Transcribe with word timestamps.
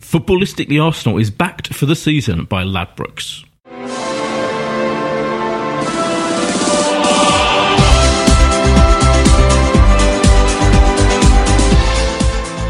Footballistically 0.00 0.82
Arsenal 0.82 1.18
is 1.18 1.30
backed 1.30 1.74
for 1.74 1.86
the 1.86 1.94
season 1.96 2.44
by 2.44 2.64
Ladbrokes. 2.64 3.44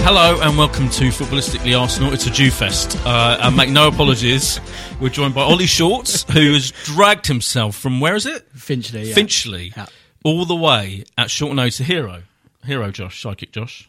Hello 0.05 0.41
and 0.43 0.59
welcome 0.59 0.91
to 0.91 1.05
Footballistically 1.11 1.79
Arsenal. 1.81 2.13
It's 2.13 2.27
a 2.27 2.31
Jew 2.31 2.51
fest. 2.51 2.99
Uh, 3.07 3.39
and 3.41 3.57
make 3.57 3.71
no 3.71 3.87
apologies. 3.87 4.59
We're 5.01 5.09
joined 5.11 5.33
by 5.35 5.43
Oli 5.45 5.67
Shorts, 5.67 6.25
who 6.33 6.53
has 6.55 6.73
dragged 6.85 7.29
himself 7.29 7.77
from 7.77 8.01
where 8.01 8.17
is 8.17 8.27
it? 8.27 8.43
Finchley. 8.53 9.05
Yeah. 9.09 9.15
Finchley, 9.15 9.73
Yeah. 9.77 9.87
all 10.25 10.45
the 10.45 10.57
way 10.57 11.05
at 11.17 11.31
short 11.31 11.55
notice 11.55 11.77
to 11.77 11.85
hero. 11.85 12.25
Hero 12.67 12.91
Josh, 12.91 13.23
psychic 13.23 13.53
Josh. 13.53 13.89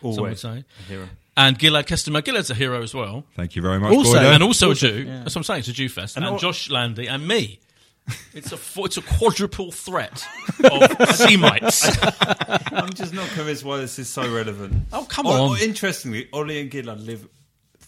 Some 0.00 0.10
would 0.12 0.18
Always 0.18 0.40
say. 0.40 0.64
a 0.78 0.82
hero. 0.88 1.08
And 1.38 1.58
Gilad 1.58 1.84
Kestenbaum. 1.86 2.22
Gilad's 2.22 2.50
a 2.50 2.54
hero 2.54 2.82
as 2.82 2.92
well. 2.92 3.24
Thank 3.36 3.54
you 3.56 3.62
very 3.62 3.78
much. 3.78 3.94
Also- 3.94 4.14
Boydo. 4.18 4.34
and 4.34 4.42
also, 4.42 4.68
Also- 4.70 4.86
a 4.88 4.90
Jew. 4.90 4.98
yeah. 5.06 5.18
That's 5.22 5.34
what 5.34 5.40
I'm 5.40 5.44
saying. 5.44 5.58
It's 5.60 5.68
a 5.68 5.72
Jew 5.72 5.88
fest, 5.88 6.16
and, 6.16 6.24
And 6.26 6.34
al- 6.34 6.38
Josh 6.38 6.68
Landy 6.68 7.06
and 7.06 7.26
me. 7.26 7.60
It's 8.34 8.52
a 8.52 8.56
fo- 8.56 8.84
it's 8.86 8.96
a 8.96 9.02
quadruple 9.02 9.70
threat 9.70 10.24
of 10.64 11.08
Semites. 11.16 11.84
I'm 12.72 12.92
just 12.94 13.12
not 13.12 13.28
convinced 13.30 13.64
why 13.64 13.76
this 13.78 13.98
is 13.98 14.08
so 14.08 14.22
relevant. 14.34 14.86
Oh, 14.92 15.04
come 15.08 15.26
Oh, 15.26 15.52
on. 15.52 15.60
interestingly, 15.60 16.28
Oli 16.32 16.58
and 16.60 16.70
Gilad 16.70 17.04
live 17.04 17.28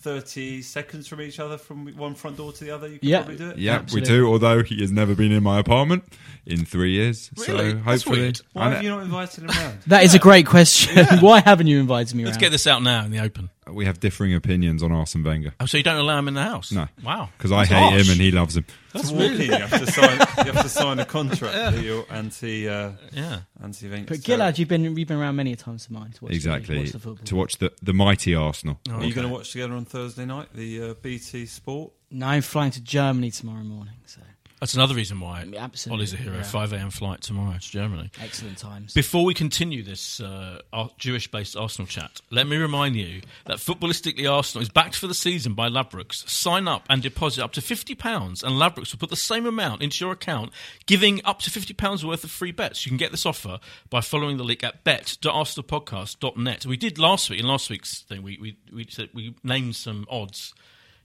30 0.02 0.62
seconds 0.62 1.06
from 1.06 1.20
each 1.20 1.38
other 1.38 1.58
from 1.58 1.86
one 1.96 2.14
front 2.14 2.36
door 2.38 2.52
to 2.52 2.64
the 2.64 2.70
other. 2.70 2.88
You 2.88 2.98
could 2.98 3.08
Yeah. 3.08 3.18
probably 3.18 3.36
do 3.36 3.50
it. 3.50 3.58
Yeah, 3.58 3.74
Absolutely. 3.76 4.10
we 4.12 4.16
do. 4.18 4.26
Although 4.32 4.62
he 4.62 4.80
has 4.80 4.90
never 4.90 5.14
been 5.14 5.30
in 5.30 5.42
my 5.42 5.58
apartment 5.58 6.04
in 6.46 6.64
three 6.64 6.92
years, 6.92 7.30
Really? 7.36 7.46
so 7.46 7.74
That's 7.74 7.84
hopefully, 8.04 8.20
weird. 8.20 8.40
Why 8.54 8.64
And, 8.66 8.74
have 8.76 8.82
you 8.82 8.90
not 8.90 9.02
invited 9.02 9.44
him 9.44 9.50
around? 9.50 9.78
That 9.88 10.04
is 10.04 10.14
a 10.14 10.18
great 10.18 10.46
question. 10.46 11.04
Why 11.20 11.40
haven't 11.40 11.66
you 11.66 11.80
invited 11.80 12.14
me 12.14 12.24
Let's 12.24 12.36
around? 12.36 12.40
get 12.40 12.52
this 12.52 12.66
out 12.66 12.82
now 12.82 13.04
in 13.04 13.10
the 13.10 13.18
open. 13.20 13.50
uh, 13.68 13.72
we 13.74 13.84
have 13.84 14.00
differing 14.00 14.34
opinions 14.34 14.82
on 14.82 14.90
Arsene 14.90 15.22
Wenger 15.22 15.52
Oh, 15.60 15.66
so 15.66 15.76
you 15.76 15.82
don't 15.84 15.98
allow 15.98 16.18
him 16.18 16.28
in 16.28 16.34
the 16.34 16.42
house? 16.44 16.72
No. 16.72 16.88
Wow. 17.04 17.28
because 17.36 17.52
I 17.52 17.66
hate 17.66 17.74
harsh. 17.74 18.06
him 18.06 18.12
and 18.12 18.20
he 18.20 18.30
loves 18.30 18.56
him. 18.56 18.64
That's 18.92 19.08
to 19.10 19.14
walk 19.14 19.22
in, 19.24 19.30
really. 19.32 19.44
you 19.46 19.52
have 19.52 19.70
to 19.86 19.92
sign. 19.92 20.18
You 20.46 20.52
have 20.52 20.62
to 20.62 20.68
sign 20.68 20.98
a 20.98 21.04
contract 21.04 21.54
that 21.76 21.82
you're 21.82 22.04
anti. 22.10 22.68
Uh, 22.68 22.92
Yeah. 23.12 23.40
anti 23.62 23.88
Wenger. 23.88 24.06
But 24.08 24.18
Gilad, 24.18 24.58
you've 24.58 24.68
been 24.68 24.96
you've 24.96 25.08
been 25.08 25.16
around 25.18 25.36
many 25.36 25.52
a 25.52 25.56
times 25.56 25.86
to 25.86 25.92
mine 25.92 26.12
to 26.12 26.24
watch 26.24 26.34
Exactly 26.34 26.74
the, 26.76 26.80
watch 26.82 26.92
the 26.92 26.98
football. 26.98 27.24
to 27.24 27.36
watch 27.36 27.58
the 27.58 27.72
the 27.82 27.92
mighty 27.94 28.34
Arsenal. 28.34 28.80
Are 28.90 29.04
you 29.04 29.14
going 29.14 29.26
to 29.26 29.32
watch 29.32 29.52
together 29.52 29.74
on 29.74 29.84
Thursday 29.84 30.24
night 30.24 30.48
the 30.54 30.82
uh, 30.90 30.94
BT 31.02 31.46
Sport? 31.46 31.92
No, 32.10 32.26
I'm 32.26 32.42
flying 32.42 32.72
to 32.72 32.80
Germany 32.82 33.30
tomorrow 33.30 33.62
morning, 33.62 33.94
so 34.06 34.20
That's 34.60 34.74
another 34.74 34.94
reason 34.94 35.18
why 35.20 35.46
absolutely, 35.56 36.02
Oli's 36.02 36.12
a 36.12 36.16
hero. 36.16 36.36
yeah. 36.36 36.42
5 36.42 36.74
a.m. 36.74 36.90
flight 36.90 37.22
tomorrow 37.22 37.54
to 37.54 37.70
Germany. 37.70 38.10
excellent 38.22 38.58
times. 38.58 38.92
Before 38.92 39.24
we 39.24 39.32
continue 39.32 39.82
this 39.82 40.20
uh, 40.20 40.60
Jewish-based 40.98 41.56
Arsenal 41.56 41.86
chat, 41.86 42.20
let 42.30 42.46
me 42.46 42.58
remind 42.58 42.94
you 42.94 43.22
that 43.46 43.56
Footballistically 43.56 44.30
Arsenal 44.30 44.62
is 44.62 44.68
backed 44.68 44.96
for 44.96 45.06
the 45.06 45.14
season 45.14 45.54
by 45.54 45.70
Ladbrokes. 45.70 46.28
Sign 46.28 46.68
up 46.68 46.84
and 46.90 47.00
deposit 47.02 47.42
up 47.42 47.52
to 47.52 47.62
£50 47.62 48.42
and 48.42 48.56
Ladbrokes 48.56 48.92
will 48.92 48.98
put 48.98 49.08
the 49.08 49.16
same 49.16 49.46
amount 49.46 49.80
into 49.80 50.04
your 50.04 50.12
account, 50.12 50.52
giving 50.84 51.22
up 51.24 51.40
to 51.40 51.50
£50 51.50 52.04
worth 52.04 52.22
of 52.22 52.30
free 52.30 52.52
bets. 52.52 52.84
You 52.84 52.90
can 52.90 52.98
get 52.98 53.12
this 53.12 53.24
offer 53.24 53.60
by 53.88 54.02
following 54.02 54.36
the 54.36 54.44
link 54.44 54.62
at 54.62 54.84
bet.arsenalpodcast.net. 54.84 56.66
We 56.66 56.76
did 56.76 56.98
last 56.98 57.30
week, 57.30 57.40
in 57.40 57.46
last 57.46 57.70
week's 57.70 58.02
thing, 58.02 58.22
we, 58.22 58.38
we, 58.38 58.58
we, 58.70 58.86
said, 58.90 59.08
we 59.14 59.34
named 59.42 59.76
some 59.76 60.06
odds 60.10 60.52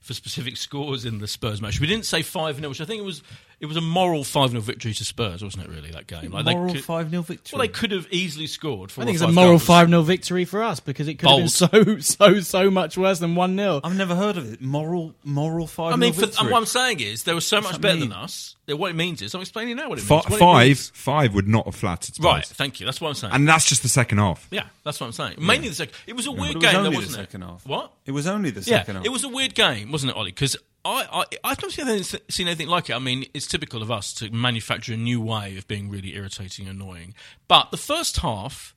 for 0.06 0.14
specific 0.14 0.56
scores 0.56 1.04
in 1.04 1.18
the 1.18 1.26
Spurs 1.26 1.60
match. 1.60 1.80
We 1.80 1.86
didn't 1.88 2.06
say 2.06 2.22
5 2.22 2.56
0, 2.56 2.68
which 2.68 2.80
I 2.80 2.84
think 2.84 3.00
it 3.00 3.04
was 3.04 3.22
it 3.58 3.66
was 3.66 3.76
a 3.76 3.80
moral 3.80 4.22
5 4.22 4.50
0 4.50 4.60
victory 4.60 4.92
to 4.92 5.04
Spurs, 5.04 5.42
wasn't 5.42 5.64
it, 5.64 5.70
really, 5.70 5.90
that 5.92 6.06
game? 6.06 6.30
Like, 6.30 6.44
Moral 6.44 6.74
5 6.74 7.10
0 7.10 7.22
victory. 7.22 7.56
well, 7.56 7.66
they 7.66 7.72
could 7.72 7.90
have 7.90 8.06
easily 8.10 8.46
scored. 8.46 8.92
Four 8.92 9.02
I 9.02 9.06
think 9.06 9.20
or 9.20 9.24
it's 9.24 9.30
a 9.30 9.32
moral 9.32 9.58
5 9.58 9.88
0 9.88 10.02
victory 10.02 10.44
for 10.44 10.62
us 10.62 10.78
because 10.80 11.08
it 11.08 11.14
could 11.14 11.28
have 11.30 11.38
been 11.38 11.48
so, 11.48 11.98
so, 12.00 12.40
so 12.40 12.70
much 12.70 12.98
worse 12.98 13.18
than 13.18 13.34
1 13.34 13.56
0. 13.56 13.80
I've 13.82 13.96
never 13.96 14.14
heard 14.14 14.36
of 14.36 14.52
it. 14.52 14.60
Moral, 14.60 15.14
moral 15.24 15.66
5 15.66 15.92
I 15.92 15.96
mean, 15.96 16.12
for, 16.12 16.24
and 16.24 16.50
what 16.50 16.58
I'm 16.58 16.66
saying 16.66 17.00
is, 17.00 17.22
they 17.24 17.32
were 17.34 17.40
so 17.40 17.60
much 17.60 17.80
better 17.80 17.98
mean? 17.98 18.10
than 18.10 18.18
us. 18.18 18.56
What 18.68 18.90
it 18.90 18.94
means 18.94 19.22
is, 19.22 19.32
I'm 19.32 19.40
explaining 19.42 19.76
now 19.76 19.88
what 19.88 19.98
it 19.98 20.02
Fi 20.02 20.14
means. 20.16 20.24
What 20.28 20.32
it 20.34 20.38
five, 20.40 20.66
means- 20.66 20.90
five 20.90 21.34
would 21.34 21.46
not 21.46 21.66
have 21.66 21.76
flattered 21.76 22.16
Spurs. 22.16 22.24
Right, 22.24 22.44
thank 22.44 22.80
you. 22.80 22.84
That's 22.86 23.00
what 23.00 23.08
I'm 23.10 23.14
saying. 23.14 23.32
and 23.32 23.48
that's 23.48 23.64
just 23.64 23.82
the 23.82 23.88
second 23.88 24.18
half. 24.18 24.48
yeah, 24.50 24.64
that's 24.84 25.00
what 25.00 25.06
I'm 25.06 25.12
saying. 25.12 25.36
Mainly 25.38 25.68
the 25.68 25.74
second. 25.76 25.94
It 26.06 26.14
was 26.16 26.26
a 26.26 26.30
But 26.30 26.40
weird 26.40 26.50
it 26.50 26.56
was 26.56 26.64
game, 26.64 26.72
though, 26.72 26.78
only 26.80 26.90
the 26.90 26.96
wasn't 26.96 27.14
it? 27.14 27.20
second 27.22 27.42
half. 27.42 27.64
What? 27.66 27.92
It 28.06 28.10
was 28.10 28.26
only 28.26 28.50
the 28.50 28.60
Yeah, 28.68 28.78
second 28.78 28.96
half. 28.96 29.04
it 29.06 29.10
was 29.10 29.22
a 29.24 29.28
weird 29.28 29.54
game, 29.54 29.92
wasn't 29.92 30.10
it, 30.10 30.16
Oli? 30.16 30.32
Because 30.32 30.56
I, 30.86 31.20
I, 31.20 31.24
I've 31.44 31.62
not 31.62 31.72
seen 31.72 31.88
anything, 31.88 32.20
seen 32.28 32.46
anything 32.46 32.68
like 32.68 32.90
it. 32.90 32.94
I 32.96 32.98
mean, 32.98 33.26
it's 33.34 33.46
typical 33.46 33.82
of 33.82 33.90
us 33.90 34.12
to 34.14 34.30
manufacture 34.30 34.94
a 34.94 34.96
new 34.96 35.20
way 35.20 35.56
of 35.56 35.66
being 35.68 35.90
really 35.90 36.14
irritating 36.14 36.68
and 36.68 36.80
annoying. 36.80 37.14
But 37.48 37.70
the 37.70 37.76
first 37.76 38.18
half, 38.18 38.74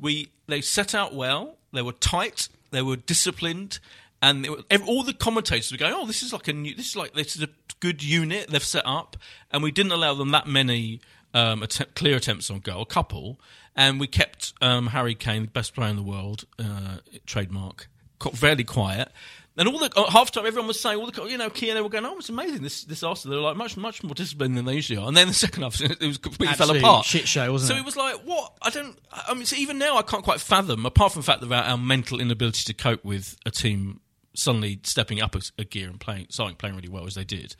we 0.00 0.28
they 0.46 0.60
set 0.60 0.94
out 0.94 1.14
well. 1.14 1.56
They 1.72 1.82
were 1.82 1.92
tight. 1.92 2.48
They 2.70 2.82
were 2.82 2.96
disciplined. 2.96 3.78
And 4.22 4.46
ev- 4.70 4.88
all 4.88 5.02
the 5.02 5.12
commentators 5.12 5.70
were 5.70 5.78
going, 5.78 5.94
"Oh, 5.94 6.06
this 6.06 6.22
is 6.22 6.32
like 6.32 6.48
a 6.48 6.52
new, 6.52 6.74
this 6.74 6.88
is 6.88 6.96
like 6.96 7.14
this 7.14 7.36
is 7.36 7.42
a 7.42 7.48
good 7.80 8.02
unit 8.02 8.48
they've 8.48 8.64
set 8.64 8.86
up." 8.86 9.16
And 9.50 9.62
we 9.62 9.70
didn't 9.70 9.92
allow 9.92 10.14
them 10.14 10.30
that 10.30 10.46
many 10.46 11.00
um, 11.34 11.64
clear 11.94 12.16
attempts 12.16 12.50
on 12.50 12.60
goal, 12.60 12.82
a 12.82 12.86
couple, 12.86 13.38
and 13.74 14.00
we 14.00 14.06
kept 14.06 14.54
um, 14.62 14.88
Harry 14.88 15.14
Kane, 15.14 15.42
the 15.42 15.48
best 15.48 15.74
player 15.74 15.90
in 15.90 15.96
the 15.96 16.02
world, 16.02 16.44
uh, 16.58 16.98
trademark, 17.26 17.88
fairly 18.32 18.64
quiet. 18.64 19.12
And 19.58 19.68
all 19.68 19.78
the 19.78 19.90
uh, 19.96 20.10
half 20.10 20.30
time, 20.30 20.44
everyone 20.44 20.68
was 20.68 20.78
saying, 20.78 20.98
all 20.98 21.10
the 21.10 21.24
you 21.24 21.38
know, 21.38 21.48
Kia, 21.48 21.72
they 21.72 21.80
were 21.80 21.88
going, 21.88 22.04
"Oh, 22.04 22.18
it's 22.18 22.28
amazing! 22.28 22.62
This 22.62 22.84
this 22.84 23.02
Arsenal, 23.02 23.36
they're 23.36 23.42
like 23.42 23.56
much 23.56 23.76
much 23.76 24.02
more 24.02 24.14
disciplined 24.14 24.56
than 24.56 24.66
they 24.66 24.74
usually 24.74 24.98
are." 24.98 25.08
And 25.08 25.16
then 25.16 25.28
the 25.28 25.34
second 25.34 25.62
half, 25.62 25.80
it 25.80 26.00
was 26.00 26.18
completely 26.18 26.48
Absolute 26.52 26.80
fell 26.80 26.90
apart. 26.90 27.06
shit 27.06 27.26
show, 27.26 27.50
wasn't 27.50 27.70
so 27.70 27.76
it? 27.76 27.80
it 27.80 27.84
was 27.86 27.96
like, 27.96 28.20
what? 28.24 28.52
I 28.60 28.68
don't. 28.70 28.98
I 29.10 29.32
mean, 29.32 29.46
so 29.46 29.56
even 29.56 29.78
now, 29.78 29.96
I 29.96 30.02
can't 30.02 30.22
quite 30.22 30.40
fathom. 30.40 30.84
Apart 30.84 31.12
from 31.12 31.20
the 31.22 31.26
fact 31.26 31.42
about 31.42 31.66
our 31.66 31.78
mental 31.78 32.20
inability 32.20 32.64
to 32.64 32.74
cope 32.74 33.02
with 33.02 33.36
a 33.46 33.50
team 33.50 34.00
suddenly 34.34 34.78
stepping 34.82 35.22
up 35.22 35.34
a, 35.34 35.40
a 35.58 35.64
gear 35.64 35.88
and 35.88 35.98
playing, 35.98 36.26
starting 36.28 36.56
playing 36.56 36.76
really 36.76 36.90
well 36.90 37.06
as 37.06 37.14
they 37.14 37.24
did. 37.24 37.56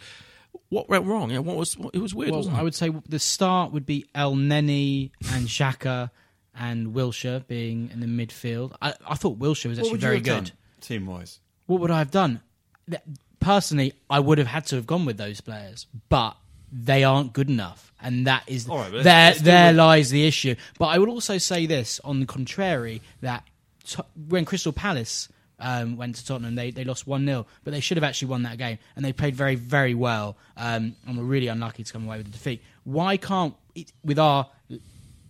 What 0.69 0.91
went 0.91 1.07
wrong? 1.07 1.31
Yeah, 1.31 1.39
what 1.39 1.57
was? 1.57 1.79
What, 1.79 1.95
it 1.95 2.01
was 2.01 2.15
weird, 2.15 2.31
Well, 2.31 2.41
wasn't 2.41 2.57
it? 2.57 2.61
I 2.61 2.63
would 2.63 2.75
say 2.75 2.93
the 3.09 3.19
start 3.19 3.73
would 3.73 3.87
be 3.87 4.05
Elneny 4.15 5.13
and 5.33 5.47
Xhaka 5.47 6.11
and 6.55 6.89
Wilshere 6.89 7.47
being 7.47 7.91
in 7.93 8.01
the 8.01 8.07
midfield. 8.07 8.75
I, 8.83 8.95
I 9.07 9.15
thought 9.15 9.39
Wilshere 9.39 9.71
was 9.71 9.79
what 9.79 9.87
actually 9.87 9.91
would 9.93 10.01
very 10.01 10.17
have 10.17 10.25
good. 10.25 10.53
team 10.81 11.07
wise? 11.07 11.41
What 11.67 11.81
would 11.81 11.91
I 11.91 11.99
have 11.99 12.11
done? 12.11 12.41
Personally, 13.41 13.93
I 14.09 14.21
would 14.21 14.39
have 14.39 14.47
had 14.47 14.67
to 14.67 14.77
have 14.77 14.87
gone 14.87 15.05
with 15.05 15.17
those 15.17 15.41
players, 15.41 15.87
but 16.09 16.37
they 16.73 17.05
aren't 17.05 17.33
good 17.33 17.49
enough, 17.49 17.93
and 18.01 18.27
that 18.27 18.45
is 18.47 18.67
right, 18.67 18.91
there. 18.91 19.03
let's 19.03 19.41
there 19.41 19.73
lies 19.73 20.11
the 20.11 20.27
issue. 20.27 20.55
But 20.79 20.87
I 20.87 20.99
would 20.99 21.09
also 21.09 21.39
say 21.39 21.67
this, 21.67 22.01
on 22.05 22.21
the 22.21 22.27
contrary, 22.27 23.03
that 23.21 23.45
to- 23.89 24.05
when 24.29 24.45
Crystal 24.45 24.73
Palace 24.73 25.29
um, 25.59 25.97
went 25.97 26.17
to 26.17 26.27
Tottenham, 26.27 26.55
they, 26.55 26.71
they 26.71 26.85
lost 26.85 27.07
1 27.07 27.25
0, 27.25 27.47
but 27.65 27.73
they 27.73 27.81
should 27.81 27.97
have 27.97 28.05
actually 28.05 28.29
won 28.29 28.43
that 28.43 28.59
game. 28.59 28.79
And 28.95 29.05
they 29.05 29.13
played 29.13 29.35
very, 29.35 29.55
very 29.55 29.95
well 29.95 30.37
um, 30.57 30.97
and 31.07 31.17
were 31.17 31.25
really 31.25 31.49
unlucky 31.49 31.85
to 31.85 31.93
come 31.93 32.07
away 32.07 32.19
with 32.19 32.27
the 32.27 32.33
defeat. 32.33 32.63
Why 32.85 33.17
can't, 33.17 33.55
it, 33.75 33.93
with 34.05 34.19
our 34.19 34.49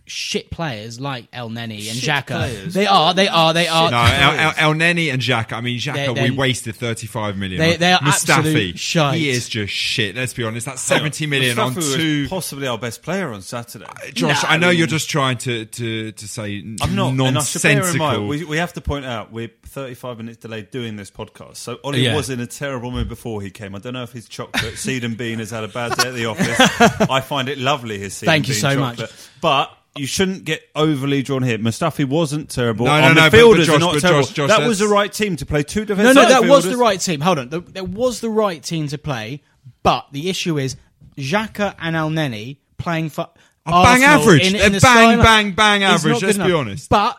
shit 0.07 0.49
players 0.49 0.99
like 0.99 1.29
Elneny 1.31 1.87
and 1.89 1.97
Shit 1.97 2.09
Xhaka, 2.25 2.71
they 2.71 2.87
are, 2.87 3.13
they 3.13 3.27
are, 3.27 3.53
they 3.53 3.67
are. 3.67 3.91
No, 3.91 3.97
El, 3.97 4.31
El, 4.39 4.73
Elneny 4.73 5.11
and 5.11 5.21
Xhaka. 5.21 5.53
I 5.53 5.61
mean, 5.61 5.79
Xhaka, 5.79 6.21
we 6.21 6.31
wasted 6.31 6.75
35 6.75 7.37
million. 7.37 7.59
They- 7.59 7.75
they 7.77 7.91
are 7.93 7.99
Mustafi, 7.99 8.77
shite. 8.77 9.17
he 9.17 9.29
is 9.29 9.47
just 9.49 9.73
shit. 9.73 10.15
Let's 10.15 10.33
be 10.33 10.43
honest. 10.43 10.65
That's 10.65 10.81
70 10.81 11.27
million 11.27 11.59
on 11.59 11.73
Mustafi 11.73 11.75
was 11.77 11.95
two. 11.95 12.27
possibly 12.29 12.67
our 12.67 12.77
best 12.77 13.03
player 13.03 13.31
on 13.33 13.41
Saturday. 13.41 13.85
Uh, 13.85 14.11
Josh, 14.13 14.43
Nah, 14.43 14.49
I 14.49 14.57
know 14.57 14.67
I 14.67 14.69
mean- 14.71 14.79
you're 14.79 14.87
just 14.87 15.09
trying 15.09 15.37
to 15.39 15.65
to, 15.65 16.11
to 16.13 16.27
say 16.27 16.63
I'm 16.81 16.95
not. 16.95 17.09
And 17.11 17.37
I 17.37 17.41
should 17.43 17.61
bear 17.61 17.71
in 17.73 17.77
nonsensical. 17.79 18.07
mind, 18.07 18.27
we, 18.29 18.43
we 18.45 18.57
have 18.57 18.73
to 18.73 18.81
point 18.81 19.05
out 19.05 19.31
we're 19.31 19.51
35 19.65 20.17
minutes 20.17 20.37
delayed 20.37 20.71
doing 20.71 20.95
this 20.95 21.11
podcast. 21.11 21.57
So 21.57 21.79
Oli 21.83 22.03
Yeah. 22.05 22.15
was 22.15 22.29
in 22.29 22.39
a 22.39 22.47
terrible 22.47 22.91
mood 22.91 23.09
before 23.09 23.41
he 23.41 23.49
came. 23.51 23.75
I 23.75 23.79
don't 23.79 23.93
know 23.93 24.03
if 24.03 24.11
his 24.13 24.27
chocolate 24.27 24.77
seed 24.77 25.03
and 25.03 25.17
bean 25.17 25.39
has 25.39 25.51
had 25.51 25.63
a 25.63 25.67
bad 25.67 25.95
day 25.97 26.07
at 26.07 26.13
the 26.15 26.25
office. 26.25 26.57
I 27.09 27.21
find 27.21 27.49
it 27.49 27.57
lovely 27.57 27.99
his 27.99 28.13
seed 28.13 28.27
Thank 28.27 28.45
and 28.45 28.47
you 28.49 28.53
bean 28.53 28.61
so 28.61 28.79
much. 28.79 29.01
But 29.41 29.76
you 29.97 30.05
shouldn't 30.07 30.43
get 30.43 30.61
overly 30.75 31.21
drawn 31.21 31.43
here. 31.43 31.57
Mustafi 31.57 32.05
wasn't 32.05 32.49
terrible. 32.49 32.85
No, 32.85 32.91
Our 32.91 33.01
no, 33.01 33.07
no, 33.09 33.15
but- 33.15 33.33
midfielders 33.33 33.57
but 33.57 33.65
Josh- 33.65 33.75
are 33.75 33.79
not 33.79 33.93
but 33.93 34.01
terrible. 34.01 34.21
Josh- 34.23 34.31
Josh, 34.33 34.47
that 34.49 34.53
that's- 34.55 34.67
was 34.67 34.79
the 34.79 34.87
right 34.87 35.11
team 35.11 35.35
to 35.37 35.45
play 35.45 35.63
two 35.63 35.81
No, 35.81 35.85
defensive 35.85 36.15
no, 36.15 36.21
no, 36.23 36.29
that 36.29 36.43
was 36.45 36.63
the 36.65 36.77
right 36.77 36.99
team. 36.99 37.21
Hold 37.21 37.39
on, 37.39 37.49
the, 37.49 37.61
that 37.61 37.89
was 37.89 38.19
the 38.21 38.29
right 38.29 38.61
team 38.63 38.87
to 38.89 38.97
play. 38.97 39.41
But 39.83 40.07
the 40.11 40.29
issue 40.29 40.57
is 40.57 40.75
Xhaka 41.17 41.75
and 41.79 41.95
Elneny 41.95 42.57
playing 42.77 43.09
for 43.09 43.29
A 43.65 43.71
bang 43.71 44.03
average. 44.03 44.47
In, 44.47 44.53
They're 44.53 44.65
in 44.67 44.71
the 44.73 44.79
bang, 44.79 45.17
skyline 45.19 45.19
bang, 45.19 45.51
bang 45.53 45.83
average, 45.83 46.13
not 46.13 46.23
let's 46.23 46.37
be 46.37 46.53
honest. 46.53 46.89
But 46.89 47.17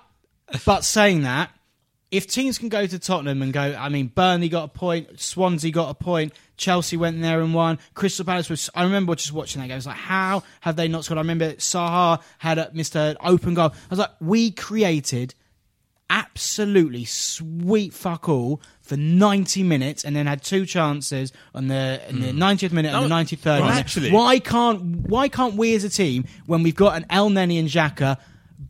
but 0.64 0.84
saying 0.84 1.22
that, 1.22 1.50
if 2.10 2.26
teams 2.26 2.58
can 2.58 2.68
go 2.68 2.86
to 2.86 2.98
Tottenham 2.98 3.42
and 3.42 3.52
go, 3.52 3.60
I 3.60 3.88
mean, 3.88 4.06
Burnley 4.06 4.48
got 4.48 4.64
a 4.64 4.68
point, 4.68 5.20
Swansea 5.20 5.70
got 5.70 5.90
a 5.90 5.94
point, 5.94 6.32
Chelsea 6.56 6.96
went 6.96 7.20
there 7.20 7.40
and 7.40 7.52
won, 7.52 7.78
Crystal 7.94 8.24
Palace 8.24 8.48
was. 8.48 8.70
I 8.74 8.84
remember 8.84 9.14
just 9.14 9.32
watching 9.32 9.60
that 9.60 9.68
game. 9.68 9.74
I 9.74 9.76
was 9.76 9.86
like, 9.86 9.96
how 9.96 10.42
have 10.60 10.76
they 10.76 10.88
not 10.88 11.04
scored? 11.04 11.18
I 11.18 11.20
remember 11.20 11.52
Zaha 11.54 12.22
had 12.38 12.58
a, 12.58 12.66
Mr. 12.74 13.14
Open 13.22 13.54
goal. 13.54 13.70
I 13.72 13.90
was 13.90 13.98
like, 13.98 14.10
we 14.20 14.50
created 14.50 15.34
absolutely 16.10 17.04
sweet 17.04 17.92
fuck 17.92 18.30
all 18.30 18.62
for 18.80 18.96
90 18.96 19.62
minutes 19.62 20.04
and 20.06 20.16
then 20.16 20.26
had 20.26 20.42
two 20.42 20.64
chances 20.64 21.34
on 21.54 21.68
the 21.68 22.00
in 22.08 22.20
the 22.20 22.30
hmm. 22.32 22.42
90th 22.42 22.72
minute 22.72 22.94
and 22.94 23.04
the 23.04 23.14
93rd 23.14 23.44
well, 23.44 23.64
minute. 23.64 23.78
actually- 23.78 24.10
why 24.10 24.38
can't 24.38 24.80
why 25.06 25.28
can't 25.28 25.54
we 25.56 25.74
as 25.74 25.84
a 25.84 25.90
team 25.90 26.24
when 26.46 26.62
we've 26.62 26.74
got 26.74 26.96
an 26.96 27.04
Elneny 27.10 27.58
and 27.58 27.68
Xhaka 27.68 28.16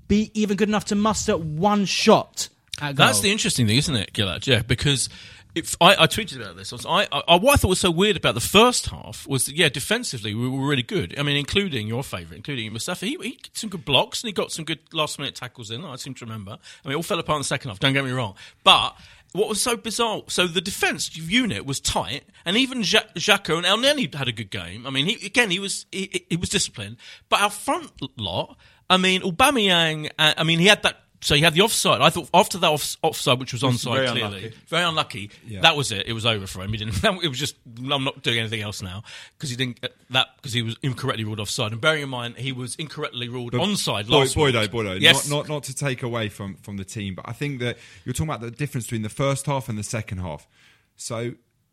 be 0.08 0.32
even 0.34 0.56
good 0.56 0.68
enough 0.68 0.86
to 0.86 0.96
muster 0.96 1.36
one 1.36 1.84
shot? 1.84 2.48
That's 2.94 3.20
the 3.20 3.30
interesting 3.30 3.66
thing, 3.66 3.78
isn't 3.78 3.96
it, 3.96 4.12
Gilad? 4.12 4.46
Yeah, 4.46 4.62
because 4.62 5.08
if 5.54 5.76
I, 5.80 5.94
I 6.02 6.06
tweeted 6.06 6.40
about 6.40 6.56
this. 6.56 6.72
I, 6.72 7.08
I, 7.10 7.22
I, 7.28 7.36
what 7.36 7.54
I 7.54 7.56
thought 7.56 7.68
was 7.68 7.80
so 7.80 7.90
weird 7.90 8.16
about 8.16 8.34
the 8.34 8.40
first 8.40 8.86
half 8.86 9.26
was 9.26 9.46
that, 9.46 9.56
yeah, 9.56 9.68
defensively 9.68 10.34
we 10.34 10.48
were 10.48 10.66
really 10.66 10.82
good. 10.82 11.18
I 11.18 11.22
mean, 11.22 11.36
including 11.36 11.88
your 11.88 12.02
favourite, 12.02 12.36
including 12.36 12.70
Mustafi. 12.72 13.08
He, 13.08 13.16
he 13.22 13.30
got 13.32 13.56
some 13.56 13.70
good 13.70 13.84
blocks 13.84 14.22
and 14.22 14.28
he 14.28 14.32
got 14.32 14.52
some 14.52 14.64
good 14.64 14.80
last 14.92 15.18
minute 15.18 15.34
tackles 15.34 15.70
in. 15.70 15.84
I 15.84 15.96
seem 15.96 16.14
to 16.14 16.24
remember. 16.24 16.52
I 16.52 16.88
mean, 16.88 16.92
it 16.92 16.96
all 16.96 17.02
fell 17.02 17.18
apart 17.18 17.36
in 17.36 17.40
the 17.40 17.44
second 17.44 17.70
half. 17.70 17.80
Don't 17.80 17.92
get 17.92 18.04
me 18.04 18.12
wrong, 18.12 18.34
but. 18.64 18.96
What 19.32 19.46
was 19.50 19.60
so 19.60 19.76
bizarre? 19.76 20.22
So 20.28 20.46
the 20.46 20.62
defence 20.62 21.14
unit 21.14 21.66
was 21.66 21.80
tight, 21.80 22.24
and 22.46 22.56
even 22.56 22.78
Ja- 22.78 23.02
Xhaka 23.14 23.58
and 23.58 23.66
Elneny 23.66 24.12
had 24.14 24.26
a 24.26 24.32
good 24.32 24.48
game. 24.50 24.86
I 24.86 24.90
mean, 24.90 25.04
he, 25.04 25.26
again, 25.26 25.50
he 25.50 25.58
was 25.58 25.84
he, 25.92 26.24
he 26.30 26.36
was 26.36 26.48
disciplined, 26.48 26.96
but 27.28 27.42
our 27.42 27.50
front 27.50 27.92
lot. 28.18 28.56
I 28.88 28.96
mean, 28.96 29.20
Aubameyang. 29.20 30.10
Uh, 30.18 30.32
I 30.34 30.44
mean, 30.44 30.60
he 30.60 30.66
had 30.66 30.82
that. 30.82 31.02
So 31.20 31.34
he 31.34 31.40
had 31.40 31.52
the 31.52 31.62
offside. 31.62 32.00
I 32.00 32.10
thought 32.10 32.28
after 32.32 32.58
that 32.58 32.68
off, 32.70 32.96
offside, 33.02 33.40
which 33.40 33.52
was 33.52 33.62
onside, 33.62 33.94
very 33.96 34.06
clearly, 34.08 34.22
unlucky. 34.38 34.54
very 34.68 34.84
unlucky. 34.84 35.30
That 35.62 35.76
was 35.76 35.90
it. 35.90 36.06
It 36.06 36.12
was 36.12 36.24
over 36.24 36.46
for 36.46 36.62
him. 36.62 36.70
He 36.70 36.76
didn't. 36.76 37.02
It 37.24 37.28
was 37.28 37.38
just. 37.38 37.56
I'm 37.90 38.04
not 38.04 38.22
doing 38.22 38.38
anything 38.38 38.60
else 38.60 38.82
now 38.82 39.02
because 39.36 39.50
he 39.50 39.56
didn't 39.56 39.80
get 39.80 39.96
that 40.10 40.28
because 40.36 40.52
he 40.52 40.62
was 40.62 40.76
incorrectly 40.82 41.24
ruled 41.24 41.40
offside. 41.40 41.72
And 41.72 41.80
bearing 41.80 42.02
in 42.04 42.08
mind 42.08 42.36
he 42.36 42.52
was 42.52 42.76
incorrectly 42.76 43.28
ruled 43.28 43.52
onside 43.54 44.08
Boy, 44.08 44.18
last 44.18 44.36
Boydo, 44.36 44.60
week. 44.62 44.70
Boydo, 44.70 45.00
Yes. 45.00 45.28
not, 45.28 45.48
not 45.48 45.54
not 45.54 45.62
to 45.64 45.74
take 45.74 46.02
away 46.04 46.28
from 46.28 46.54
from 46.56 46.76
the 46.76 46.84
team, 46.84 47.14
but 47.16 47.24
I 47.28 47.32
think 47.32 47.58
that 47.60 47.78
you're 48.04 48.12
talking 48.12 48.28
about 48.28 48.40
the 48.40 48.50
difference 48.52 48.84
between 48.86 49.02
the 49.02 49.08
first 49.08 49.46
half 49.46 49.68
and 49.68 49.76
the 49.76 49.82
second 49.82 50.18
half. 50.18 50.46
So 50.96 51.32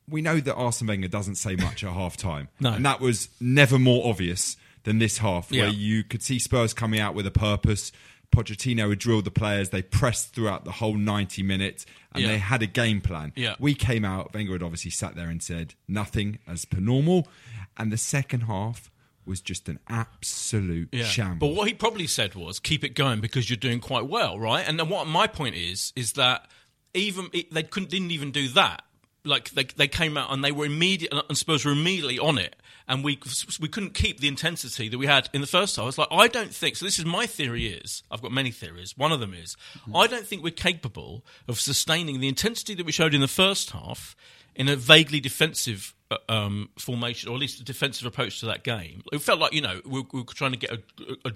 we 0.10 0.22
know 0.22 0.40
that 0.40 0.56
Arsene 0.56 0.88
Wenger 0.88 1.08
doesn't 1.08 1.36
say 1.36 1.56
much 1.56 1.84
at 1.84 1.92
half 1.94 2.18
time, 2.18 2.50
No. 2.60 2.74
and 2.74 2.86
that 2.86 3.00
was 3.00 3.30
never 3.40 3.78
more 3.78 4.08
obvious 4.10 4.58
than 4.84 5.00
this 5.00 5.20
half, 5.20 5.52
Yeah. 5.52 5.64
where 5.64 5.72
you 5.74 6.04
could 6.04 6.22
see 6.24 6.38
Spurs 6.40 6.74
coming 6.74 7.00
out 7.00 7.14
with 7.16 7.26
a 7.28 7.32
purpose. 7.32 7.92
Pochettino 8.36 8.90
had 8.90 9.00
drilled 9.00 9.26
the 9.26 9.32
players; 9.32 9.70
they 9.70 9.82
pressed 9.82 10.34
throughout 10.36 10.66
the 10.66 10.72
whole 10.74 10.96
90 10.96 11.42
minutes, 11.44 11.86
and 12.14 12.24
Yeah. 12.24 12.30
they 12.30 12.38
had 12.40 12.62
a 12.62 12.68
game 12.68 13.02
plan. 13.02 13.32
Yeah. 13.36 13.56
We 13.60 13.74
came 13.76 14.04
out. 14.06 14.34
Wenger 14.34 14.54
had 14.54 14.64
obviously 14.64 14.92
sat 14.92 15.16
there 15.16 15.30
and 15.30 15.42
said 15.42 15.74
nothing 15.88 16.40
as 16.48 16.66
per 16.66 16.80
normal, 16.80 17.28
and 17.78 17.92
the 17.92 17.98
second 17.98 18.42
half 18.42 18.92
was 19.26 19.42
just 19.42 19.68
an 19.70 19.80
absolute 19.88 20.90
Yeah. 20.92 21.06
shambles. 21.06 21.40
But 21.40 21.56
what 21.58 21.68
he 21.68 21.74
probably 21.74 22.08
said 22.08 22.36
was 22.36 22.60
keep 22.60 22.84
it 22.84 22.90
going 22.90 23.22
because 23.22 23.50
you're 23.50 23.58
doing 23.58 23.80
quite 23.80 24.06
well, 24.08 24.38
right? 24.38 24.64
And 24.68 24.80
then 24.80 24.90
what 24.90 25.08
my 25.08 25.28
point 25.28 25.56
is 25.56 25.92
is 25.96 26.14
that 26.14 26.48
even 26.94 27.30
it, 27.34 27.52
they 27.54 27.64
couldn't 27.64 27.90
didn't 27.90 28.12
even 28.12 28.32
do 28.32 28.48
that. 28.50 28.84
Like 29.24 29.50
they 29.52 29.64
they 29.64 29.88
came 29.88 30.18
out 30.18 30.32
and 30.32 30.44
they 30.44 30.52
were 30.52 30.66
immediate 30.66 31.12
and 31.28 31.36
Spurs 31.38 31.66
were 31.66 31.72
immediately 31.72 32.20
on 32.20 32.38
it, 32.38 32.56
and 32.88 33.04
we 33.04 33.20
we 33.60 33.68
couldn't 33.68 33.94
keep 33.94 34.20
the 34.20 34.28
intensity 34.28 34.90
that 34.90 34.98
we 34.98 35.08
had 35.08 35.30
in 35.34 35.42
the 35.42 35.48
first 35.48 35.76
half. 35.76 35.88
It's 35.88 35.98
like 35.98 36.08
I 36.12 36.28
don't 36.28 36.54
think 36.54 36.76
so. 36.76 36.86
This 36.86 37.00
is 37.00 37.06
my 37.06 37.26
theory. 37.26 37.68
Is 37.68 38.04
I've 38.12 38.22
got 38.22 38.32
many 38.32 38.52
theories. 38.52 38.98
One 38.98 39.12
of 39.12 39.20
them 39.20 39.34
is 39.34 39.56
mm-hmm. 39.80 39.96
I 39.96 40.08
don't 40.08 40.26
think 40.26 40.44
we're 40.44 40.52
capable 40.52 41.24
of 41.48 41.60
sustaining 41.60 42.20
the 42.20 42.28
intensity 42.28 42.76
that 42.76 42.86
we 42.86 42.92
showed 42.92 43.14
in 43.14 43.22
the 43.22 43.28
first 43.28 43.72
half 43.72 44.16
in 44.56 44.70
a 44.70 44.76
vaguely 44.76 45.20
defensive 45.20 45.94
um, 46.30 46.70
formation, 46.80 47.30
or 47.30 47.36
at 47.36 47.42
least 47.42 47.60
a 47.60 47.64
defensive 47.64 48.06
approach 48.06 48.40
to 48.42 48.46
that 48.48 48.64
game. 48.64 49.04
It 49.12 49.22
felt 49.22 49.40
like 49.40 49.54
you 49.54 49.62
know 49.62 49.82
we, 49.86 50.02
we 50.12 50.22
were 50.22 50.26
trying 50.34 50.52
to 50.52 50.58
get 50.58 50.72
a, 50.72 50.80
a, 51.26 51.30
a 51.30 51.32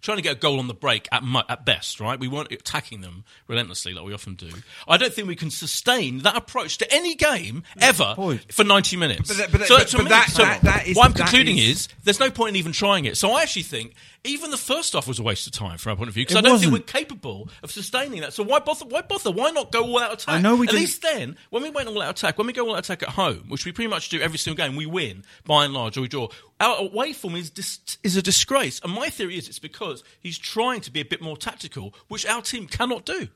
trying 0.00 0.18
to 0.18 0.22
get 0.22 0.32
a 0.36 0.38
goal 0.38 0.58
on 0.58 0.68
the 0.68 0.74
break 0.74 1.08
at 1.12 1.22
mu- 1.24 1.40
at 1.48 1.64
best, 1.64 2.00
right? 2.00 2.18
We 2.18 2.28
weren't 2.28 2.50
attacking 2.52 3.00
them 3.00 3.24
relentlessly 3.48 3.94
like 3.94 4.04
we 4.04 4.14
often 4.14 4.34
do. 4.34 4.50
I 4.88 4.96
don't 4.96 5.12
think 5.12 5.28
we 5.28 5.36
can 5.36 5.50
sustain 5.50 6.18
that 6.20 6.36
approach 6.36 6.78
to 6.78 6.92
any 6.92 7.14
game 7.14 7.62
ever 7.80 8.14
for 8.50 8.64
ninety 8.64 8.96
minutes. 8.96 9.36
But 9.36 9.52
but 9.52 9.66
so 9.66 9.78
but- 9.78 9.88
to 9.88 9.98
me, 9.98 10.08
that- 10.10 10.28
so 10.30 10.42
that- 10.42 10.62
that 10.62 10.86
is- 10.86 10.96
what 10.96 11.06
I'm 11.06 11.12
concluding 11.14 11.58
is- 11.58 11.62
is 11.62 11.88
there's 12.04 12.20
no 12.20 12.30
point 12.30 12.50
in 12.50 12.56
even 12.56 12.72
trying 12.72 13.04
it. 13.04 13.16
So 13.16 13.32
I 13.32 13.42
actually 13.42 13.62
think 13.62 13.94
even 14.24 14.50
the 14.50 14.56
first 14.56 14.92
half 14.92 15.08
was 15.08 15.18
a 15.18 15.22
waste 15.22 15.46
of 15.46 15.52
time 15.52 15.78
from 15.78 15.90
our 15.90 15.96
point 15.96 16.08
of 16.08 16.14
view 16.14 16.22
because 16.24 16.36
I 16.36 16.40
don't 16.40 16.52
wasn't. 16.52 16.72
think 16.72 16.86
we're 16.86 16.92
capable 17.00 17.48
of 17.62 17.70
sustaining 17.72 18.20
that. 18.20 18.32
So 18.32 18.42
why 18.42 18.58
bother? 18.60 18.84
Why 18.84 19.02
bother? 19.02 19.30
Why 19.30 19.50
not 19.50 19.72
go 19.72 19.82
all 19.84 19.98
out 20.00 20.12
attack? 20.12 20.34
I 20.36 20.40
know 20.40 20.54
we 20.56 20.66
At 20.66 20.70
didn't- 20.72 20.80
least 20.82 21.02
then, 21.02 21.36
when 21.50 21.62
we 21.62 21.70
went 21.70 21.88
all 21.88 22.00
out 22.02 22.10
attack, 22.18 22.38
when 22.38 22.46
we 22.46 22.52
go 22.52 22.66
all 22.68 22.74
out 22.74 22.80
attack 22.80 23.02
at 23.02 23.10
home, 23.10 23.44
which 23.48 23.64
we 23.64 23.72
pretty 23.72 23.88
much 23.88 24.08
do 24.10 24.20
every 24.22 24.38
single 24.38 24.64
game, 24.64 24.76
we 24.76 24.86
win 24.86 25.24
by 25.44 25.64
and 25.64 25.74
large, 25.74 25.96
or 25.96 26.02
we 26.02 26.08
draw. 26.08 26.28
Our 26.60 26.78
away 26.78 27.12
form 27.12 27.34
is 27.36 27.50
dis- 27.50 27.98
is 28.02 28.16
a 28.16 28.22
disgrace, 28.22 28.80
and 28.82 28.92
my 28.92 29.10
theory 29.10 29.36
is 29.36 29.48
it's 29.48 29.58
because 29.58 30.02
he's 30.20 30.38
trying 30.38 30.80
to 30.82 30.90
be 30.90 31.00
a 31.00 31.04
bit 31.04 31.20
more 31.20 31.36
tactical, 31.36 31.94
which 32.08 32.24
our 32.26 32.42
team 32.42 32.66
cannot 32.66 33.04
do. 33.04 33.28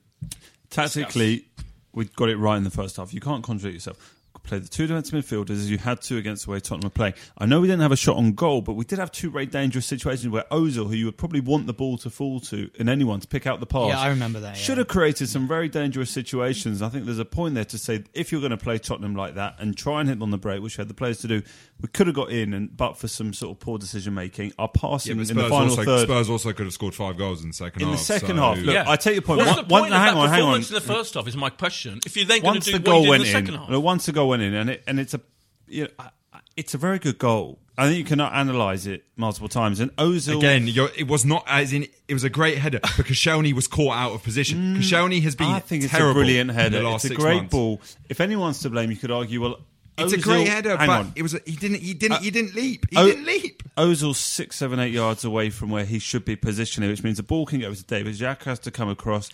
Tactically, 0.71 1.47
we 1.93 2.07
got 2.07 2.29
it 2.29 2.37
right 2.37 2.57
in 2.57 2.65
the 2.65 2.71
first 2.71 2.97
half. 2.97 3.13
You 3.13 3.21
can't 3.21 3.43
contradict 3.43 3.75
yourself. 3.75 4.16
Play 4.47 4.59
the 4.61 4.69
two 4.69 4.87
defensive 4.87 5.13
midfielders 5.25 5.51
as 5.51 5.69
you 5.69 5.77
had 5.79 6.01
to 6.03 6.17
against 6.19 6.45
the 6.45 6.53
way 6.53 6.61
Tottenham 6.61 6.87
were 6.87 6.91
playing. 6.91 7.15
I 7.37 7.47
know 7.47 7.61
we 7.61 7.67
didn't 7.67 7.83
have 7.83 7.91
a 7.91 7.97
shot 7.97 8.17
on 8.17 8.33
goal, 8.33 8.63
but 8.63 8.75
we 8.75 8.85
did 8.85 9.01
have 9.01 9.11
two 9.11 9.29
very 9.31 9.47
dangerous 9.47 9.87
situations 9.87 10.29
where 10.33 10.45
Ozil, 10.53 10.87
who 10.87 10.95
you 10.95 11.07
would 11.07 11.17
probably 11.19 11.41
want 11.41 11.67
the 11.67 11.73
ball 11.73 11.99
to 11.99 12.11
fall 12.11 12.39
to 12.41 12.71
in 12.77 12.89
anyone 12.89 13.19
to 13.19 13.27
pick 13.27 13.47
out 13.47 13.59
the 13.59 13.67
pass, 13.67 13.89
Yeah, 13.89 13.99
I 13.99 14.09
remember 14.09 14.39
that, 14.41 14.57
yeah. 14.57 14.63
should 14.63 14.79
have 14.79 14.87
created 14.87 15.29
some 15.29 15.49
very 15.49 15.69
dangerous 15.69 16.11
situations. 16.11 16.81
I 16.81 16.89
think 16.91 17.07
there's 17.07 17.19
a 17.19 17.25
point 17.25 17.57
there 17.57 17.65
to 17.65 17.77
say 17.79 18.05
if 18.15 18.31
you're 18.31 18.41
going 18.41 18.51
to 18.51 18.57
play 18.57 18.79
Tottenham 18.79 19.17
like 19.17 19.35
that 19.35 19.57
and 19.59 19.77
try 19.77 19.99
and 20.01 20.09
hit 20.09 20.15
them 20.17 20.23
on 20.23 20.31
the 20.31 20.39
break, 20.39 20.63
which 20.63 20.79
we 20.79 20.83
had 20.83 20.89
the 20.89 20.95
players 20.95 21.19
to 21.19 21.29
do, 21.29 21.43
we 21.81 21.89
could 21.89 22.07
have 22.07 22.15
got 22.17 22.31
in, 22.31 22.55
and 22.55 22.77
but 22.77 22.97
for 22.97 23.09
some 23.09 23.33
sort 23.35 23.51
of 23.57 23.61
poor 23.61 23.79
decision 23.79 24.15
making, 24.15 24.53
our 24.61 24.71
Yeah, 24.75 24.81
passing 24.81 25.17
but 25.19 25.29
in 25.29 25.37
the 25.37 25.43
Spurs 25.43 25.51
final 25.51 25.71
also, 25.71 25.85
third. 25.85 26.09
Spurs 26.09 26.31
also 26.31 26.53
could 26.53 26.67
have 26.67 26.73
scored 26.73 26.95
five 26.95 27.19
goals 27.19 27.43
in 27.43 27.49
the 27.49 27.55
second 27.55 27.83
In 27.83 27.89
the 27.89 27.97
half. 27.97 28.05
second 28.05 28.37
so- 28.37 28.43
half, 28.43 28.59
look, 28.59 28.77
I 28.87 28.95
take 28.97 29.15
your 29.15 29.23
point. 29.23 29.39
What's 29.39 29.49
One- 29.57 29.57
the 29.67 29.73
one- 29.75 29.81
point 29.83 29.93
hang 29.95 30.15
that 30.15 30.21
on, 30.21 30.29
hang 30.29 30.43
on. 30.43 30.61
the 30.61 30.81
first 30.81 31.15
half? 31.15 31.27
Is 31.27 31.37
my 31.37 31.51
question. 31.51 31.99
If 32.07 32.17
you're 32.17 32.25
then 32.27 32.43
going 32.43 32.55
to 32.55 32.57
once 32.59 32.65
do 32.67 32.73
the 32.73 32.79
what 32.79 32.85
goal 32.85 32.97
you 33.01 33.03
did 33.07 33.11
went 33.11 33.23
in 33.23 33.33
the 33.33 33.39
in, 33.39 33.45
second 33.47 33.59
half, 33.61 33.69
no, 33.71 33.81
once 33.81 34.07
the 34.07 34.13
goal 34.13 34.29
went 34.29 34.36
and 34.41 34.71
it, 34.71 34.83
and 34.87 34.99
it's 35.01 35.15
a, 35.15 35.21
you 35.69 35.85
know, 35.85 36.07
it's 36.57 36.75
a 36.75 36.79
very 36.79 36.99
good 36.99 37.19
goal. 37.19 37.59
I 37.79 37.87
think 37.89 37.99
you 37.99 38.05
cannot 38.05 38.33
analyse 38.35 38.87
it 38.87 39.05
multiple 39.17 39.49
times. 39.49 39.81
And 39.81 39.95
Ozil 39.97 40.39
Again, 40.39 40.67
you're, 40.67 40.89
it 40.97 41.07
was 41.07 41.27
not 41.27 41.45
as 41.47 41.75
in. 41.75 41.87
It 42.09 42.15
was 42.15 42.25
a 42.25 42.31
great 42.31 42.57
header, 42.57 42.79
but 42.83 42.93
Koscielny 43.07 43.53
was 43.53 43.69
caught 43.69 43.95
out 43.97 44.13
of 44.13 44.23
position. 44.23 44.77
Koscielny 44.77 45.21
has 45.23 45.37
been 45.37 45.49
Mm, 45.49 45.55
I 45.55 45.61
think 45.61 45.85
it's 45.85 45.93
a 45.93 45.99
brilliant 45.99 46.49
in 46.51 46.57
header. 46.57 46.81
It's 46.85 47.05
a 47.05 47.15
great 47.15 47.37
months. 47.37 47.51
ball. 47.53 47.81
If 48.09 48.21
anyone's 48.23 48.61
to 48.61 48.71
blame, 48.71 48.91
you 48.91 48.97
could 48.97 49.11
argue, 49.11 49.43
well, 49.43 49.59
It's 49.99 50.15
a 50.15 50.17
Ozil- 50.17 50.23
great 50.23 50.49
header, 50.49 50.75
but 50.79 50.89
on. 50.89 51.13
it 51.17 51.23
was. 51.23 51.35
A, 51.35 51.41
he 51.45 51.57
didn't. 51.57 51.81
He 51.81 51.93
didn't. 51.93 52.17
Uh, 52.17 52.21
he 52.21 52.31
didn't 52.31 52.55
leap. 52.55 52.87
He 52.91 52.97
O- 52.97 53.07
didn't 53.07 53.27
leap. 53.27 53.63
Ozil's 53.77 54.19
six, 54.19 54.57
seven, 54.57 54.79
eight 54.81 54.93
yards 54.95 55.23
away 55.27 55.51
from 55.51 55.69
where 55.69 55.85
he 55.85 55.99
should 55.99 56.25
be 56.25 56.35
positioning, 56.37 56.89
which 56.89 57.03
means 57.03 57.19
the 57.19 57.23
ball 57.23 57.45
can 57.45 57.61
go 57.61 57.75
to 57.75 57.85
David. 57.85 58.15
Jack 58.15 58.45
has 58.45 58.59
to 58.61 58.71
come 58.71 58.89
across. 58.89 59.29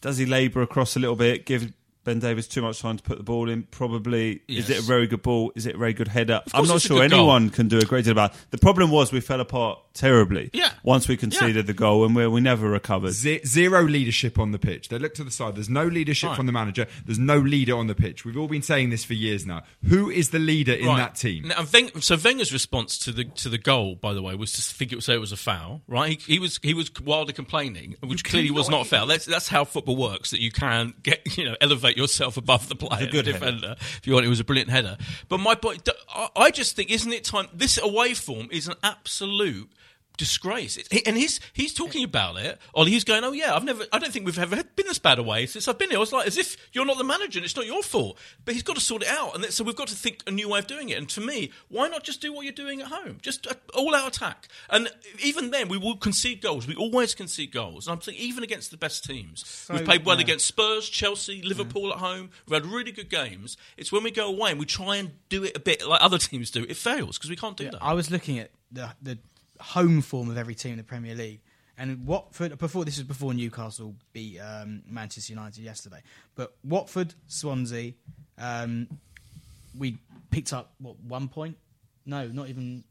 Does 0.00 0.16
he 0.18 0.26
labour 0.26 0.62
across 0.62 0.94
a 0.94 1.00
little 1.00 1.16
bit? 1.16 1.44
Give 1.44 1.72
Ben 2.04 2.18
Davies 2.18 2.46
too 2.46 2.62
much 2.62 2.80
time 2.80 2.96
to 2.98 3.02
put 3.02 3.16
the 3.16 3.24
ball 3.24 3.48
in? 3.48 3.64
Probably. 3.64 4.42
Is 4.46 4.70
it 4.70 4.78
a 4.78 4.82
very 4.82 5.06
good 5.06 5.22
ball? 5.22 5.52
Is 5.54 5.66
it 5.66 5.74
a 5.74 5.78
very 5.78 5.94
good 5.94 6.08
header? 6.08 6.42
I'm 6.52 6.66
not 6.66 6.82
sure 6.82 6.98
good 7.00 7.10
goal. 7.10 7.20
anyone 7.20 7.50
can 7.50 7.68
do 7.68 7.78
a 7.78 7.84
great 7.84 8.04
deal 8.04 8.12
about. 8.12 8.34
it. 8.34 8.46
The 8.50 8.58
problem 8.58 8.90
was 8.90 9.10
we 9.10 9.20
fell 9.20 9.40
apart 9.40 9.78
terribly. 9.94 10.50
Yeah. 10.52 10.70
Once 10.82 11.08
we 11.08 11.16
conceded 11.16 11.66
the 11.66 11.72
goal, 11.72 12.04
and 12.04 12.14
we 12.14 12.26
we 12.26 12.40
never 12.40 12.68
recovered. 12.68 13.12
Ze- 13.12 13.40
zero 13.46 13.82
leadership 13.84 14.38
on 14.38 14.50
the 14.52 14.58
pitch. 14.58 14.88
They 14.88 14.98
look 14.98 15.14
to 15.14 15.24
the 15.24 15.30
side. 15.30 15.54
There's 15.56 15.70
no 15.70 15.86
leadership 15.86 16.28
Right. 16.30 16.36
from 16.36 16.46
the 16.46 16.52
manager. 16.52 16.86
There's 17.06 17.18
no 17.18 17.38
leader 17.38 17.76
on 17.76 17.86
the 17.86 17.94
pitch. 17.94 18.24
We've 18.24 18.36
all 18.36 18.48
been 18.48 18.62
saying 18.62 18.90
this 18.90 19.04
for 19.04 19.14
years 19.14 19.46
now. 19.46 19.62
Who 19.88 20.10
is 20.10 20.30
the 20.30 20.38
leader 20.38 20.72
in 20.74 20.86
Right. 20.86 20.98
that 20.98 21.14
team? 21.16 21.48
Now, 21.48 21.62
Weng- 21.62 22.02
so 22.02 22.16
Wenger's 22.16 22.52
response 22.52 22.98
to 22.98 23.12
the 23.12 23.24
to 23.24 23.48
the 23.48 23.58
goal, 23.58 23.94
by 23.94 24.12
the 24.12 24.20
way, 24.22 24.34
was 24.34 24.52
to 24.52 24.62
think 24.62 24.92
it, 24.92 25.02
say 25.02 25.14
it 25.14 25.20
was 25.20 25.32
a 25.32 25.36
foul. 25.36 25.82
Right? 25.86 26.20
He, 26.20 26.34
he 26.34 26.38
was 26.38 26.60
he 26.62 26.74
was 26.74 26.90
wildly 27.02 27.32
complaining, 27.32 27.96
which 28.02 28.24
clearly 28.24 28.50
was 28.50 28.68
not 28.68 28.82
a 28.86 28.88
foul. 28.88 29.06
That's 29.06 29.24
that's 29.24 29.48
how 29.48 29.64
football 29.64 29.96
works. 29.96 30.30
That 30.32 30.40
you 30.40 30.50
can 30.50 30.94
get 31.02 31.22
you 31.38 31.44
know 31.44 31.56
elevate 31.60 31.96
yourself 31.96 32.36
above 32.36 32.68
the 32.68 32.74
player, 32.76 33.06
good 33.10 33.24
the 33.26 33.32
header. 33.32 33.44
defender. 33.52 33.76
If 33.78 34.06
you 34.06 34.12
want, 34.14 34.26
it 34.26 34.28
was 34.28 34.40
a 34.40 34.44
brilliant 34.44 34.70
header. 34.70 34.96
But 35.28 35.38
my 35.38 35.54
point, 35.54 35.88
I- 36.14 36.28
I 36.36 36.50
just 36.50 36.74
think, 36.76 36.90
isn't 36.90 37.12
it 37.12 37.24
time? 37.24 37.46
This 37.54 37.78
away 37.78 38.14
form 38.14 38.48
is 38.50 38.66
an 38.68 38.74
absolute. 38.82 39.70
Disgrace, 40.16 40.78
and 41.06 41.16
he's 41.16 41.40
he's 41.52 41.74
talking 41.74 42.04
about 42.04 42.36
it. 42.36 42.58
Or 42.72 42.86
he's 42.86 43.02
going, 43.02 43.24
"Oh 43.24 43.32
yeah, 43.32 43.54
I've 43.56 43.64
never, 43.64 43.84
I 43.92 43.98
don't 43.98 44.12
think 44.12 44.24
we've 44.26 44.38
ever 44.38 44.62
been 44.76 44.86
this 44.86 45.00
bad 45.00 45.18
away 45.18 45.46
since 45.46 45.66
I've 45.66 45.76
been 45.76 45.90
here." 45.90 45.98
I 45.98 46.00
was 46.00 46.12
like, 46.12 46.28
as 46.28 46.38
if 46.38 46.56
you're 46.72 46.84
not 46.86 46.98
the 46.98 47.04
manager 47.04 47.40
and 47.40 47.44
it's 47.44 47.56
not 47.56 47.66
your 47.66 47.82
fault. 47.82 48.16
But 48.44 48.54
he's 48.54 48.62
got 48.62 48.76
to 48.76 48.80
sort 48.80 49.02
it 49.02 49.08
out, 49.08 49.34
and 49.34 49.42
that- 49.42 49.52
so 49.52 49.64
we've 49.64 49.74
got 49.74 49.88
to 49.88 49.96
think 49.96 50.22
a 50.28 50.30
new 50.30 50.48
way 50.48 50.60
of 50.60 50.68
doing 50.68 50.88
it. 50.90 50.98
And 50.98 51.08
to 51.10 51.20
me, 51.20 51.50
why 51.68 51.88
not 51.88 52.04
just 52.04 52.20
do 52.20 52.32
what 52.32 52.44
you're 52.44 52.52
doing 52.52 52.80
at 52.80 52.86
home? 52.88 53.18
Just 53.22 53.48
uh, 53.48 53.54
all 53.74 53.92
out 53.92 54.06
attack. 54.16 54.46
And 54.70 54.88
even 55.20 55.50
then, 55.50 55.66
we 55.68 55.78
will 55.78 55.96
concede 55.96 56.40
goals. 56.40 56.68
We 56.68 56.76
always 56.76 57.12
concede 57.14 57.50
goals. 57.50 57.88
And 57.88 57.96
I'm 57.96 58.00
saying 58.00 58.18
even 58.18 58.44
against 58.44 58.70
the 58.70 58.76
best 58.76 59.02
teams, 59.04 59.66
we've 59.68 59.84
played 59.84 60.04
well 60.04 60.20
against 60.20 60.46
Spurs, 60.46 60.88
Chelsea, 60.88 61.42
Liverpool 61.42 61.92
at 61.92 61.98
home. 61.98 62.30
We've 62.46 62.62
had 62.62 62.70
really 62.70 62.92
good 62.92 63.10
games. 63.10 63.56
It's 63.76 63.90
when 63.90 64.04
we 64.04 64.12
go 64.12 64.28
away 64.28 64.52
and 64.52 64.60
we 64.60 64.66
try 64.66 64.94
and 64.96 65.10
do 65.28 65.42
it 65.42 65.56
a 65.56 65.60
bit 65.60 65.84
like 65.84 66.00
other 66.02 66.18
teams 66.28 66.52
do. 66.52 66.62
It 66.68 66.76
fails 66.76 67.18
because 67.18 67.30
we 67.30 67.36
can't 67.36 67.56
do 67.56 67.64
that. 67.64 67.82
I 67.82 67.94
was 67.94 68.12
looking 68.12 68.38
at 68.38 68.52
the 68.70 68.90
the 69.02 69.18
home 69.64 70.02
form 70.02 70.30
of 70.30 70.36
every 70.36 70.54
team 70.54 70.72
in 70.72 70.78
the 70.78 70.84
Premier 70.84 71.14
League, 71.14 71.40
and 71.76 72.06
Watford 72.06 72.58
before 72.58 72.84
this 72.84 72.98
was 72.98 73.06
before 73.06 73.34
Newcastle 73.34 73.94
beat 74.12 74.38
um, 74.38 74.82
Manchester 74.88 75.32
United 75.32 75.64
yesterday. 75.64 76.02
But 76.36 76.54
Watford, 76.62 77.14
Swansea, 77.26 77.94
um, 78.38 78.88
we 79.76 79.98
picked 80.30 80.52
up 80.52 80.72
what 80.78 81.00
one 81.00 81.28
point? 81.28 81.56
No, 82.06 82.28
not 82.28 82.48
even. 82.48 82.84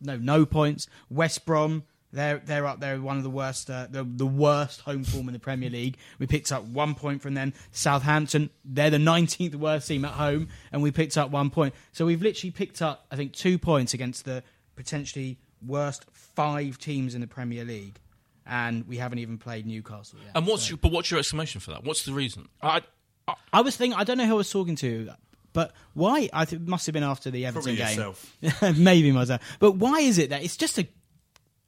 No, 0.00 0.16
no 0.16 0.46
points. 0.46 0.86
West 1.10 1.44
Brom. 1.44 1.84
They're 2.12 2.38
they're 2.38 2.64
up 2.64 2.78
there, 2.78 3.00
one 3.00 3.16
of 3.16 3.24
the 3.24 3.30
worst, 3.30 3.68
uh, 3.68 3.88
the 3.90 4.04
the 4.04 4.26
worst 4.26 4.82
home 4.82 5.02
form 5.02 5.28
in 5.28 5.32
the 5.32 5.40
Premier 5.40 5.68
League. 5.68 5.96
We 6.20 6.28
picked 6.28 6.52
up 6.52 6.62
one 6.62 6.94
point 6.94 7.20
from 7.20 7.34
them. 7.34 7.52
Southampton, 7.72 8.50
they're 8.64 8.90
the 8.90 8.98
19th 8.98 9.56
worst 9.56 9.88
team 9.88 10.04
at 10.04 10.12
home, 10.12 10.48
and 10.70 10.80
we 10.80 10.92
picked 10.92 11.18
up 11.18 11.30
one 11.30 11.50
point. 11.50 11.74
So 11.90 12.06
we've 12.06 12.22
literally 12.22 12.52
picked 12.52 12.80
up, 12.80 13.04
I 13.10 13.16
think, 13.16 13.32
two 13.32 13.58
points 13.58 13.94
against 13.94 14.24
the 14.24 14.44
potentially 14.76 15.38
worst 15.66 16.04
five 16.12 16.78
teams 16.78 17.14
in 17.14 17.20
the 17.20 17.26
Premier 17.26 17.64
League, 17.64 17.98
and 18.46 18.86
we 18.86 18.96
haven't 18.98 19.18
even 19.18 19.38
played 19.38 19.66
Newcastle 19.66 20.18
yet. 20.24 20.32
and 20.34 20.46
what's 20.46 20.68
your, 20.68 20.76
but 20.78 20.92
what's 20.92 21.10
your 21.10 21.18
explanation 21.18 21.60
for 21.60 21.70
that? 21.72 21.84
What's 21.84 22.04
the 22.04 22.12
reason? 22.12 22.48
I, 22.62 22.82
I, 23.28 23.34
I 23.52 23.60
was 23.62 23.76
thinking, 23.76 23.98
I 23.98 24.04
don't 24.04 24.18
know 24.18 24.26
who 24.26 24.34
I 24.34 24.36
was 24.36 24.50
talking 24.50 24.76
to, 24.76 25.10
but 25.52 25.72
why? 25.94 26.28
I 26.32 26.44
think 26.44 26.62
must 26.62 26.86
have 26.86 26.92
been 26.92 27.02
after 27.02 27.30
the 27.30 27.46
Everton 27.46 27.76
Probably 27.76 27.76
game. 27.76 27.98
yourself. 27.98 28.76
Maybe 28.78 29.12
myself. 29.12 29.40
But 29.60 29.72
why 29.72 30.00
is 30.00 30.18
it 30.18 30.30
that 30.30 30.42
it's 30.42 30.56
just 30.56 30.78
a 30.78 30.86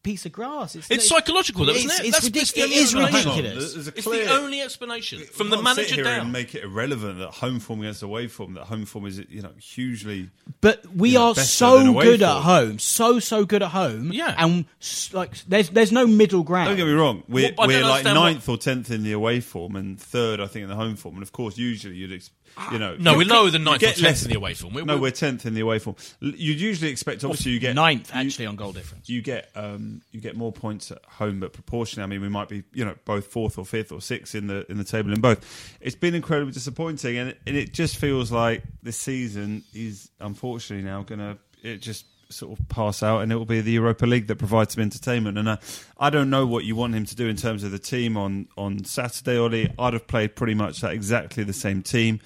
piece 0.06 0.24
of 0.24 0.32
grass? 0.32 0.74
It's, 0.76 0.90
It's 0.90 1.08
psychological, 1.08 1.66
though, 1.66 1.72
isn't 1.72 1.90
it's, 1.90 2.00
it? 2.00 2.06
It's, 2.06 2.16
That's- 2.20 2.30
ridic- 2.30 2.34
that's 2.34 2.52
the 2.52 2.60
it 2.60 2.64
only 2.64 2.78
explanation. 2.80 3.30
ridiculous. 3.30 3.74
There's 3.74 3.88
a 3.88 3.90
it's 3.96 4.04
the 4.04 4.32
only 4.32 4.60
explanation 4.62 5.18
from 5.24 5.50
the 5.50 5.56
We 5.58 5.64
sit 5.64 5.76
manager 5.76 5.94
here 5.96 6.04
down. 6.04 6.20
and 6.20 6.32
make 6.32 6.54
it 6.54 6.62
irrelevant 6.64 7.18
that 7.18 7.30
home 7.34 7.58
form 7.60 7.80
against 7.80 8.02
away 8.02 8.28
form. 8.28 8.54
That 8.54 8.64
home 8.66 8.86
form 8.86 9.04
is 9.06 9.18
you 9.28 9.42
know 9.42 9.52
hugely. 9.60 10.30
But 10.60 10.86
we 10.94 11.10
you 11.10 11.14
know, 11.18 11.28
are 11.30 11.34
so 11.34 11.78
away 11.78 12.04
good 12.04 12.22
at 12.22 12.40
home, 12.42 12.78
so 12.78 13.18
so 13.18 13.44
good 13.44 13.62
at 13.62 13.70
home. 13.72 14.12
Yeah. 14.12 14.34
and 14.38 14.64
like 15.12 15.36
there's 15.48 15.70
there's 15.70 15.92
no 15.92 16.06
middle 16.06 16.42
ground. 16.44 16.68
Don't 16.68 16.76
get 16.76 16.86
me 16.86 16.92
wrong. 16.92 17.24
We're, 17.28 17.52
Well, 17.58 17.66
we're 17.68 17.82
like 17.82 17.90
understand 18.06 18.18
what- 18.18 18.24
ninth 18.24 18.48
or 18.48 18.56
tenth 18.56 18.90
in 18.90 19.02
the 19.02 19.12
away 19.12 19.40
form 19.40 19.74
and 19.76 19.98
third, 20.00 20.40
I 20.40 20.46
think, 20.46 20.62
in 20.62 20.68
the 20.68 20.76
home 20.76 20.96
form. 20.96 21.14
And 21.16 21.22
of 21.22 21.32
course, 21.32 21.58
usually 21.58 21.96
you'd, 21.96 22.12
ex- 22.12 22.30
you 22.72 22.78
know, 22.78 22.96
No, 22.98 23.16
we're 23.16 23.26
lower 23.26 23.50
than 23.50 23.64
ninth 23.64 23.82
or 23.82 23.86
tenth 23.86 24.00
less- 24.00 24.22
in 24.24 24.30
the 24.30 24.36
away 24.36 24.54
form. 24.54 24.72
We're- 24.74 24.86
no, 24.86 24.96
we're- 24.98 25.10
tenth 25.12 25.46
in 25.46 25.54
the 25.54 25.60
away 25.60 25.78
form. 25.78 25.96
You'd 26.20 26.60
usually 26.60 26.90
expect, 26.90 27.22
obviously, 27.24 27.52
you 27.52 27.58
get 27.58 27.74
ninth 27.74 28.10
you- 28.14 28.20
actually 28.20 28.46
on 28.46 28.56
goal 28.56 28.72
difference. 28.72 29.08
You 29.08 29.22
get 29.22 29.50
um, 29.54 30.02
you 30.12 30.20
get 30.20 30.36
more 30.36 30.52
points 30.52 30.90
at 30.90 31.04
home, 31.06 31.40
but 31.40 31.52
proportionally, 31.52 32.04
I 32.04 32.06
mean, 32.08 32.20
we 32.20 32.28
might 32.28 32.48
be 32.48 32.62
you 32.72 32.84
know 32.84 32.94
both 33.04 33.26
fourth 33.26 33.58
or 33.58 33.64
fifth 33.64 33.92
or 33.92 34.00
sixth 34.00 34.34
in 34.34 34.46
the 34.46 34.64
in 34.70 34.78
the 34.78 34.84
table 34.84 35.12
in 35.12 35.20
both. 35.20 35.76
It's 35.80 35.96
been 35.96 36.14
incredibly 36.14 36.52
disappointing, 36.52 37.16
and 37.18 37.30
it, 37.30 37.40
and 37.46 37.56
it 37.56 37.72
just 37.72 37.96
feels 37.96 38.32
like 38.32 38.62
this 38.82 38.96
season 38.98 39.64
is 39.74 40.10
unfortunately 40.20 40.84
now 40.84 41.02
going 41.02 41.18
to 41.20 41.38
it 41.62 41.78
just 41.82 42.04
sort 42.28 42.58
of 42.58 42.68
pass 42.68 43.02
out, 43.02 43.20
and 43.22 43.30
it 43.30 43.36
will 43.36 43.44
be 43.44 43.60
the 43.60 43.72
Europa 43.72 44.06
League 44.06 44.26
that 44.28 44.36
provides 44.36 44.74
some 44.74 44.82
entertainment. 44.82 45.38
And 45.38 45.48
I, 45.50 45.58
I 45.98 46.10
don't 46.10 46.30
know 46.30 46.46
what 46.46 46.64
you 46.64 46.74
want 46.76 46.94
him 46.94 47.04
to 47.06 47.14
do 47.16 47.26
in 47.28 47.36
terms 47.36 47.62
of 47.64 47.70
the 47.70 47.78
team 47.78 48.16
on 48.16 48.48
on 48.56 48.84
Saturday. 48.84 49.36
Oli, 49.38 49.72
I'd 49.78 49.92
have 49.92 50.06
played 50.06 50.34
pretty 50.36 50.54
much 50.54 50.80
that 50.80 50.92
exactly 50.92 51.44
the 51.44 51.52
same 51.52 51.82
team. 51.82 52.20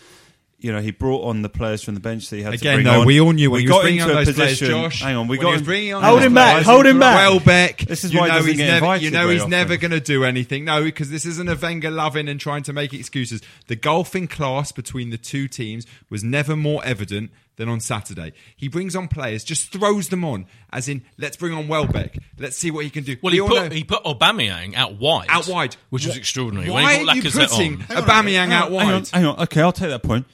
You 0.63 0.73
know, 0.73 0.83
he 0.83 0.91
brought 0.91 1.25
on 1.25 1.41
the 1.41 1.49
players 1.49 1.83
from 1.83 1.95
the 1.95 2.01
bench 2.01 2.29
that 2.29 2.37
he 2.37 2.43
had 2.43 2.51
to 2.51 2.57
Again, 2.57 2.77
bring 2.77 2.85
though, 2.85 3.01
on. 3.01 3.07
we 3.07 3.19
all 3.19 3.33
knew 3.33 3.51
when 3.51 3.61
we 3.61 3.63
he 3.63 3.69
was 3.69 3.77
got 3.79 3.81
bringing 3.83 4.01
into 4.01 4.15
on 4.15 4.21
a 4.21 4.25
those 4.27 4.35
players, 4.35 4.59
position. 4.59 4.75
Josh. 4.83 5.01
Hang 5.03 5.17
on, 5.17 5.27
we 5.27 5.39
got 5.39 5.55
him- 5.55 5.65
bringing 5.65 5.95
on 5.95 6.03
Hold 6.03 6.21
him 6.23 6.35
back, 6.35 6.53
players, 6.53 6.67
hold 6.67 6.85
him 6.87 6.99
back. 6.99 7.17
Welbeck. 7.17 7.79
This 7.79 8.05
is 8.05 8.13
you 8.13 8.21
why 8.21 8.29
know 8.29 8.43
he's 8.45 8.59
never, 8.59 8.97
You 8.97 9.11
know 9.11 9.31
he's 9.31 9.41
often. 9.41 9.51
never 9.51 9.79
going 9.79 9.93
to 9.93 10.01
do 10.01 10.23
anything. 10.25 10.67
No, 10.67 10.85
because 10.85 11.09
this 11.09 11.25
isn't 11.25 11.49
a 11.49 11.57
Wenger 11.57 11.91
loving 11.91 12.29
and 12.29 12.39
trying 12.39 12.63
to 12.65 12.75
make 12.75 12.93
excuses. 12.93 13.41
The 13.69 13.77
golfing 13.77 14.29
class 14.29 14.71
between 14.71 15.09
the 15.09 15.17
two 15.17 15.49
teams 15.49 15.87
was 16.11 16.23
never 16.23 16.55
more 16.55 16.85
evident 16.85 17.31
than 17.57 17.69
on 17.69 17.81
Saturday. 17.81 18.33
He 18.57 18.69
brings 18.69 18.97
on 18.97 19.09
players, 19.09 19.45
just 19.45 19.73
throws 19.73 20.09
them 20.09 20.25
on, 20.25 20.47
as 20.73 20.89
in, 20.89 21.03
let's 21.19 21.37
bring 21.37 21.53
on 21.53 21.69
Welbeck. 21.69 22.19
Let's 22.39 22.57
see 22.57 22.71
what 22.71 22.85
he 22.85 22.91
can 22.91 23.05
do. 23.05 23.17
Well, 23.23 23.33
We 23.33 23.41
he 23.41 23.47
put, 23.47 23.55
know- 23.71 23.75
he 23.77 23.85
put 23.85 24.03
Aubameyang 24.05 24.75
out 24.75 24.95
wide. 24.99 25.27
out 25.29 25.47
wide, 25.49 25.77
Which 25.91 26.07
was 26.07 26.17
extraordinary. 26.17 26.71
Why 26.71 26.83
when 26.85 26.89
he 26.95 26.97
are 27.03 27.07
put 27.07 27.17
you 27.17 27.23
Lacazette 27.31 27.49
putting 27.51 27.75
on. 27.75 27.81
Aubameyang 28.05 28.53
out 28.53 28.71
Hang 28.71 28.81
on, 28.81 28.93
wide? 28.95 29.09
Hang 29.09 29.25
on, 29.27 29.41
okay, 29.41 29.61
I'll 29.61 29.73
take 29.73 29.91
that 29.91 30.03
point. 30.03 30.27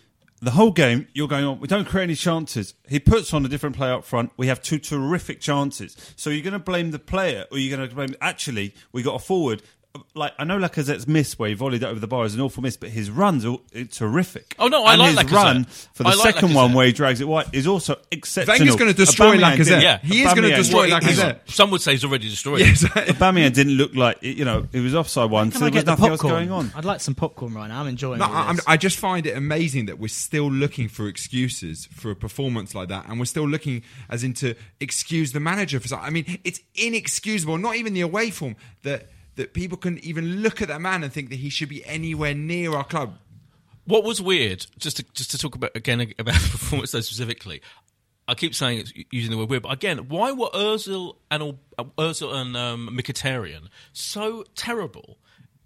The 0.42 0.50
whole 0.50 0.70
game, 0.70 1.08
you're 1.14 1.28
going 1.28 1.46
on. 1.46 1.60
We 1.60 1.66
don't 1.66 1.86
create 1.88 2.04
any 2.04 2.14
chances. 2.14 2.74
He 2.86 3.00
puts 3.00 3.32
on 3.32 3.46
a 3.46 3.48
different 3.48 3.74
player 3.74 3.94
up 3.94 4.04
front. 4.04 4.32
We 4.36 4.48
have 4.48 4.62
two 4.62 4.78
terrific 4.78 5.40
chances. 5.40 5.96
So 6.14 6.28
you're 6.28 6.42
going 6.44 6.52
to 6.52 6.58
blame 6.58 6.90
the 6.90 6.98
player, 6.98 7.46
or 7.50 7.56
you're 7.58 7.74
going 7.74 7.88
to 7.88 7.94
blame? 7.94 8.14
Actually, 8.20 8.74
we 8.92 9.02
got 9.02 9.14
a 9.14 9.18
forward. 9.18 9.62
Like 10.14 10.32
I 10.38 10.44
know 10.44 10.58
Lacazette's 10.58 11.06
miss 11.06 11.38
where 11.38 11.48
he 11.48 11.54
volleyed 11.54 11.82
it 11.82 11.84
over 11.84 11.98
the 12.00 12.06
bar 12.06 12.24
is 12.24 12.34
an 12.34 12.40
awful 12.40 12.62
miss, 12.62 12.76
but 12.76 12.90
his 12.90 13.10
runs 13.10 13.44
are 13.44 13.56
terrific. 13.90 14.54
Oh, 14.58 14.68
no, 14.68 14.84
I 14.84 14.92
and 14.94 15.00
like 15.00 15.10
his 15.10 15.18
Lacazette. 15.18 15.32
run 15.44 15.64
for 15.64 16.02
the 16.02 16.08
I 16.10 16.14
like 16.14 16.34
second 16.34 16.54
one 16.54 16.72
where 16.72 16.86
he 16.86 16.92
drags 16.92 17.20
it 17.20 17.28
wide 17.28 17.46
is 17.52 17.66
also 17.66 17.96
exceptional. 18.10 18.58
Wenger's 18.58 18.76
going 18.76 18.90
to 18.90 18.96
destroy 18.96 19.36
Aubameyang 19.36 19.40
Lacazette. 19.56 19.64
didn't- 19.64 19.82
Yeah. 19.82 19.98
He 20.02 20.22
is 20.22 20.32
going 20.34 20.50
to 20.50 20.56
destroy 20.56 20.88
Well, 20.88 21.00
he's- 21.00 21.18
Lacazette. 21.18 21.50
Some 21.50 21.70
would 21.70 21.80
say 21.80 21.92
he's 21.92 22.04
already 22.04 22.28
destroyed. 22.28 22.60
Yes. 22.60 22.84
Aubameyang 22.84 23.52
didn't 23.52 23.74
look 23.74 23.94
like 23.94 24.18
you 24.22 24.44
know 24.44 24.66
it 24.72 24.80
was 24.80 24.94
offside 24.94 25.30
one, 25.30 25.50
Can 25.50 25.60
so 25.60 25.66
I 25.66 25.70
there 25.70 25.74
was 25.76 25.84
get 25.84 25.86
the 25.86 25.92
nothing 25.92 26.10
else 26.10 26.20
popcorn? 26.20 26.46
going 26.48 26.50
on. 26.52 26.72
I'd 26.74 26.84
like 26.84 27.00
some 27.00 27.14
popcorn 27.14 27.54
right 27.54 27.68
now. 27.68 27.80
I'm 27.80 27.88
enjoying 27.88 28.18
No, 28.18 28.26
all 28.26 28.32
I, 28.34 28.48
I'm, 28.48 28.56
this. 28.56 28.64
I 28.68 28.76
just 28.76 28.98
find 28.98 29.26
it 29.26 29.36
amazing 29.36 29.86
that 29.86 29.98
we're 29.98 30.08
still 30.08 30.50
looking 30.50 30.88
for 30.88 31.08
excuses 31.08 31.86
for 31.92 32.10
a 32.10 32.16
performance 32.16 32.74
like 32.74 32.88
that, 32.88 33.06
and 33.08 33.18
we're 33.18 33.24
still 33.26 33.48
looking 33.48 33.82
as 34.08 34.24
in 34.24 34.32
to 34.34 34.54
excuse 34.80 35.32
the 35.32 35.40
manager 35.40 35.80
for 35.80 35.88
something. 35.88 36.06
I 36.06 36.10
mean, 36.10 36.38
it's 36.44 36.60
inexcusable. 36.74 37.58
Not 37.58 37.76
even 37.76 37.94
the 37.94 38.00
away 38.02 38.30
form 38.30 38.56
that 38.82 39.08
that 39.36 39.52
people 39.54 39.78
can 39.78 39.98
even 39.98 40.42
look 40.42 40.60
at 40.62 40.68
that 40.68 40.80
man 40.80 41.04
and 41.04 41.12
think 41.12 41.30
that 41.30 41.36
he 41.36 41.48
should 41.50 41.68
be 41.68 41.84
anywhere 41.84 42.34
near 42.34 42.72
our 42.74 42.84
club. 42.84 43.18
What 43.84 44.02
was 44.02 44.20
weird, 44.20 44.66
just 44.78 44.96
to 44.96 45.04
just 45.14 45.30
to 45.30 45.38
talk 45.38 45.54
about 45.54 45.70
again 45.76 46.00
about 46.18 46.34
the 46.34 46.48
performance 46.50 46.90
though 46.90 47.00
specifically, 47.00 47.62
I 48.26 48.34
keep 48.34 48.54
saying 48.54 48.80
it's 48.80 48.92
using 49.12 49.30
the 49.30 49.36
word 49.38 49.48
weird, 49.48 49.62
but 49.62 49.72
again, 49.72 50.08
why 50.08 50.32
were 50.32 50.48
Özil 50.48 51.16
and 51.30 51.42
Al- 51.42 51.58
uh, 51.78 51.84
Özil 51.96 52.34
and 52.34 52.56
um, 52.56 52.90
Mkhitaryan 53.00 53.68
so 53.92 54.44
terrible 54.56 55.18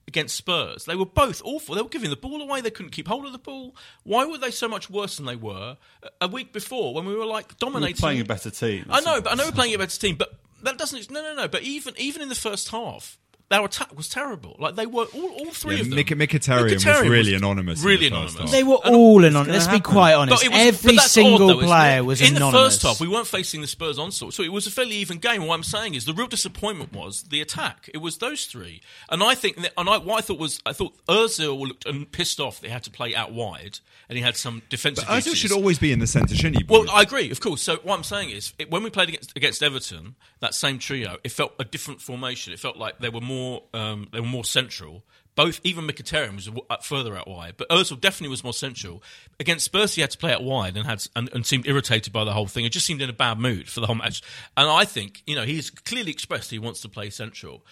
against 0.06 0.36
Spurs? 0.36 0.84
They 0.84 0.96
were 0.96 1.06
both 1.06 1.40
awful. 1.44 1.74
They 1.74 1.80
were 1.80 1.88
giving 1.88 2.10
the 2.10 2.16
ball 2.16 2.42
away. 2.42 2.60
They 2.60 2.70
couldn't 2.70 2.90
keep 2.90 3.08
hold 3.08 3.24
of 3.24 3.32
the 3.32 3.38
ball. 3.38 3.74
Why 4.02 4.26
were 4.26 4.36
they 4.36 4.50
so 4.50 4.68
much 4.68 4.90
worse 4.90 5.16
than 5.16 5.24
they 5.24 5.36
were 5.36 5.78
a- 6.02 6.08
a 6.26 6.28
week 6.28 6.52
before 6.52 6.92
when 6.92 7.06
we 7.06 7.14
were 7.14 7.24
like 7.24 7.56
dominating? 7.58 7.96
playing 7.96 8.20
a 8.20 8.24
better 8.26 8.50
team. 8.50 8.84
I 8.90 9.00
know, 9.00 9.22
but 9.22 9.32
I 9.32 9.36
know 9.36 9.46
we're 9.46 9.52
playing 9.52 9.74
a 9.74 9.78
better 9.78 9.98
team, 9.98 10.16
but 10.16 10.38
that 10.62 10.76
doesn't. 10.76 11.10
No, 11.10 11.22
no, 11.22 11.34
no. 11.34 11.48
But 11.48 11.62
even 11.62 11.94
even 11.96 12.20
in 12.20 12.28
the 12.28 12.34
first 12.34 12.68
half. 12.68 13.16
Our 13.52 13.64
attack 13.64 13.96
was 13.96 14.08
terrible. 14.08 14.54
Like 14.60 14.76
they 14.76 14.86
were 14.86 15.06
all, 15.12 15.28
all 15.30 15.50
three 15.50 15.74
Yeah, 15.76 15.80
of 15.82 15.88
them. 15.90 15.96
Mik- 15.96 16.06
Mkhitaryan 16.08 16.72
was 16.74 17.08
really 17.10 17.34
anonymous 17.34 17.82
Really 17.82 18.08
the 18.08 18.14
anonymous. 18.14 18.38
half. 18.38 18.50
they 18.52 18.62
were 18.62 18.78
And- 18.84 18.94
all 18.94 19.24
anonymous. 19.24 19.54
Let's 19.54 19.66
gonna 19.66 19.78
be 19.78 19.82
quite 19.82 20.12
honest. 20.14 20.42
But 20.44 20.46
it 20.46 20.52
was- 20.56 20.66
Every 20.68 20.96
but 20.96 21.02
single 21.10 21.50
odd, 21.50 21.56
though, 21.56 21.66
player 21.66 21.98
it? 21.98 22.02
was 22.02 22.20
in 22.20 22.36
anonymous. 22.36 22.52
the 22.52 22.58
first 22.68 22.82
half. 22.82 23.00
We 23.00 23.08
weren't 23.08 23.26
facing 23.26 23.60
the 23.60 23.66
Spurs 23.66 23.98
onslaught, 23.98 24.34
so 24.34 24.44
it 24.44 24.52
was 24.52 24.68
a 24.68 24.70
fairly 24.70 24.94
even 24.96 25.18
game. 25.18 25.44
What 25.46 25.54
I'm 25.56 25.64
saying 25.64 25.94
is 25.96 26.04
the 26.04 26.12
real 26.14 26.28
disappointment 26.28 26.92
was 26.92 27.24
the 27.24 27.40
attack. 27.40 27.90
It 27.92 27.98
was 27.98 28.18
those 28.18 28.44
three, 28.44 28.82
and 29.08 29.20
I 29.20 29.34
think, 29.34 29.56
that, 29.62 29.72
and 29.76 29.88
I, 29.88 29.98
what 29.98 30.18
I 30.18 30.20
thought 30.20 30.38
was, 30.38 30.60
I 30.64 30.72
thought 30.72 30.92
Özil 31.08 31.58
looked 31.66 31.86
um, 31.88 32.06
pissed 32.12 32.38
off. 32.38 32.60
They 32.60 32.68
had 32.68 32.84
to 32.84 32.90
play 32.90 33.16
out 33.16 33.32
wide, 33.32 33.80
and 34.08 34.16
he 34.16 34.22
had 34.22 34.36
some 34.36 34.62
defensive. 34.68 35.06
But 35.08 35.24
Özil 35.24 35.34
should 35.34 35.50
always 35.50 35.80
be 35.80 35.90
in 35.90 35.98
the 35.98 36.06
centre, 36.06 36.36
shouldn't 36.36 36.58
he? 36.58 36.64
Well. 36.68 36.88
I 36.88 37.02
agree, 37.02 37.32
of 37.32 37.40
course. 37.40 37.62
So 37.62 37.76
what 37.82 37.96
I'm 37.96 38.04
saying 38.04 38.30
is, 38.30 38.52
it, 38.60 38.70
when 38.70 38.84
we 38.84 38.90
played 38.90 39.08
against, 39.08 39.36
against 39.36 39.60
Everton, 39.60 40.14
that 40.38 40.54
same 40.54 40.78
trio, 40.78 41.16
it 41.24 41.32
felt 41.32 41.52
a 41.58 41.64
different 41.64 42.00
formation. 42.00 42.52
It 42.52 42.60
felt 42.60 42.76
like 42.76 43.00
they 43.00 43.08
were 43.08 43.20
more 43.20 43.39
um, 43.74 44.08
they 44.12 44.20
were 44.20 44.26
more 44.26 44.44
central 44.44 45.04
Both, 45.36 45.60
even 45.64 45.86
Mkhitaryan 45.86 46.34
was 46.34 46.50
further 46.84 47.16
out 47.16 47.28
wide, 47.28 47.54
but 47.56 47.68
Ozil 47.70 47.98
definitely 47.98 48.28
was 48.28 48.44
more 48.44 48.52
central. 48.52 49.02
Against 49.38 49.64
Spurs, 49.64 49.94
he 49.94 50.00
had 50.00 50.10
to 50.10 50.18
play 50.18 50.32
out 50.34 50.42
wide 50.42 50.76
and 50.76 50.86
had 50.86 51.06
and, 51.16 51.30
and 51.32 51.46
seemed 51.46 51.66
irritated 51.66 52.12
by 52.12 52.24
the 52.24 52.32
whole 52.32 52.46
thing. 52.46 52.64
It 52.64 52.72
just 52.72 52.84
seemed 52.84 53.00
in 53.00 53.08
a 53.08 53.14
bad 53.14 53.38
mood 53.38 53.68
for 53.68 53.80
the 53.80 53.86
whole 53.86 53.96
match. 53.96 54.22
And 54.56 54.68
I 54.68 54.84
think 54.84 55.22
you 55.26 55.36
know 55.36 55.44
he's 55.44 55.70
clearly 55.70 56.10
expressed 56.10 56.50
he 56.50 56.58
wants 56.58 56.80
to 56.82 56.88
play 56.88 57.10
central. 57.10 57.64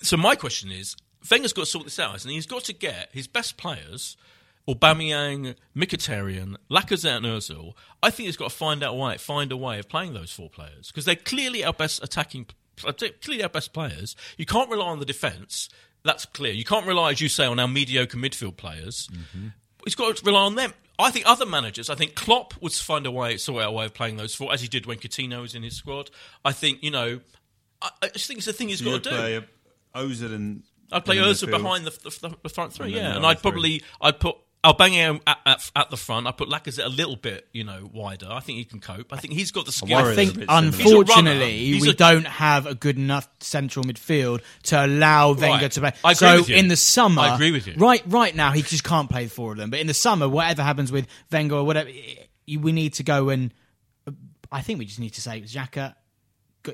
So 0.00 0.16
my 0.16 0.36
question 0.36 0.70
is, 0.70 0.96
Wenger's 1.30 1.52
got 1.52 1.64
to 1.64 1.70
sort 1.70 1.84
this 1.84 1.98
out, 1.98 2.22
and 2.24 2.32
he's 2.32 2.46
got 2.46 2.64
to 2.64 2.72
get 2.72 3.10
his 3.12 3.26
best 3.26 3.56
players. 3.56 4.16
Aubameyang, 4.68 5.56
Mkhitaryan, 5.76 6.56
Lacazette, 6.70 7.16
and 7.16 7.26
Özil. 7.26 7.74
I 8.00 8.10
think 8.10 8.26
he's 8.26 8.36
got 8.36 8.50
to 8.50 8.56
find 8.56 8.82
out 8.84 8.96
why, 8.96 9.16
find 9.16 9.50
a 9.50 9.56
way 9.56 9.80
of 9.80 9.88
playing 9.88 10.14
those 10.14 10.30
four 10.30 10.48
players 10.48 10.86
because 10.86 11.04
they're 11.04 11.16
clearly 11.16 11.64
our 11.64 11.72
best 11.72 12.02
attacking, 12.02 12.46
clearly 12.76 13.42
our 13.42 13.48
best 13.48 13.72
players. 13.72 14.16
You 14.36 14.46
can't 14.46 14.70
rely 14.70 14.86
on 14.86 14.98
the 14.98 15.04
defence. 15.04 15.68
That's 16.04 16.24
clear. 16.26 16.52
You 16.52 16.64
can't 16.64 16.86
rely, 16.86 17.12
as 17.12 17.20
you 17.20 17.28
say, 17.28 17.44
on 17.46 17.58
our 17.58 17.68
mediocre 17.68 18.16
midfield 18.16 18.56
players. 18.56 19.08
He's 19.84 19.94
got 19.94 20.16
to 20.16 20.24
rely 20.24 20.40
on 20.42 20.54
them. 20.56 20.72
I 20.98 21.10
think 21.10 21.26
other 21.28 21.46
managers. 21.46 21.90
I 21.90 21.94
think 21.94 22.14
Klopp 22.14 22.54
would 22.60 22.72
find 22.72 23.06
a 23.06 23.10
way, 23.10 23.36
sort 23.36 23.62
out 23.62 23.70
a 23.70 23.72
way 23.72 23.86
of 23.86 23.94
playing 23.94 24.16
those 24.16 24.34
four, 24.34 24.52
as 24.52 24.60
he 24.60 24.68
did 24.68 24.86
when 24.86 24.98
Coutinho 24.98 25.40
was 25.40 25.54
in 25.54 25.62
his 25.62 25.76
squad. 25.76 26.10
I 26.44 26.52
think 26.52 26.82
you 26.82 26.90
know. 26.90 27.20
I, 27.80 27.90
I 28.02 28.08
just 28.08 28.26
think 28.26 28.38
it's 28.38 28.46
a 28.46 28.52
thing 28.52 28.68
he's 28.68 28.78
So 28.80 28.84
got 28.84 29.02
to 29.04 29.10
do. 29.10 29.16
play 29.16 29.44
Ozil 29.94 30.34
and 30.34 30.62
I'd 30.92 31.04
play 31.04 31.16
Özil 31.16 31.50
behind 31.50 31.84
the, 31.86 31.90
the, 31.90 32.36
the 32.42 32.48
front 32.48 32.72
three, 32.72 32.86
And 32.86 32.94
yeah, 32.94 33.16
and 33.16 33.26
I'd 33.26 33.42
probably 33.42 33.82
I'd 34.00 34.20
put 34.20 34.36
Albania 34.64 35.18
at, 35.26 35.38
at, 35.44 35.70
at 35.74 35.90
the 35.90 35.96
front. 35.96 36.26
I 36.26 36.32
put 36.32 36.48
Lacazette 36.48 36.84
a 36.84 36.88
little 36.88 37.16
bit, 37.16 37.48
you 37.52 37.64
know, 37.64 37.88
wider. 37.92 38.28
I 38.30 38.38
think 38.40 38.58
he 38.58 38.64
can 38.64 38.78
cope. 38.80 39.12
I 39.12 39.16
think 39.16 39.34
he's 39.34 39.50
got 39.50 39.66
the 39.66 39.72
skill. 39.72 39.96
I 39.96 40.14
think, 40.14 40.30
it's 40.30 40.36
a 40.36 40.40
bit 40.40 40.48
similar. 40.48 40.62
He's 40.70 40.80
a 40.80 40.84
runner. 40.84 40.96
unfortunately, 41.00 41.78
we 41.80 41.90
a- 41.90 41.94
don't 41.94 42.26
have 42.26 42.66
a 42.66 42.74
good 42.74 42.96
enough 42.96 43.28
central 43.40 43.84
midfield 43.84 44.40
to 44.64 44.84
allow 44.86 45.32
Wenger 45.32 45.46
Right. 45.64 45.72
to 45.72 45.80
play. 45.80 45.92
I 46.04 46.12
agree 46.12 46.14
so 46.14 46.36
with 46.36 46.48
you. 46.48 46.56
in 46.56 46.68
the 46.68 46.76
summer, 46.76 47.22
I 47.22 47.34
agree 47.34 47.50
with 47.50 47.66
you. 47.66 47.74
Right, 47.76 48.02
right 48.06 48.34
now, 48.36 48.52
he 48.52 48.62
just 48.62 48.84
can't 48.84 49.10
play 49.10 49.24
the 49.24 49.30
four 49.30 49.50
of 49.52 49.58
them. 49.58 49.70
But 49.70 49.80
in 49.80 49.88
the 49.88 49.94
summer, 49.94 50.28
whatever 50.28 50.62
happens 50.62 50.92
with 50.92 51.06
Wenger 51.32 51.56
or 51.56 51.64
whatever, 51.64 51.90
we 52.46 52.72
need 52.72 52.94
to 52.94 53.02
go 53.02 53.30
and. 53.30 53.52
I 54.50 54.60
think 54.60 54.78
we 54.78 54.84
just 54.84 55.00
need 55.00 55.14
to 55.14 55.20
say 55.22 55.40
Xhaka. 55.40 55.94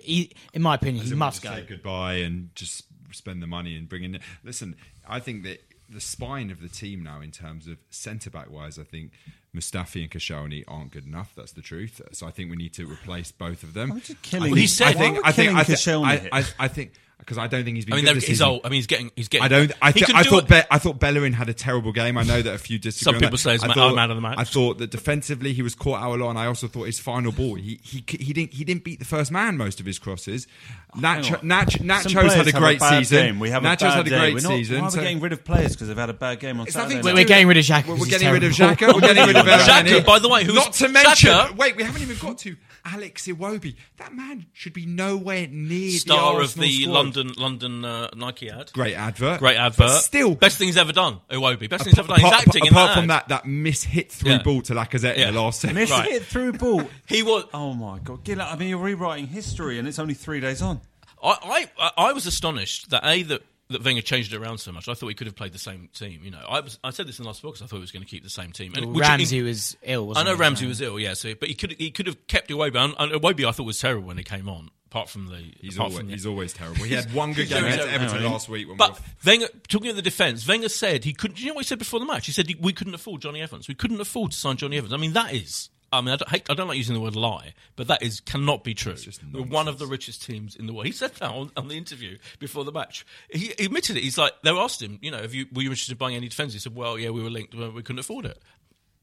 in 0.05 0.63
my 0.63 0.75
opinion, 0.75 0.97
he 0.97 1.09
As 1.09 1.13
in 1.13 1.19
must 1.19 1.43
go. 1.43 1.51
Say 1.55 1.65
goodbye 1.67 2.15
and 2.17 2.51
just 2.55 2.85
spend 3.13 3.41
the 3.43 3.47
money 3.47 3.77
and 3.77 3.89
bring 3.89 4.03
in. 4.05 4.19
Listen, 4.45 4.75
I 5.09 5.21
think 5.21 5.45
that 5.45 5.63
the 5.89 6.01
spine 6.01 6.51
of 6.51 6.61
the 6.61 6.69
team 6.69 7.03
now, 7.03 7.21
in 7.21 7.31
terms 7.31 7.67
of 7.67 7.79
centre 7.91 8.31
back 8.31 8.51
wise, 8.51 8.79
I 8.79 8.83
think 8.85 9.13
Mustafi 9.55 10.03
and 10.03 10.11
Koscielny 10.11 10.65
aren't 10.69 10.91
good 10.93 11.07
enough. 11.07 11.33
That's 11.37 11.53
the 11.53 11.63
truth. 11.63 12.01
So 12.13 12.27
I 12.27 12.31
think 12.31 12.51
we 12.51 12.57
need 12.57 12.75
to 12.75 12.87
replace 12.87 13.33
both 13.33 13.63
of 13.63 13.75
them. 13.75 13.89
Why 13.91 13.95
would 13.97 14.09
you 14.09 14.15
killing- 14.23 14.51
Well, 14.51 14.61
he 14.61 14.67
said- 14.67 14.89
I 14.89 14.93
think. 14.93 15.15
Why 15.15 15.21
are 15.21 15.23
we 15.23 15.29
I 15.29 15.33
think. 15.33 15.57
I, 15.57 15.65
think 15.65 16.33
I. 16.35 16.39
I, 16.39 16.45
I 16.59 16.69
think 16.69 16.93
because 17.19 17.37
I 17.37 17.47
don't 17.47 17.65
think 17.65 17.77
he's 17.77 17.85
been. 17.85 17.95
I 17.95 17.97
mean, 17.97 18.05
good 18.05 18.09
they're- 18.09 18.15
this 18.15 18.25
he's 18.25 18.37
season. 18.39 18.49
old. 18.49 18.61
I 18.65 18.69
mean, 18.69 18.77
he's 18.79 18.87
getting 18.87 19.11
he's 19.17 19.29
getting. 19.29 19.45
I 19.45 19.49
don't. 19.49 19.73
I, 19.83 19.93
He 19.93 20.01
th- 20.01 20.15
I 20.15 20.23
do 20.23 20.31
thought. 20.31 20.45
it. 20.45 20.49
Be- 20.49 20.69
I 20.71 20.79
thought 20.79 20.99
Bellerin 20.99 21.33
had 21.35 21.49
a 21.49 21.55
terrible 21.55 21.93
game. 21.93 22.17
I 22.17 22.23
know 22.23 22.41
that 22.41 22.55
a 22.55 22.59
few 22.59 22.79
disagree. 22.79 23.05
Some 23.13 23.15
people 23.21 23.31
that. 23.33 23.39
say 23.39 23.53
he's 23.53 23.65
I 23.65 23.67
ma- 23.69 23.75
thought- 23.75 23.95
man 23.95 24.11
of 24.11 24.17
the 24.17 24.21
match. 24.23 24.39
I 24.39 24.45
thought 24.45 24.79
that 24.79 24.91
defensively 24.91 25.53
he 25.53 25.61
was 25.63 25.75
caught 25.75 26.01
out 26.03 26.15
a 26.19 26.23
lot, 26.23 26.31
and 26.31 26.39
I 26.39 26.47
also 26.47 26.69
thought 26.69 26.85
his 26.85 26.99
final 27.01 27.33
ball 27.33 27.57
he 27.57 27.81
he 27.83 28.03
he 28.09 28.33
didn't 28.33 28.55
he 28.55 28.65
didn't 28.65 28.85
beat 28.85 28.99
the 28.99 29.05
first 29.05 29.31
man 29.31 29.57
most 29.57 29.79
of 29.81 29.85
his 29.87 29.99
crosses. 29.99 30.47
Oh, 30.95 31.01
Nacho 31.01 31.25
Hang 31.25 31.35
on. 31.35 31.41
Nacho 31.41 31.81
Nacho's 31.85 32.35
had 32.35 32.49
a 32.49 32.53
have 32.53 32.63
great 32.63 32.81
bad 32.81 32.99
season. 33.01 33.27
Game. 33.27 33.39
We 33.41 33.51
have 33.51 33.63
Nacho's 33.63 33.83
a 33.83 33.85
bad 33.85 33.95
had 33.97 34.07
a 34.07 34.11
day. 34.11 34.19
great 34.19 34.35
We're 34.35 34.41
not, 34.41 34.49
season. 34.57 34.77
Why 34.77 34.83
are 34.83 34.87
we 34.87 34.91
so- 34.93 35.01
getting 35.03 35.21
rid 35.21 35.33
of 35.33 35.45
players 35.45 35.73
because 35.73 35.89
they've 35.89 35.97
had 35.99 36.11
a 36.11 36.15
bad 36.15 36.41
game 36.41 36.61
on 36.61 36.67
It's 36.67 36.73
Saturday? 36.75 36.95
nothing 36.95 37.05
night? 37.05 37.11
to 37.11 37.15
We're 37.23 37.29
getting 37.29 37.47
rid 37.49 37.57
of 37.59 37.65
Xhaka 37.65 37.69
We're, 37.69 37.83
'cause 37.83 37.89
we're 37.89 37.97
he's 38.07 38.09
getting 38.19 38.31
rid 38.33 38.45
of 38.45 38.57
terrible. 38.57 38.77
Xhaka. 38.77 38.95
We're 38.95 39.01
getting 39.01 39.27
rid 39.27 39.37
of 39.37 39.47
Xhaka, 39.47 39.83
Elneny. 39.85 40.07
by 40.07 40.19
the 40.19 40.29
way, 40.31 40.45
who's- 40.45 40.55
not 40.57 40.73
to 40.75 40.89
mention. 40.89 41.57
Wait, 41.57 41.77
we 41.77 41.83
haven't 41.83 42.01
even 42.03 42.17
got 42.17 42.39
to 42.39 42.57
Alex 42.85 43.27
Iwobi. 43.27 43.77
That 43.99 44.15
man 44.15 44.47
should 44.53 44.73
be 44.73 44.87
nowhere 44.87 45.47
near 45.49 45.69
the 45.69 45.87
bigger. 45.87 45.99
star 45.99 46.35
the 46.37 46.41
of 46.45 46.55
the 46.55 46.83
squad. 46.83 46.93
London 46.93 47.33
London 47.37 47.85
uh, 47.85 48.09
Nike 48.17 48.51
ad. 48.51 48.73
Great 48.73 48.95
advert. 48.95 49.41
Great 49.41 49.57
advert. 49.57 49.79
But 49.87 49.99
still, 50.01 50.35
best 50.35 50.59
thing 50.59 50.69
he's 50.69 50.77
ever 50.77 50.93
done. 50.93 51.21
Iwobi. 51.31 51.69
Best 51.69 51.85
thing 51.85 51.91
he's 51.93 51.99
ever 51.99 52.09
done. 52.09 52.21
He's 52.21 52.27
apart- 52.29 52.47
acting 52.47 52.67
in 52.67 52.73
apart 52.73 52.89
that 52.91 52.95
from 52.95 53.05
ad. 53.05 53.11
that, 53.11 53.29
that 53.29 53.47
miss 53.47 53.83
hit 53.85 54.11
through 54.13 54.33
Yeah. 54.33 54.43
ball 54.43 54.63
to 54.63 54.75
Lacazette 54.75 55.17
Yeah. 55.17 55.29
in 55.29 55.35
the 55.35 55.41
last 55.43 55.61
second. 55.61 55.77
Missed 55.77 55.93
Right. 55.93 56.09
it 56.13 56.25
through 56.25 56.53
ball. 56.55 56.83
He 57.07 57.23
was. 57.23 57.45
Oh 57.55 57.75
my 57.75 57.99
god, 57.99 58.25
Gillett! 58.25 58.47
I 58.53 58.57
mean, 58.57 58.69
you're 58.69 58.79
rewriting 58.79 59.27
history, 59.29 59.79
and 59.79 59.87
it's 59.89 59.99
only 59.99 60.15
three 60.15 60.41
days 60.41 60.63
on. 60.63 60.81
I, 61.23 61.69
I 61.79 61.91
I 61.97 62.13
was 62.13 62.27
astonished 62.27 62.91
that 62.91 63.05
a 63.05 63.23
that 63.25 63.43
that 63.71 63.85
Wenger 63.85 64.03
changed 64.03 64.33
it 64.33 64.37
around 64.39 64.59
so 64.59 64.73
much. 64.73 64.89
I 64.89 64.95
thought 64.95 65.09
he 65.09 65.15
could 65.15 65.27
have 65.27 65.37
played 65.37 65.53
the 65.53 65.59
same 65.59 65.89
team. 65.95 66.21
You 66.25 66.31
know, 66.31 66.41
I 66.49 66.61
was 66.61 66.79
I 66.83 66.91
said 66.91 67.07
this 67.07 67.19
in 67.19 67.25
the 67.25 67.29
last 67.29 67.43
box. 67.43 67.61
I 67.63 67.67
thought 67.67 67.77
he 67.77 67.81
was 67.83 67.93
going 67.93 68.05
to 68.05 68.09
keep 68.09 68.25
the 68.25 68.31
same 68.31 68.53
team. 68.53 68.73
Well, 68.75 68.89
which- 68.89 69.01
Ramsey 69.01 69.43
was 69.43 69.77
ill. 69.83 70.05
I 70.05 70.07
Wasn't 70.09 70.27
know 70.27 70.35
he? 70.35 70.41
Ramsey 70.41 70.65
So- 70.65 70.69
was 70.69 70.81
ill, 70.81 70.99
yeah. 70.99 71.15
So, 71.15 71.35
but 71.35 71.49
he 71.49 71.55
could 71.55 71.73
he 71.73 71.91
could 71.91 72.07
have 72.07 72.27
kept 72.27 72.49
Iwobi. 72.51 72.77
And, 72.77 72.95
and 72.99 73.13
Iwobi 73.21 73.47
I 73.47 73.53
thought 73.53 73.67
was 73.67 73.79
terrible 73.79 74.07
when 74.09 74.17
he 74.19 74.25
came 74.25 74.49
on. 74.49 74.71
Apart 74.87 75.11
from 75.11 75.27
the 75.27 75.37
He's 75.61 75.75
apart 75.77 75.91
always, 75.91 75.99
from 75.99 76.07
the- 76.07 76.13
he's 76.15 76.25
always 76.27 76.53
terrible. 76.55 76.83
He 76.85 76.95
had 76.95 77.13
one 77.13 77.35
good 77.35 77.49
game 77.51 77.63
against. 77.63 77.87
Everton 77.89 78.23
Hang 78.23 78.33
last 78.33 78.49
week. 78.49 78.69
When 78.69 78.79
But 78.79 78.99
we 78.99 79.33
Wenger, 79.33 79.49
talking 79.69 79.91
of 79.91 79.97
the 79.97 80.03
defence, 80.03 80.49
Wenger 80.49 80.71
said 80.71 81.05
he 81.05 81.13
couldn't. 81.13 81.39
You 81.39 81.49
know 81.49 81.55
what 81.55 81.65
he 81.67 81.69
said 81.69 81.79
before 81.79 82.01
the 82.01 82.07
match? 82.07 82.25
He 82.25 82.33
said 82.33 82.51
we 82.61 82.73
couldn't 82.73 82.95
afford 82.95 83.21
Jonny 83.21 83.43
Evans. 83.43 83.69
We 83.69 83.75
couldn't 83.75 84.01
afford 84.01 84.31
to 84.31 84.37
sign 84.39 84.57
Jonny 84.57 84.79
Evans. 84.79 84.95
I 84.95 84.97
mean, 84.97 85.13
that 85.13 85.35
is. 85.35 85.69
I 85.91 86.01
mean, 86.03 86.11
I 86.13 86.17
don't, 86.17 86.29
hate, 86.29 86.47
I 86.51 86.55
don't 86.55 86.69
like 86.69 86.77
using 86.77 86.95
the 86.95 87.01
word 87.01 87.17
lie, 87.17 87.55
but 87.77 87.89
that 87.89 88.03
is 88.03 88.21
cannot 88.21 88.63
be 88.63 88.75
true. 88.75 88.95
We're 89.33 89.43
one 89.43 89.69
of 89.69 89.79
the 89.79 89.87
richest 89.87 90.23
teams 90.23 90.55
in 90.55 90.67
the 90.67 90.75
world. 90.75 90.85
He 90.87 90.93
said 90.93 91.15
that 91.15 91.31
on, 91.31 91.51
on 91.57 91.69
the 91.69 91.77
interview 91.79 92.19
before 92.39 92.65
the 92.65 92.73
match. 92.73 93.07
He, 93.31 93.53
he 93.59 93.65
admitted 93.65 93.97
it. 93.97 94.03
He's 94.03 94.19
like, 94.19 94.33
they 94.43 94.51
asked 94.51 94.83
him, 94.83 94.99
you 95.01 95.11
know, 95.11 95.19
have 95.23 95.33
you, 95.35 95.47
were 95.53 95.63
you 95.63 95.71
interested 95.71 95.93
in 95.93 95.99
buying 95.99 96.15
any 96.15 96.29
defence? 96.29 96.53
He 96.53 96.59
said, 96.59 96.75
well, 96.75 96.99
yeah, 96.99 97.09
we 97.11 97.23
were 97.23 97.31
linked, 97.31 97.57
but 97.57 97.75
we 97.75 97.83
couldn't 97.83 98.01
afford 98.01 98.27
it. 98.27 98.39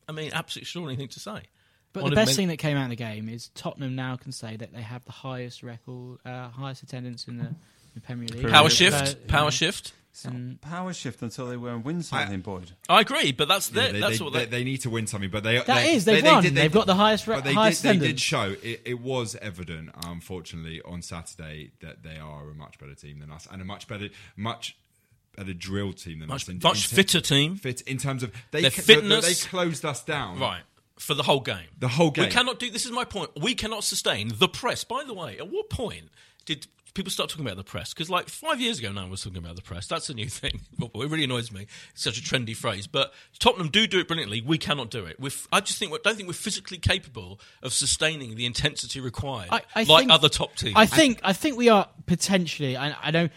I 0.08 0.12
mean, 0.12 0.32
absolutely 0.34 0.64
extraordinary 0.66 0.98
thing 0.98 1.08
to 1.10 1.20
say. 1.20 1.42
But 1.92 2.04
One 2.04 2.10
the 2.12 2.16
best 2.18 2.28
many- 2.30 2.36
thing 2.36 2.48
that 2.50 2.58
came 2.58 2.78
out 2.78 2.84
of 2.84 2.90
the 2.92 2.96
game 2.98 3.30
is 3.30 3.50
Tottenham 3.56 3.96
now 3.96 4.18
can 4.18 4.32
say 4.32 4.56
that 4.58 4.72
they 4.74 4.82
have 4.82 5.04
the 5.06 5.12
highest 5.12 5.64
record, 5.64 6.20
uh, 6.26 6.50
highest 6.50 6.84
attendance 6.84 7.28
in 7.28 7.38
the, 7.38 7.56
the 7.96 8.02
Premier 8.02 8.28
League. 8.28 8.50
Power 8.50 8.66
Uh, 8.66 8.70
shift, 8.70 9.28
power 9.28 9.48
uh, 9.48 9.50
shift. 9.52 9.94
And- 10.24 10.62
Power 10.62 10.94
shift 10.94 11.22
until 11.22 11.48
they 11.48 11.58
win 11.58 11.84
win 11.84 12.02
something, 12.04 12.40
Boyd. 12.42 12.72
I 12.88 13.02
agree, 13.02 13.32
but 13.34 13.48
that's 13.50 13.72
Yeah, 13.72 13.92
they, 13.92 14.00
that's 14.00 14.20
they, 14.20 14.24
what 14.24 14.34
they, 14.34 14.40
they, 14.46 14.60
they 14.60 14.64
need 14.64 14.78
to 14.82 14.90
win 14.90 15.08
something, 15.08 15.30
but 15.30 15.44
they 15.44 15.58
That 15.58 15.66
they, 15.68 15.96
is, 15.96 16.06
they've 16.06 16.24
they, 16.24 16.32
won. 16.32 16.44
They 16.44 16.50
did, 16.50 16.56
They've 16.58 16.72
got 16.72 16.86
the 16.88 16.96
highest 16.96 17.28
re- 17.28 17.36
but 17.36 17.44
they 17.44 17.54
highest 17.54 17.82
did, 17.82 18.00
they 18.00 18.08
did 18.08 18.20
show 18.22 18.56
it, 18.64 18.82
it 18.86 19.00
was 19.02 19.36
evident, 19.42 19.90
unfortunately, 20.06 20.82
on 20.84 21.02
Saturday 21.02 21.72
that 21.82 22.04
they 22.04 22.18
are 22.18 22.50
a 22.50 22.54
much 22.54 22.80
better 22.80 22.96
team 22.96 23.20
than 23.20 23.32
us 23.32 23.48
and 23.52 23.62
a 23.62 23.66
much 23.66 23.88
better, 23.88 24.08
much 24.38 24.78
better 25.36 25.54
drilled 25.54 25.98
team 25.98 26.20
than 26.20 26.30
much, 26.30 26.44
us. 26.44 26.50
In, 26.50 26.60
much 26.64 26.90
in 26.92 26.96
fitter 26.96 27.20
team. 27.20 27.56
fit 27.58 27.82
in 27.82 27.98
terms 27.98 28.24
of 28.24 28.32
they 28.52 28.62
Their 28.62 28.72
ca- 28.72 28.82
fitness- 28.84 29.26
They 29.44 29.50
closed 29.50 29.84
us 29.84 30.02
down. 30.04 30.40
Right. 30.40 30.62
For 30.98 31.14
the 31.14 31.24
whole 31.24 31.42
game. 31.42 31.68
The 31.78 31.90
whole 31.90 32.10
game. 32.12 32.24
We 32.26 32.32
cannot 32.32 32.58
do 32.58 32.72
this 32.72 32.86
is 32.86 32.92
my 32.92 33.04
point. 33.04 33.32
We 33.42 33.54
cannot 33.54 33.84
sustain 33.84 34.32
the 34.34 34.48
press. 34.48 34.86
By 34.86 35.04
the 35.06 35.14
way, 35.14 35.38
at 35.38 35.50
what 35.52 35.70
point 35.70 36.10
did 36.46 36.68
people 36.96 37.12
start 37.12 37.30
talking 37.30 37.46
about 37.46 37.58
the 37.58 37.64
press? 37.64 37.94
Because 37.94 38.10
like 38.10 38.30
five 38.30 38.60
years 38.60 38.80
ago 38.80 38.92
now 38.92 39.08
was 39.08 39.22
talking 39.22 39.38
about 39.38 39.56
the 39.56 39.62
press. 39.62 39.86
That's 39.86 40.10
a 40.10 40.14
new 40.16 40.28
thing. 40.30 40.62
It 40.82 40.92
really 40.96 41.26
annoys 41.26 41.52
me. 41.52 41.68
It's 41.92 42.04
such 42.04 42.18
a 42.18 42.22
trendy 42.22 42.56
phrase. 42.56 42.88
But 42.88 43.14
Tottenham 43.38 43.70
do 43.70 43.86
do 43.86 44.00
it 44.00 44.08
brilliantly. 44.08 44.42
We 44.42 44.58
cannot 44.58 44.90
do 44.90 45.06
it. 45.06 45.20
We're, 45.20 45.32
I 45.52 45.60
just 45.60 45.78
think 45.78 45.92
don't 46.02 46.16
think 46.16 46.28
we're 46.28 46.34
physically 46.34 46.80
capable 46.80 47.40
of 47.62 47.74
sustaining 47.74 48.36
the 48.36 48.46
intensity 48.46 49.00
required 49.00 49.50
I, 49.52 49.62
I 49.76 49.84
like 49.84 50.00
think, 50.00 50.12
other 50.12 50.30
top 50.30 50.56
teams. 50.56 50.74
I 50.76 50.88
think 50.88 51.20
I 51.24 51.34
think 51.34 51.58
we 51.58 51.70
are 51.70 51.88
potentially. 52.08 52.76
I, 52.76 52.96
I 53.02 53.12
don't. 53.12 53.32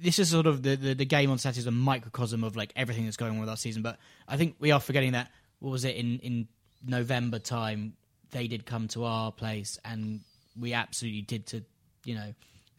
This 0.00 0.18
is 0.18 0.28
sort 0.28 0.46
of 0.46 0.62
the, 0.62 0.76
the 0.76 0.94
the 0.94 1.06
game 1.06 1.30
on 1.30 1.38
Saturday 1.38 1.60
is 1.60 1.66
a 1.66 1.70
microcosm 1.70 2.44
of 2.44 2.56
like 2.56 2.72
everything 2.76 3.04
that's 3.04 3.16
going 3.16 3.32
on 3.32 3.40
with 3.40 3.48
our 3.48 3.56
season. 3.56 3.82
But 3.82 3.98
I 4.28 4.36
think 4.36 4.56
we 4.58 4.70
are 4.72 4.80
forgetting 4.80 5.12
that. 5.12 5.30
What 5.60 5.70
was 5.70 5.84
it 5.84 5.96
in 5.96 6.18
in 6.18 6.48
November 6.86 7.38
time? 7.38 7.94
They 8.30 8.46
did 8.46 8.66
come 8.66 8.88
to 8.88 9.04
our 9.04 9.32
place, 9.32 9.78
and 9.84 10.20
we 10.58 10.74
absolutely 10.74 11.22
did 11.22 11.46
to 11.48 11.64
you 12.04 12.16
know. 12.16 12.34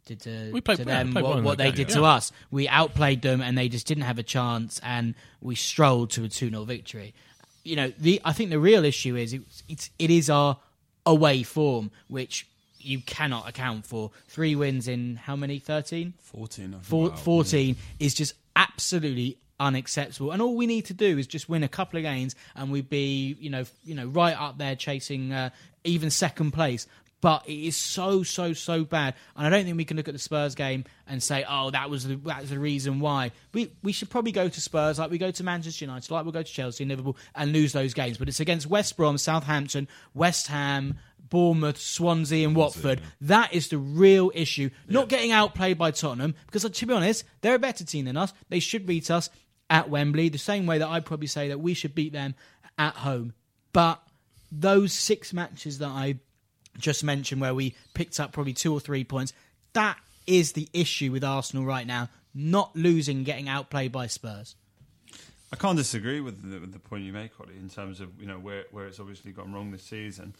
Did 0.10 0.22
to, 0.22 0.52
We 0.52 0.62
played- 0.62 0.80
to 0.80 0.86
them 0.86 1.12
played 1.12 1.24
well 1.24 1.36
what, 1.36 1.44
what 1.44 1.58
they 1.60 1.66
game, 1.66 1.76
did 1.76 1.90
yeah. 1.90 1.96
to 1.96 2.04
us. 2.06 2.32
We 2.50 2.68
outplayed 2.68 3.22
them, 3.22 3.42
and 3.42 3.56
they 3.58 3.70
just 3.70 3.86
didn't 3.86 4.06
have 4.06 4.18
a 4.18 4.24
chance. 4.24 4.80
And 4.84 5.14
we 5.40 5.56
strolled 5.56 6.10
to 6.12 6.24
a 6.24 6.28
two 6.28 6.50
0 6.50 6.64
victory. 6.64 7.14
You 7.64 7.76
know, 7.76 7.94
the 7.98 8.20
I 8.26 8.34
think 8.34 8.50
the 8.50 8.60
real 8.60 8.84
issue 8.86 9.16
is 9.16 9.34
it, 9.34 9.42
it's 9.68 9.92
it 10.00 10.10
is 10.10 10.30
our 10.30 10.58
away 11.06 11.44
form, 11.44 11.92
which 12.08 12.48
you 12.80 13.02
cannot 13.02 13.48
account 13.48 13.86
for. 13.86 14.10
Three 14.28 14.56
wins 14.56 14.88
in 14.88 15.18
how 15.18 15.36
many? 15.36 15.60
13? 15.60 16.14
14. 16.22 16.66
I 16.66 16.72
think. 16.72 16.84
Four, 16.84 17.16
14 17.16 17.76
is 18.00 18.14
just 18.14 18.34
absolutely 18.56 19.38
unacceptable. 19.60 20.32
And 20.32 20.42
all 20.42 20.56
we 20.56 20.66
need 20.66 20.86
to 20.86 20.94
do 20.94 21.18
is 21.18 21.28
just 21.28 21.50
win 21.50 21.64
a 21.64 21.68
couple 21.68 21.98
of 21.98 22.04
games 22.04 22.36
and 22.56 22.72
we'd 22.72 22.90
be, 22.90 23.36
you 23.40 23.50
know, 23.50 23.66
you 23.84 23.94
know, 23.94 24.08
right 24.08 24.40
up 24.40 24.58
there 24.58 24.76
chasing 24.76 25.34
uh, 25.34 25.50
even 25.84 26.10
second 26.10 26.52
place. 26.52 26.88
But 27.22 27.50
it 27.50 27.68
is 27.68 27.76
so, 27.76 28.24
so, 28.24 28.54
so 28.54 28.86
bad, 28.86 29.14
and 29.36 29.46
I 29.46 29.50
don't 29.50 29.66
think 29.66 29.76
we 29.76 29.84
can 29.84 29.98
look 29.98 30.08
at 30.08 30.14
the 30.14 30.20
Spurs 30.20 30.56
game 30.56 30.86
and 31.06 31.22
say, 31.22 31.44
"Oh, 31.48 31.70
that 31.72 31.90
was 31.90 32.06
the, 32.08 32.16
that 32.16 32.42
was 32.42 32.50
the 32.50 32.60
reason 32.60 33.02
why." 33.02 33.32
We 33.54 33.74
we 33.84 33.92
should 33.92 34.10
probably 34.10 34.32
go 34.32 34.48
to 34.48 34.62
Spurs 34.62 35.00
like 35.00 35.12
we 35.12 35.18
go 35.18 35.30
to 35.30 35.44
Manchester 35.44 35.84
United, 35.84 36.10
like 36.12 36.24
we'll 36.24 36.32
go 36.32 36.44
to 36.44 36.52
Chelsea 36.52 36.84
and 36.84 36.90
Liverpool, 36.90 37.18
and 37.36 37.52
lose 37.52 37.74
those 37.74 37.94
games. 37.94 38.18
But 38.18 38.30
it's 38.30 38.40
against 38.40 38.68
West 38.68 38.96
Brom, 38.96 39.18
Southampton, 39.18 39.90
West 40.14 40.48
Ham, 40.48 40.98
Bournemouth, 41.30 41.78
Swansea, 41.78 42.48
and 42.48 42.56
Watford. 42.56 43.02
That 43.20 43.54
is 43.54 43.68
the 43.68 43.78
real 43.78 44.32
issue. 44.34 44.70
Not 44.88 45.10
getting 45.10 45.32
outplayed 45.32 45.78
by 45.78 45.92
Tottenham, 45.92 46.36
because 46.46 46.64
to 46.70 46.86
be 46.86 46.94
honest, 46.94 47.26
they're 47.42 47.56
a 47.56 47.60
better 47.60 47.84
team 47.84 48.06
than 48.06 48.16
us. 48.16 48.34
They 48.48 48.60
should 48.60 48.86
beat 48.86 49.12
us 49.12 49.30
at 49.70 49.90
Wembley, 49.90 50.30
the 50.30 50.38
same 50.38 50.66
way 50.66 50.78
that 50.78 50.88
I'd 50.88 51.06
probably 51.06 51.28
say 51.28 51.50
that 51.50 51.60
we 51.60 51.74
should 51.74 51.94
beat 51.94 52.14
them 52.14 52.36
at 52.78 52.96
home. 52.96 53.34
But 53.74 54.02
those 54.52 54.94
six 54.94 55.34
matches 55.34 55.80
that 55.80 55.90
I 55.90 56.20
just 56.80 57.04
mentioned, 57.04 57.42
where 57.42 57.54
we 57.54 57.76
picked 57.94 58.20
up 58.20 58.32
probably 58.32 58.54
two 58.54 58.74
or 58.74 58.80
three 58.80 59.04
points, 59.04 59.34
that 59.74 59.98
is 60.26 60.54
the 60.54 60.68
issue 60.74 61.12
with 61.12 61.24
Arsenal 61.24 61.66
right 61.66 61.88
now. 61.88 62.10
not 62.34 62.76
losing, 62.76 63.24
getting 63.24 63.50
outplayed 63.50 63.92
by 63.92 64.06
Spurs. 64.08 64.56
I 65.52 65.56
can't 65.56 65.78
disagree 65.78 66.22
with 66.22 66.50
the, 66.50 66.60
with 66.60 66.74
the 66.74 66.80
point 66.80 67.04
you 67.04 67.12
make, 67.12 67.32
Oli, 67.40 67.56
in 67.56 67.70
terms 67.70 68.00
of 68.00 68.10
you 68.20 68.28
know 68.28 68.38
where 68.38 68.66
where 68.72 68.86
it's 68.86 69.00
obviously 69.00 69.32
gone 69.32 69.52
wrong 69.52 69.72
this 69.72 69.84
season. 69.84 70.36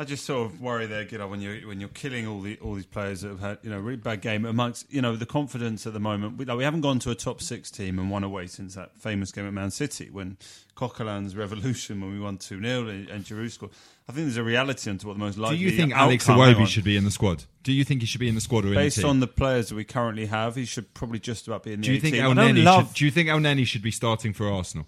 I 0.00 0.04
just 0.04 0.24
sort 0.24 0.46
of 0.46 0.60
worry 0.60 0.86
there, 0.86 1.02
you 1.02 1.18
know, 1.18 1.26
when 1.26 1.40
you're 1.40 1.58
when 1.66 1.80
you're 1.80 1.88
killing 1.88 2.26
all 2.26 2.40
the 2.40 2.56
all 2.58 2.74
these 2.74 2.86
players 2.86 3.22
that 3.22 3.28
have 3.28 3.40
had 3.40 3.58
you 3.62 3.70
know 3.70 3.78
really 3.78 3.96
bad 3.96 4.20
game 4.20 4.44
amongst 4.44 4.92
you 4.92 5.02
know 5.02 5.16
the 5.16 5.26
confidence 5.26 5.86
at 5.86 5.92
the 5.92 6.00
moment. 6.00 6.38
We, 6.38 6.44
like, 6.44 6.56
we 6.56 6.64
haven't 6.64 6.80
gone 6.80 6.98
to 7.00 7.10
a 7.10 7.14
top 7.14 7.40
six 7.40 7.70
team 7.70 7.98
and 7.98 8.10
won 8.10 8.24
away 8.24 8.46
since 8.48 8.74
that 8.74 8.96
famous 8.96 9.32
game 9.32 9.46
at 9.46 9.52
Man 9.52 9.70
City 9.70 10.08
when 10.10 10.38
Coquelin's 10.74 11.36
revolution 11.36 12.00
when 12.00 12.12
we 12.12 12.20
won 12.20 12.38
two 12.38 12.60
0 12.60 12.88
and, 12.88 13.08
and 13.08 13.24
Giroud 13.24 13.50
scored. 13.50 13.72
I 14.08 14.12
think 14.12 14.24
there's 14.26 14.36
a 14.38 14.42
reality 14.42 14.90
onto 14.90 15.06
what 15.06 15.14
the 15.14 15.18
most 15.18 15.36
likely. 15.36 15.58
Do 15.58 15.64
you 15.64 15.70
think 15.72 15.92
Alex 15.92 16.28
outcome- 16.28 16.54
Iwobi 16.54 16.66
should 16.66 16.84
be 16.84 16.96
in 16.96 17.04
the 17.04 17.10
squad? 17.10 17.44
Do 17.62 17.72
you 17.72 17.84
think 17.84 18.00
he 18.00 18.06
should 18.06 18.20
be 18.20 18.28
in 18.28 18.34
the 18.34 18.40
squad 18.40 18.64
or 18.64 18.68
in 18.68 18.74
Based 18.74 18.96
the 18.96 19.02
team? 19.02 19.10
on 19.10 19.20
the 19.20 19.26
players 19.26 19.68
that 19.68 19.74
we 19.74 19.84
currently 19.84 20.26
have, 20.26 20.56
he 20.56 20.64
should 20.64 20.94
probably 20.94 21.18
just 21.18 21.46
about 21.46 21.62
be 21.64 21.74
in 21.74 21.80
the. 21.82 21.86
do 21.88 21.92
you 21.92 22.00
think 22.00 22.14
18. 22.14 22.24
El 22.24 22.30
I 22.30 22.34
don't 22.34 22.54
Neni? 22.56 22.64
love 22.64 22.86
Should, 22.88 22.94
do 22.96 23.04
you 23.04 23.10
think 23.10 23.28
Elneny 23.28 23.66
should 23.66 23.82
be 23.82 23.90
starting 23.90 24.32
for 24.32 24.50
Arsenal? 24.50 24.86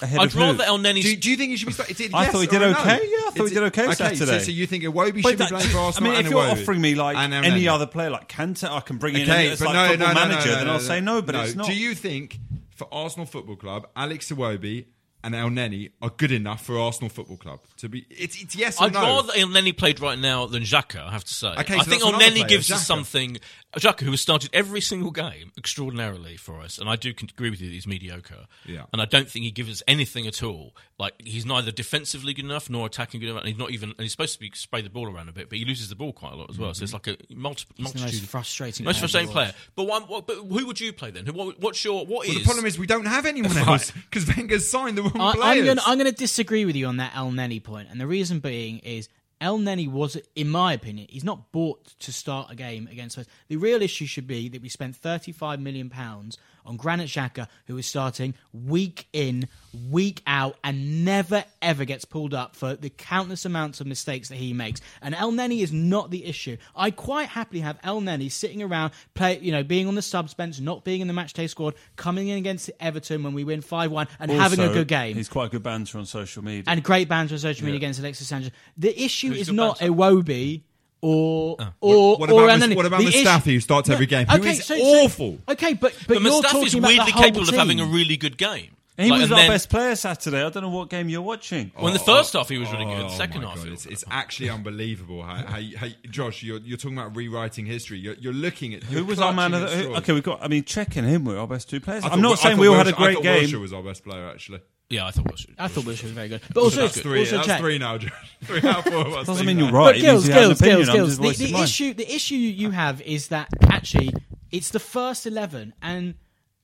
ahead 0.00 0.20
I'd 0.20 0.34
rather 0.34 0.64
Elneny. 0.64 1.02
Do, 1.02 1.16
do 1.16 1.30
you 1.30 1.36
think 1.36 1.50
he 1.50 1.56
should 1.56 1.66
be 1.66 1.72
starting? 1.72 2.14
I 2.14 2.26
thought 2.26 2.40
he 2.40 2.46
did 2.46 2.62
okay. 2.62 3.00
Yeah, 3.02 3.18
I 3.26 3.30
thought 3.34 3.48
he 3.48 3.54
did 3.54 3.62
okay 3.64 3.86
So, 3.86 3.92
Saturday. 3.92 4.38
so 4.38 4.50
you 4.50 4.66
think 4.66 4.84
Iwobi 4.84 5.22
But 5.22 5.30
should 5.30 5.38
be 5.40 5.46
playing 5.46 5.68
for 5.68 5.78
Arsenal? 5.78 6.08
I 6.08 6.10
mean, 6.12 6.18
and 6.18 6.26
if 6.26 6.32
you're 6.32 6.42
Iwobi? 6.42 6.62
offering 6.62 6.80
me 6.80 6.94
like 6.94 7.16
any 7.18 7.68
other 7.68 7.86
player, 7.86 8.08
like 8.10 8.28
Kante, 8.28 8.64
I 8.70 8.80
can 8.80 8.96
bring 8.96 9.16
in 9.16 9.22
Okay, 9.22 9.50
as 9.50 9.58
but 9.58 9.66
like 9.66 9.74
no, 9.74 9.88
football 9.88 10.14
no, 10.14 10.14
no, 10.22 10.28
manager, 10.28 10.48
no, 10.50 10.54
then 10.56 10.66
no, 10.68 10.72
I'll 10.72 10.78
no. 10.78 10.84
say 10.84 11.00
no. 11.02 11.20
But 11.20 11.34
it's 11.34 11.54
not. 11.54 11.66
Do 11.66 11.74
you 11.74 11.94
think 11.94 12.38
for 12.76 12.88
Arsenal 12.92 13.26
Football 13.26 13.56
Club, 13.56 13.88
Alex 13.96 14.30
Iwobi 14.32 14.86
and 15.24 15.34
Elneny 15.34 15.90
are 16.00 16.10
good 16.10 16.32
enough 16.32 16.64
for 16.64 16.78
Arsenal 16.78 17.08
Football 17.08 17.36
Club 17.36 17.60
to 17.78 17.88
be? 17.88 18.06
It's, 18.10 18.40
it's 18.40 18.54
yes 18.54 18.80
or 18.80 18.84
I'd 18.84 18.94
no. 18.94 19.00
rather 19.00 19.32
Elneny 19.32 19.76
played 19.76 20.00
right 20.00 20.18
now 20.18 20.46
than 20.46 20.62
Xhaka, 20.62 21.00
I 21.00 21.10
have 21.10 21.24
to 21.24 21.34
say. 21.34 21.48
Okay, 21.48 21.58
I 21.58 21.64
think 21.64 21.86
that's 21.86 22.02
El 22.02 22.08
another 22.10 22.24
Neni 22.24 22.34
player, 22.36 22.48
gives 22.48 22.70
us 22.70 22.86
something. 22.86 23.38
Xhaka, 23.76 24.00
who 24.00 24.12
has 24.12 24.20
started 24.20 24.50
every 24.52 24.80
single 24.80 25.10
game 25.10 25.52
extraordinarily 25.58 26.36
for 26.36 26.60
us, 26.60 26.78
and 26.78 26.88
I 26.88 26.96
do 26.96 27.10
agree 27.10 27.50
with 27.50 27.60
you 27.60 27.68
that 27.68 27.74
he's 27.74 27.86
mediocre. 27.86 28.46
Yeah. 28.64 28.84
And 28.92 29.02
I 29.02 29.04
don't 29.04 29.28
think 29.28 29.44
he 29.44 29.50
gives 29.50 29.70
us 29.70 29.82
anything 29.86 30.26
at 30.26 30.42
all. 30.42 30.74
Like, 30.98 31.14
he's 31.22 31.44
neither 31.44 31.70
defensively 31.70 32.32
good 32.32 32.46
enough 32.46 32.70
nor 32.70 32.86
attacking 32.86 33.20
good 33.20 33.28
enough, 33.28 33.40
and 33.42 33.48
he's 33.48 33.58
not 33.58 33.70
even. 33.70 33.90
And 33.90 34.00
he's 34.00 34.12
supposed 34.12 34.34
to 34.34 34.40
be 34.40 34.50
spray 34.54 34.80
the 34.80 34.90
ball 34.90 35.14
around 35.14 35.28
a 35.28 35.32
bit, 35.32 35.48
but 35.48 35.58
he 35.58 35.64
loses 35.64 35.90
the 35.90 35.96
ball 35.96 36.12
quite 36.12 36.32
a 36.32 36.36
lot 36.36 36.50
as 36.50 36.58
well. 36.58 36.72
So 36.72 36.82
it's 36.82 36.92
mm-hmm. 36.92 37.10
like 37.10 37.20
a 37.30 37.34
multi- 37.34 37.66
He's 37.76 37.92
the 37.92 37.98
multitude. 37.98 38.22
most 38.22 38.30
frustrating. 38.30 38.84
most 38.84 38.94
player 38.94 39.00
frustrating 39.00 39.28
in 39.28 39.34
the 39.34 39.38
world. 39.38 39.52
player. 39.52 39.62
But, 39.76 39.84
one, 39.84 40.02
what, 40.04 40.26
but 40.26 40.36
who 40.36 40.66
would 40.66 40.80
you 40.80 40.92
play 40.92 41.10
then? 41.10 41.26
Who, 41.26 41.32
what, 41.32 41.60
what's 41.60 41.84
your 41.84 42.06
what 42.06 42.08
Well, 42.08 42.22
is- 42.22 42.38
the 42.38 42.44
problem 42.44 42.64
is 42.64 42.78
we 42.78 42.86
don't 42.86 43.06
have 43.06 43.26
anyone 43.26 43.56
else 43.56 43.90
because 43.90 44.26
Wenger's 44.34 44.70
signed 44.70 44.96
the 44.96 45.02
wrong 45.14 45.28
I, 45.28 45.36
players. 45.36 45.58
I'm 45.58 45.64
going 45.64 45.78
I'm 45.86 45.98
to 45.98 46.12
disagree 46.12 46.64
with 46.64 46.76
you 46.76 46.86
on 46.86 46.98
that 46.98 47.12
Elneny 47.12 47.62
point, 47.62 47.88
and 47.90 48.00
the 48.00 48.06
reason 48.06 48.40
being 48.40 48.78
is 48.80 49.08
Elneny 49.40 49.90
was, 49.90 50.16
in 50.34 50.48
my 50.48 50.72
opinion, 50.72 51.06
he's 51.10 51.24
not 51.24 51.52
bought 51.52 51.84
to 52.00 52.12
start 52.12 52.50
a 52.50 52.54
game 52.54 52.88
against 52.90 53.18
us. 53.18 53.26
The 53.48 53.56
real 53.56 53.82
issue 53.82 54.06
should 54.06 54.26
be 54.26 54.48
that 54.48 54.62
we 54.62 54.68
spent 54.68 54.96
35 54.96 55.60
million 55.60 55.90
pounds 55.90 56.38
on 56.64 56.76
Granit 56.76 57.08
Xhaka, 57.08 57.48
who 57.66 57.76
is 57.78 57.86
starting 57.86 58.34
week 58.52 59.06
in, 59.12 59.48
week 59.90 60.22
out, 60.26 60.56
and 60.64 61.04
never 61.04 61.44
ever 61.62 61.84
gets 61.84 62.04
pulled 62.04 62.34
up 62.34 62.56
for 62.56 62.74
the 62.74 62.90
countless 62.90 63.44
amounts 63.44 63.80
of 63.80 63.86
mistakes 63.86 64.28
that 64.28 64.36
he 64.36 64.52
makes. 64.52 64.80
And 65.02 65.14
Elneny 65.14 65.60
is 65.60 65.72
not 65.72 66.10
the 66.10 66.24
issue. 66.24 66.56
I 66.74 66.90
quite 66.90 67.28
happily 67.28 67.60
have 67.60 67.80
Elneny 67.82 68.30
sitting 68.30 68.62
around, 68.62 68.92
play, 69.14 69.38
you 69.40 69.52
know, 69.52 69.62
being 69.62 69.88
on 69.88 69.94
the 69.94 70.02
subs 70.02 70.34
bench, 70.34 70.60
not 70.60 70.84
being 70.84 71.00
in 71.00 71.08
the 71.08 71.14
matchday 71.14 71.48
squad, 71.48 71.74
coming 71.96 72.28
in 72.28 72.38
against 72.38 72.70
Everton 72.80 73.22
when 73.22 73.34
we 73.34 73.44
win 73.44 73.62
5-1, 73.62 74.08
and 74.20 74.30
having 74.30 74.60
a 74.60 74.68
good 74.68 74.88
game 74.88 75.16
He's 75.16 75.28
quite 75.28 75.46
a 75.46 75.50
good 75.50 75.62
banter 75.62 75.98
on 75.98 76.06
social 76.06 76.42
media. 76.42 76.64
and 76.66 76.82
great 76.82 77.08
banter 77.08 77.34
on 77.34 77.38
social 77.38 77.64
media 77.64 77.78
against 77.78 78.00
Alexis 78.00 78.28
Sanchez. 78.28 78.52
The 78.76 79.02
issue 79.02 79.28
Who's 79.28 79.48
is 79.48 79.52
not 79.52 79.78
banter? 79.78 79.94
Iwobi 79.94 80.62
Oh. 81.02 81.08
or 81.10 81.56
What- 81.58 81.72
or 81.80 82.18
what 82.18 82.30
or 82.30 82.44
about 82.44 82.58
Anani. 82.60 82.68
Mus- 82.68 82.76
what 82.76 82.86
about 82.86 83.00
The 83.00 83.06
Mustafi, 83.06 83.38
issue- 83.40 83.50
who 83.54 83.60
starts 83.60 83.88
every 83.88 84.06
game, 84.06 84.26
who 84.26 84.38
okay, 84.38 84.50
is 84.52 84.64
so- 84.64 84.76
so- 84.76 84.82
awful? 85.04 85.38
Okay, 85.48 85.74
but 85.74 85.92
but, 86.06 86.08
But 86.08 86.22
you're 86.22 86.32
Mustafi's 86.32 86.50
talking 86.52 86.78
about 86.80 86.88
weirdly 86.88 87.04
the 87.06 87.12
whole 87.12 87.22
capable 87.24 87.48
of 87.48 87.54
having 87.54 87.80
a 87.80 87.84
really 87.86 88.16
good 88.16 88.36
game. 88.36 88.70
he 88.96 89.10
Like, 89.10 89.20
was 89.20 89.30
our 89.30 89.38
then- 89.38 89.48
best 89.50 89.68
player 89.70 89.94
Saturday. 89.94 90.42
I 90.44 90.48
don't 90.50 90.60
know 90.64 90.70
what 90.70 90.90
game 90.90 91.08
you're 91.08 91.22
watching. 91.22 91.70
Well, 91.76 91.86
in 91.86 91.92
the 91.92 92.00
first 92.00 92.32
half, 92.32 92.48
he 92.48 92.58
was 92.58 92.68
really 92.72 92.84
good. 92.86 92.98
Oh, 93.04 93.08
The 93.08 93.14
second 93.16 93.42
my 93.42 93.48
half, 93.50 93.58
God, 93.58 93.68
he 93.68 93.72
it's, 93.74 93.86
it's 93.86 94.04
actually 94.10 94.50
unbelievable. 94.50 95.22
How, 95.22 95.36
how, 95.46 95.60
how, 95.76 95.86
Josh, 96.10 96.42
you're, 96.42 96.58
you're 96.58 96.76
talking 96.78 96.98
about 96.98 97.14
rewriting 97.14 97.64
history. 97.64 98.00
You're, 98.00 98.14
you're 98.14 98.32
looking 98.32 98.74
at 98.74 98.82
Who 98.82 98.96
you're 98.96 99.04
was 99.04 99.20
our 99.20 99.32
man 99.32 99.54
of 99.54 99.60
the? 99.62 99.68
Who, 99.76 99.94
okay, 99.98 100.12
we've 100.12 100.24
got. 100.24 100.42
I 100.42 100.48
mean, 100.48 100.64
checking 100.64 101.04
and 101.04 101.14
him 101.14 101.24
were 101.24 101.38
our 101.38 101.46
best 101.46 101.70
two 101.70 101.78
players. 101.78 102.02
I 102.02 102.08
I'm 102.08 102.14
thought- 102.14 102.20
not 102.22 102.38
I 102.40 102.42
saying 102.42 102.58
we 102.58 102.66
all 102.66 102.74
had 102.74 102.88
a 102.88 102.92
Wilshere- 102.92 102.94
I 102.94 103.04
great 103.04 103.14
thought 103.14 103.22
game. 103.22 103.44
Wilshere 103.48 103.60
was 103.60 103.72
our 103.72 103.82
best 103.84 104.02
player, 104.02 104.28
actually. 104.28 104.60
Yeah, 104.90 105.06
I 105.06 105.10
thought 105.10 105.26
it 105.26 105.32
was. 105.32 105.46
I 105.58 105.68
thought 105.68 105.84
Wilshere 105.84 106.04
was 106.04 106.12
very 106.12 106.28
good, 106.28 106.40
but 106.54 106.62
also 106.62 106.80
that's 106.82 106.98
three. 107.00 107.20
also 107.20 107.36
that's 107.36 107.46
check. 107.46 107.60
three 107.60 107.78
now, 107.78 107.98
Josh. 107.98 108.10
Three 108.44 108.62
out 108.66 108.86
of 108.86 108.92
four 108.92 109.06
of 109.06 109.12
us. 109.14 109.26
Doesn't 109.26 109.44
mean 109.46 109.58
you're 109.58 109.70
right. 109.70 109.88
But 109.92 109.96
It 109.96 110.00
Gills, 110.00 110.26
means 110.26 110.28
you 110.28 110.32
have 110.34 110.42
an 110.42 110.48
Gills. 110.48 110.60
Gills, 110.60 111.18
Gills. 111.18 111.38
The, 111.38 111.52
the 111.52 111.58
issue, 111.62 111.94
the 111.94 112.14
issue 112.14 112.34
you 112.36 112.70
have 112.70 113.02
is 113.02 113.28
that 113.28 113.48
actually 113.64 114.14
it's 114.50 114.70
the 114.70 114.78
first 114.80 115.26
eleven, 115.26 115.74
and 115.82 116.14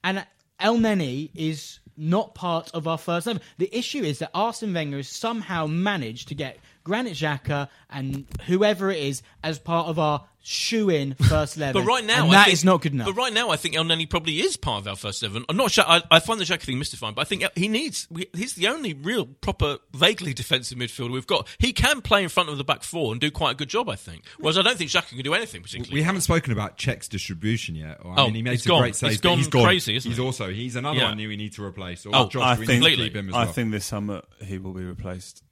and 0.02 0.26
Elneny 0.58 1.30
is 1.34 1.80
not 1.98 2.34
part 2.34 2.70
of 2.72 2.88
our 2.88 2.96
first 2.98 3.26
eleven. 3.26 3.42
The 3.58 3.76
issue 3.76 4.02
is 4.02 4.20
that 4.20 4.30
Arsene 4.32 4.72
Wenger 4.72 4.96
has 4.98 5.08
somehow 5.08 5.66
managed 5.66 6.28
to 6.28 6.34
get 6.34 6.56
Granit 6.85 7.14
Xhaka 7.14 7.68
and 7.90 8.27
whoever 8.47 8.90
it 8.90 8.99
is 9.03 9.23
as 9.42 9.59
part 9.59 9.88
of 9.88 9.99
our 9.99 10.25
shoe-in 10.47 11.14
first 11.29 11.57
eleven. 11.57 11.81
But 11.83 11.88
right 11.88 12.05
now, 12.05 12.25
and 12.27 12.29
I 12.35 12.37
that 12.37 12.44
think- 12.44 12.53
is 12.53 12.64
not 12.64 12.83
good 12.83 12.92
enough. 12.92 13.07
But 13.07 13.14
right 13.16 13.33
now, 13.33 13.49
I 13.49 13.57
think 13.57 13.75
Elneny 13.75 14.09
probably 14.09 14.40
is 14.40 14.59
part 14.59 14.83
of 14.83 14.88
our 14.88 14.94
first 14.97 15.18
seven. 15.20 15.44
I'm 15.49 15.57
not 15.57 15.70
sure. 15.70 15.85
I, 15.87 16.03
I 16.11 16.20
find 16.20 16.38
the 16.38 16.44
Xhaka 16.44 16.61
thing 16.61 16.79
mystifying, 16.79 17.14
but 17.14 17.23
I 17.23 17.25
think 17.25 17.44
he 17.57 17.68
needs. 17.68 18.07
He's 18.35 18.55
the 18.55 18.68
only 18.68 18.92
real 18.92 19.25
proper, 19.25 19.79
vaguely 19.94 20.35
defensive 20.35 20.77
midfielder 20.77 21.12
we've 21.12 21.27
got. 21.27 21.49
He 21.59 21.73
can 21.73 22.03
play 22.03 22.23
in 22.23 22.29
front 22.29 22.51
of 22.51 22.59
the 22.59 22.64
back 22.64 22.83
four 22.83 23.12
and 23.12 23.20
do 23.20 23.31
quite 23.31 23.53
a 23.53 23.55
good 23.55 23.70
job, 23.70 23.88
I 23.88 23.97
think. 23.97 24.25
Whereas 24.38 24.59
I 24.59 24.62
don't 24.62 24.77
think 24.77 24.90
Xhaka 24.90 25.09
can 25.09 25.23
do 25.23 25.33
anything 25.33 25.62
particularly. 25.62 25.94
We 25.94 26.03
haven't 26.03 26.20
spoken 26.20 26.53
about 26.53 26.77
Cech's 26.77 27.09
distribution 27.09 27.75
yet. 27.75 27.99
I 28.05 28.14
Oh, 28.20 28.27
mean, 28.27 28.35
he 28.35 28.42
made 28.42 28.55
it's 28.55 28.64
some 28.64 28.73
gone. 28.73 28.83
great 28.83 28.97
saves, 28.97 29.14
It's 29.14 29.23
but 29.23 29.29
gone 29.31 29.38
he's 29.38 29.49
gone 29.49 29.64
crazy, 29.64 29.97
isn't 29.97 30.11
he's 30.11 30.18
it? 30.18 30.23
also 30.23 30.51
he's 30.51 30.77
another 30.77 30.99
Yeah. 30.99 31.09
one 31.09 31.18
who 31.18 31.29
we 31.29 31.37
need 31.38 31.55
to 31.55 31.64
replace. 31.64 32.05
Or 32.05 32.11
Oh, 32.14 32.29
Josh, 32.29 32.42
I 32.42 32.57
think 32.57 32.68
completely. 32.70 33.07
keep 33.07 33.16
him 33.16 33.31
as 33.31 33.35
I 33.35 33.44
well. 33.44 33.53
think 33.55 33.70
this 33.73 33.87
summer 33.87 34.20
he 34.44 34.59
will 34.59 34.75
be 34.75 34.85
replaced. 34.85 35.42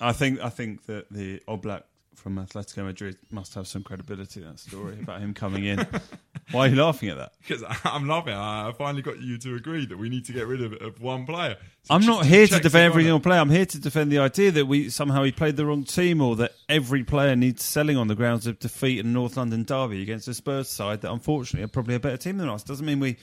I 0.00 0.12
think 0.12 0.40
I 0.40 0.48
think 0.48 0.86
that 0.86 1.10
the 1.10 1.40
Oblak 1.48 1.82
from 2.16 2.36
Atletico 2.36 2.84
Madrid 2.84 3.16
must 3.30 3.54
have 3.54 3.66
some 3.66 3.82
credibility. 3.82 4.40
in 4.40 4.48
That 4.48 4.58
story 4.58 4.98
about 5.00 5.20
him 5.20 5.34
coming 5.34 5.64
in. 5.64 5.86
Why 6.52 6.66
are 6.66 6.70
you 6.70 6.76
laughing 6.76 7.08
at 7.08 7.16
that? 7.16 7.32
Because 7.40 7.64
I'm 7.84 8.08
laughing. 8.08 8.32
I 8.34 8.72
finally 8.72 9.02
got 9.02 9.20
you 9.20 9.36
to 9.38 9.56
agree 9.56 9.84
that 9.86 9.98
we 9.98 10.08
need 10.08 10.24
to 10.26 10.32
get 10.32 10.46
rid 10.46 10.62
of, 10.62 10.74
of 10.74 11.00
one 11.00 11.26
player. 11.26 11.56
So 11.82 11.94
I'm 11.94 12.06
not 12.06 12.24
here 12.24 12.46
to 12.46 12.60
defend 12.60 12.84
every 12.84 13.02
single 13.02 13.20
player. 13.20 13.40
I'm 13.40 13.50
here 13.50 13.66
to 13.66 13.80
defend 13.80 14.12
the 14.12 14.18
idea 14.18 14.52
that 14.52 14.66
we 14.66 14.88
somehow 14.88 15.24
he 15.24 15.32
played 15.32 15.56
the 15.56 15.66
wrong 15.66 15.84
team, 15.84 16.20
or 16.20 16.36
that 16.36 16.52
every 16.68 17.04
player 17.04 17.34
needs 17.36 17.64
selling 17.64 17.96
on 17.96 18.06
the 18.08 18.14
grounds 18.14 18.46
of 18.46 18.58
defeat 18.58 19.00
in 19.00 19.12
North 19.12 19.36
London 19.36 19.64
derby 19.64 20.02
against 20.02 20.28
a 20.28 20.34
Spurs 20.34 20.68
side 20.68 21.00
that 21.02 21.12
unfortunately 21.12 21.64
are 21.64 21.68
probably 21.68 21.96
a 21.96 22.00
better 22.00 22.16
team 22.16 22.38
than 22.38 22.48
us. 22.48 22.62
Doesn't 22.62 22.86
mean 22.86 23.00
we 23.00 23.16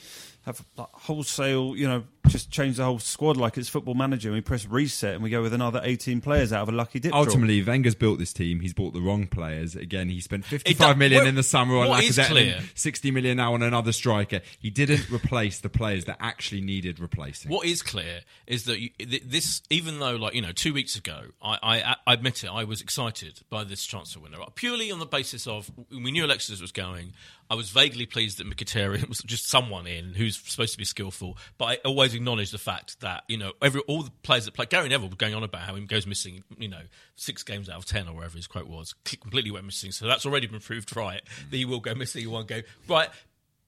have 0.46 0.64
like, 0.76 0.88
wholesale, 0.92 1.74
you 1.76 1.88
know, 1.88 2.04
just 2.28 2.50
change 2.50 2.76
the 2.78 2.84
whole 2.84 2.98
squad 2.98 3.36
like 3.36 3.56
it's 3.58 3.68
Football 3.68 3.94
Manager 3.94 4.28
and 4.28 4.34
we 4.34 4.40
press 4.40 4.66
reset 4.66 5.14
and 5.14 5.22
we 5.22 5.28
go 5.30 5.42
with 5.42 5.52
another 5.52 5.80
18 5.84 6.20
players 6.22 6.52
out 6.54 6.62
of 6.62 6.68
a 6.70 6.72
lucky 6.72 6.98
dip. 6.98 7.12
draw. 7.12 7.20
Ultimately, 7.20 7.62
Wenger's 7.62 7.94
built 7.94 8.18
this 8.18 8.32
team. 8.32 8.60
He's 8.60 8.72
bought 8.72 8.94
the 8.94 9.00
wrong 9.00 9.26
players. 9.26 9.76
Again, 9.76 10.08
he 10.08 10.20
spent 10.20 10.44
It 10.46 10.48
55 10.48 10.78
does- 10.88 10.96
million 10.98 11.20
what- 11.22 11.28
in 11.28 11.34
the 11.34 11.42
summer 11.42 11.76
on 11.78 11.88
what 11.88 12.02
is 12.04 12.16
Lacazette 12.18 12.26
clear- 12.28 12.54
and 12.58 12.68
60 12.74 13.10
million 13.10 13.36
now 13.36 13.52
on 13.54 13.62
another 13.62 13.92
striker. 13.92 14.40
He 14.58 14.70
didn't 14.70 15.10
replace 15.10 15.60
the 15.60 15.68
players 15.68 16.06
that 16.06 16.16
actually 16.20 16.62
needed 16.62 16.98
replacing. 16.98 17.50
What 17.50 17.66
is 17.66 17.82
clear 17.82 18.20
is 18.46 18.64
that 18.64 18.80
you, 18.80 18.90
this, 18.98 19.60
even 19.70 19.98
though, 19.98 20.16
like 20.16 20.34
you 20.34 20.40
know, 20.42 20.52
two 20.52 20.72
weeks 20.72 20.96
ago, 20.96 21.26
I, 21.42 21.58
I, 21.62 21.96
I 22.06 22.12
admit 22.14 22.42
it, 22.44 22.48
I 22.48 22.64
was 22.64 22.80
excited 22.80 23.40
by 23.50 23.64
this 23.64 23.84
transfer 23.84 24.20
window 24.20 24.44
purely 24.54 24.90
on 24.90 24.98
the 24.98 25.06
basis 25.06 25.46
of 25.46 25.70
we 25.90 26.10
knew 26.10 26.24
Alexis 26.24 26.60
was 26.60 26.72
going. 26.72 27.12
I 27.50 27.56
was 27.56 27.68
vaguely 27.68 28.06
pleased 28.06 28.38
that 28.38 28.48
Mkhitaryan 28.48 29.06
was 29.08 29.18
just 29.18 29.48
someone 29.50 29.86
in 29.86 30.14
who's 30.14 30.33
supposed 30.36 30.72
to 30.72 30.78
be 30.78 30.84
skillful, 30.84 31.38
but 31.58 31.64
I 31.64 31.76
always 31.84 32.14
acknowledge 32.14 32.50
the 32.50 32.58
fact 32.58 33.00
that 33.00 33.24
you 33.28 33.36
know 33.36 33.52
every 33.62 33.80
all 33.82 34.02
the 34.02 34.10
players 34.22 34.44
that 34.44 34.54
play. 34.54 34.66
Gary 34.66 34.88
Neville 34.88 35.08
was 35.08 35.16
going 35.16 35.34
on 35.34 35.42
about 35.42 35.62
how 35.62 35.74
he 35.74 35.84
goes 35.84 36.06
missing, 36.06 36.42
you 36.58 36.68
know, 36.68 36.82
six 37.16 37.42
games 37.42 37.68
out 37.68 37.76
of 37.76 37.86
ten 37.86 38.08
or 38.08 38.14
whatever 38.14 38.36
his 38.36 38.46
quote 38.46 38.66
was, 38.66 38.94
completely 39.04 39.50
went 39.50 39.64
missing. 39.64 39.92
So 39.92 40.06
that's 40.06 40.26
already 40.26 40.46
been 40.46 40.60
proved 40.60 40.94
right 40.96 41.22
that 41.50 41.56
he 41.56 41.64
will 41.64 41.80
go 41.80 41.94
missing 41.94 42.24
in 42.24 42.30
one 42.30 42.46
game, 42.46 42.64
right? 42.88 43.08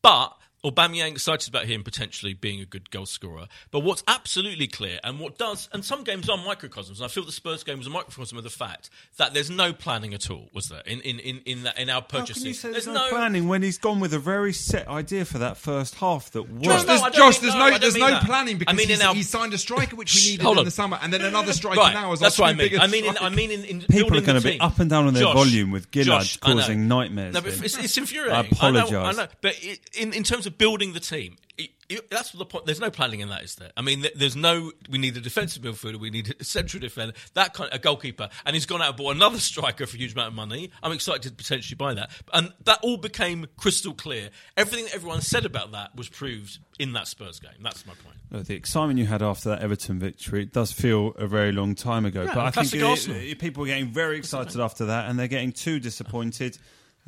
But 0.03 0.37
Aubameyang 0.67 1.13
excited 1.13 1.49
about 1.49 1.67
him 1.67 1.83
potentially 1.85 2.35
being 2.35 2.61
a 2.61 2.65
good 2.65 2.91
goal 2.91 3.07
scorer. 3.07 3.47
But 3.71 3.81
what's 3.81 4.03
absolutely 4.09 4.67
clear, 4.67 4.99
and 5.05 5.21
what 5.21 5.39
does, 5.39 5.69
and 5.73 5.85
some 5.85 6.03
games 6.03 6.29
are 6.29 6.37
microcosms. 6.37 7.01
And 7.01 7.05
I 7.05 7.09
feel 7.09 7.25
the 7.25 7.33
Spurs 7.33 7.63
game 7.63 7.79
was 7.79 7.87
a 7.87 7.91
microcosm 7.91 8.37
of 8.37 8.45
the 8.45 8.51
fact 8.51 8.91
that 9.17 9.33
there's 9.33 9.51
no 9.51 9.73
planning 9.73 10.13
at 10.15 10.31
all. 10.31 10.49
Was 10.53 10.69
there 10.69 10.83
in 10.87 11.01
in 11.03 11.19
in 11.21 11.41
in, 11.47 11.63
that, 11.63 11.79
in 11.79 11.89
our 11.89 12.01
How 12.01 12.01
can 12.01 12.21
purchasing? 12.21 12.47
you 12.49 12.55
say 12.55 12.73
there's 12.73 12.87
no, 12.87 13.09
planning 13.09 13.49
when 13.49 13.63
he's 13.63 13.79
gone 13.79 14.01
with 14.01 14.13
a 14.13 14.19
very 14.19 14.53
set 14.53 14.89
idea 14.89 15.25
for 15.25 15.39
that 15.39 15.57
first 15.57 15.95
half 15.97 16.31
that 16.33 16.43
worked? 16.43 16.65
Josh, 16.65 16.85
there's, 16.85 17.01
I 17.01 17.11
don't 17.11 17.15
Josh, 17.15 17.39
there's 17.39 17.55
no, 17.55 17.71
no, 17.71 17.79
there's 17.79 17.97
no 17.97 18.11
that. 18.11 18.25
planning 18.25 18.59
because 18.59 18.75
I 18.75 18.77
mean, 18.77 19.03
our- 19.03 19.15
he 19.15 19.23
signed 19.23 19.55
a 19.55 19.59
striker 19.59 19.95
which 19.97 20.15
we 20.15 20.33
needed 20.33 20.47
in 20.47 20.65
the 20.65 20.71
summer, 20.71 20.99
and 21.01 21.13
then 21.13 21.23
another 21.23 21.53
striker 21.53 21.81
Right, 21.81 21.95
now 21.95 22.13
is 22.13 22.21
that's 22.21 22.39
our 22.41 22.45
what 22.47 22.51
I 22.51 22.55
mean. 22.55 22.81
I 22.81 22.87
mean, 22.87 23.05
in, 23.05 23.19
I 23.19 23.29
mean, 23.29 23.51
in, 23.51 23.65
in 23.65 23.81
People 23.83 24.17
are 24.17 24.21
going 24.21 24.41
to 24.41 24.47
be 24.47 24.59
up 24.61 24.79
and 24.79 24.91
down 24.91 25.07
on 25.07 25.15
their 25.15 25.23
Josh, 25.23 25.35
volume 25.35 25.71
with 25.71 25.91
Gilad 25.91 26.05
Josh, 26.05 26.37
causing 26.39 26.89
nightmares. 26.89 27.35
No, 27.35 27.41
but 27.41 27.53
it's, 27.53 27.79
it's 27.79 27.97
infuriating. 27.97 28.35
I 28.35 28.41
apologise. 28.41 28.91
I 28.91 28.93
know, 28.93 29.05
I 29.05 29.13
know. 29.13 29.27
But 29.41 29.55
it, 29.63 29.81
in, 29.95 30.13
in 30.13 30.23
terms 30.23 30.47
of 30.47 30.56
building 30.59 30.93
the 30.93 31.01
team, 31.01 31.37
it, 31.59 31.71
you- 31.89 32.01
that's 32.11 32.33
the 32.33 32.45
point. 32.45 32.67
There's 32.67 32.81
no 32.81 32.91
planning 32.91 33.21
in 33.21 33.29
that, 33.29 33.43
is 33.43 33.55
there? 33.55 33.71
I 33.77 33.83
mean, 33.83 34.03
th- 34.03 34.15
there's 34.15 34.37
no. 34.37 34.73
We 34.91 34.99
need 34.99 35.17
a 35.17 35.21
defensive 35.21 35.63
midfielder. 35.63 35.99
We 36.01 36.11
need 36.11 36.35
a 36.41 36.45
central 36.45 36.81
defender. 36.81 37.15
That 37.35 37.55
kind, 37.55 37.71
a 37.73 37.79
goalkeeper, 37.79 38.29
and 38.45 38.55
he's 38.55 38.67
gone 38.67 38.83
out 38.83 38.89
and 38.89 38.97
bought 38.97 39.15
another 39.17 39.39
striker 39.51 39.87
for 39.87 39.97
a 39.97 39.99
huge 39.99 40.13
amount 40.15 40.29
of 40.29 40.35
money. 40.35 40.71
I'm 40.83 40.93
excited 40.93 41.23
to 41.23 41.31
potentially 41.33 41.77
buy 41.77 41.95
that, 41.95 42.11
and 42.33 42.53
that 42.65 42.81
all 42.83 42.97
became 42.97 43.47
crystal 43.57 43.95
clear. 43.95 44.31
Everything 44.57 44.87
that 44.87 44.95
everyone 44.95 45.21
said 45.23 45.45
about 45.47 45.73
that 45.73 45.95
was 45.97 46.09
proved 46.09 46.59
in 46.79 46.93
that 46.95 47.07
Spurs 47.09 47.39
game. 47.41 47.53
That's 47.63 47.87
my 47.87 47.95
point. 47.95 48.47
The 48.47 48.55
excitement 48.55 48.99
you 48.99 49.07
had 49.07 49.23
after 49.23 49.49
that 49.51 49.63
Everton 49.63 49.99
victory 50.01 50.43
it 50.43 50.53
does 50.53 50.73
feel 50.73 51.15
a 51.17 51.27
very 51.29 51.53
long 51.53 51.75
time 51.77 52.05
ago. 52.05 52.25
Yeah, 52.25 52.35
but 52.35 52.45
I 52.47 52.51
think 52.51 52.75
it- 52.75 53.09
it- 53.09 53.39
people 53.39 53.63
are 53.63 53.67
getting 53.67 53.93
very 53.93 54.19
excited 54.19 54.61
after 54.61 54.87
that, 54.87 55.09
and 55.09 55.19
they're 55.19 55.29
getting 55.29 55.53
too 55.53 55.79
disappointed. 55.79 56.59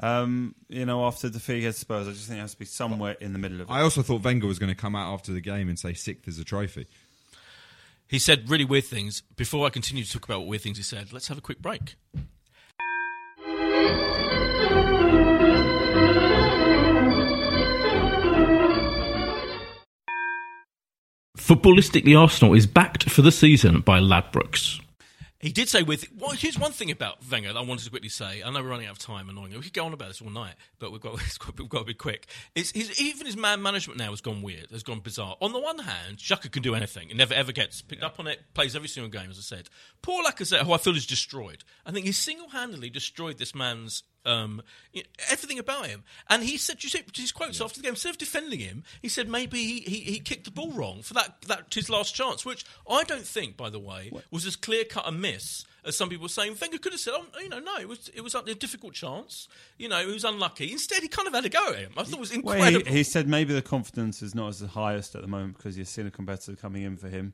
Um, 0.00 0.54
you 0.68 0.86
know, 0.86 1.04
after 1.06 1.28
the 1.28 1.34
defeat 1.34 1.58
against 1.58 1.80
Spurs, 1.80 2.06
I 2.06 2.12
just 2.12 2.28
think 2.28 2.38
it 2.38 2.42
has 2.42 2.52
to 2.52 2.58
be 2.58 2.64
somewhere 2.64 3.16
in 3.20 3.32
the 3.32 3.38
middle 3.38 3.60
of 3.60 3.68
it. 3.68 3.72
I 3.72 3.80
also 3.80 4.02
thought 4.02 4.22
Wenger 4.22 4.46
was 4.46 4.58
going 4.58 4.70
to 4.70 4.80
come 4.80 4.94
out 4.94 5.12
after 5.12 5.32
the 5.32 5.40
game 5.40 5.68
and 5.68 5.78
say 5.78 5.92
sixth 5.92 6.28
is 6.28 6.38
a 6.38 6.44
trophy. 6.44 6.86
He 8.06 8.18
said 8.18 8.48
really 8.48 8.64
weird 8.64 8.84
things. 8.84 9.22
Before 9.36 9.66
I 9.66 9.70
continue 9.70 10.04
to 10.04 10.10
talk 10.10 10.24
about 10.24 10.40
what 10.40 10.48
weird 10.48 10.62
things 10.62 10.76
he 10.76 10.82
said, 10.82 11.12
let's 11.12 11.28
have 11.28 11.38
a 11.38 11.42
quick 11.42 11.60
break. 11.60 11.96
Footballistically, 21.36 22.18
Arsenal 22.18 22.54
is 22.54 22.66
backed 22.66 23.08
for 23.08 23.22
the 23.22 23.32
season 23.32 23.80
by 23.80 24.00
Ladbrokes. 24.00 24.80
He 25.40 25.52
did 25.52 25.68
say 25.68 25.84
with. 25.84 26.06
Well, 26.18 26.30
here's 26.30 26.58
one 26.58 26.72
thing 26.72 26.90
about 26.90 27.18
Wenger 27.30 27.52
that 27.52 27.58
I 27.58 27.62
wanted 27.62 27.84
to 27.84 27.90
quickly 27.90 28.08
say. 28.08 28.42
I 28.42 28.50
know 28.50 28.60
we're 28.60 28.70
running 28.70 28.86
out 28.86 28.92
of 28.92 28.98
time, 28.98 29.28
annoying. 29.28 29.52
We 29.52 29.60
could 29.60 29.72
go 29.72 29.84
on 29.84 29.92
about 29.92 30.08
this 30.08 30.20
all 30.20 30.30
night, 30.30 30.54
but 30.80 30.90
we've 30.90 31.00
got 31.00 31.12
we've 31.58 31.68
got 31.68 31.78
to 31.78 31.84
be 31.84 31.94
quick. 31.94 32.26
It's, 32.56 32.72
his, 32.72 33.00
even 33.00 33.24
his 33.24 33.36
man 33.36 33.62
management 33.62 33.98
now 33.98 34.10
has 34.10 34.20
gone 34.20 34.42
weird, 34.42 34.70
has 34.72 34.82
gone 34.82 34.98
bizarre. 34.98 35.36
On 35.40 35.52
the 35.52 35.60
one 35.60 35.78
hand, 35.78 36.16
Xhaka 36.16 36.50
can 36.50 36.62
do 36.62 36.74
anything. 36.74 37.10
It 37.10 37.16
never 37.16 37.34
ever 37.34 37.52
gets 37.52 37.82
picked 37.82 38.02
up 38.02 38.18
on 38.18 38.26
it. 38.26 38.40
Plays 38.54 38.74
every 38.74 38.88
single 38.88 39.10
game, 39.10 39.30
as 39.30 39.38
I 39.38 39.42
said. 39.42 39.68
Paul 40.02 40.24
Lacazette, 40.24 40.62
who 40.62 40.72
I 40.72 40.78
feel 40.78 40.96
is 40.96 41.06
destroyed. 41.06 41.62
I 41.86 41.92
think 41.92 42.06
he 42.06 42.12
single 42.12 42.48
handedly 42.48 42.90
destroyed 42.90 43.38
this 43.38 43.54
man's 43.54 44.02
um, 44.28 44.62
everything 45.30 45.58
about 45.58 45.86
him. 45.86 46.04
And 46.28 46.42
he 46.42 46.56
said, 46.56 46.82
you 46.84 46.90
see 46.90 47.02
his 47.14 47.32
quotes 47.32 47.60
after 47.60 47.80
the 47.80 47.84
game, 47.84 47.92
instead 47.92 48.10
of 48.10 48.18
defending 48.18 48.60
him, 48.60 48.84
he 49.02 49.08
said 49.08 49.28
maybe 49.28 49.58
he, 49.58 49.80
he, 49.80 50.00
he 50.00 50.20
kicked 50.20 50.44
the 50.44 50.50
ball 50.50 50.72
wrong 50.72 51.02
for 51.02 51.14
that, 51.14 51.42
that 51.42 51.72
his 51.72 51.88
last 51.88 52.14
chance, 52.14 52.44
which 52.44 52.64
I 52.88 53.04
don't 53.04 53.26
think, 53.26 53.56
by 53.56 53.70
the 53.70 53.78
way, 53.78 54.12
was 54.30 54.46
as 54.46 54.56
clear 54.56 54.84
cut 54.84 55.06
a 55.06 55.12
miss 55.12 55.64
as 55.84 55.96
some 55.96 56.08
people 56.08 56.24
were 56.24 56.28
saying. 56.28 56.56
Wenger 56.60 56.78
could 56.78 56.92
have 56.92 57.00
said, 57.00 57.14
oh, 57.16 57.26
you 57.40 57.48
know, 57.48 57.60
no, 57.60 57.76
it 57.78 57.88
was 57.88 58.08
it 58.14 58.20
was 58.20 58.34
a 58.34 58.54
difficult 58.54 58.94
chance. 58.94 59.48
You 59.78 59.88
know, 59.88 60.06
he 60.06 60.12
was 60.12 60.24
unlucky. 60.24 60.70
Instead, 60.72 61.02
he 61.02 61.08
kind 61.08 61.26
of 61.26 61.34
had 61.34 61.44
a 61.44 61.48
go 61.48 61.68
at 61.72 61.76
him. 61.78 61.92
I 61.96 62.02
thought 62.02 62.14
it 62.14 62.20
was 62.20 62.36
Well, 62.42 62.54
incredible. 62.56 62.90
he, 62.90 62.98
he 62.98 63.02
said 63.04 63.28
maybe 63.28 63.54
the 63.54 63.62
confidence 63.62 64.22
is 64.22 64.34
not 64.34 64.48
as 64.48 64.60
the 64.60 64.68
highest 64.68 65.14
at 65.14 65.22
the 65.22 65.28
moment 65.28 65.56
because 65.56 65.76
you're 65.76 65.86
seeing 65.86 66.06
a 66.06 66.10
competitor 66.10 66.56
coming 66.56 66.82
in 66.82 66.96
for 66.96 67.08
him. 67.08 67.32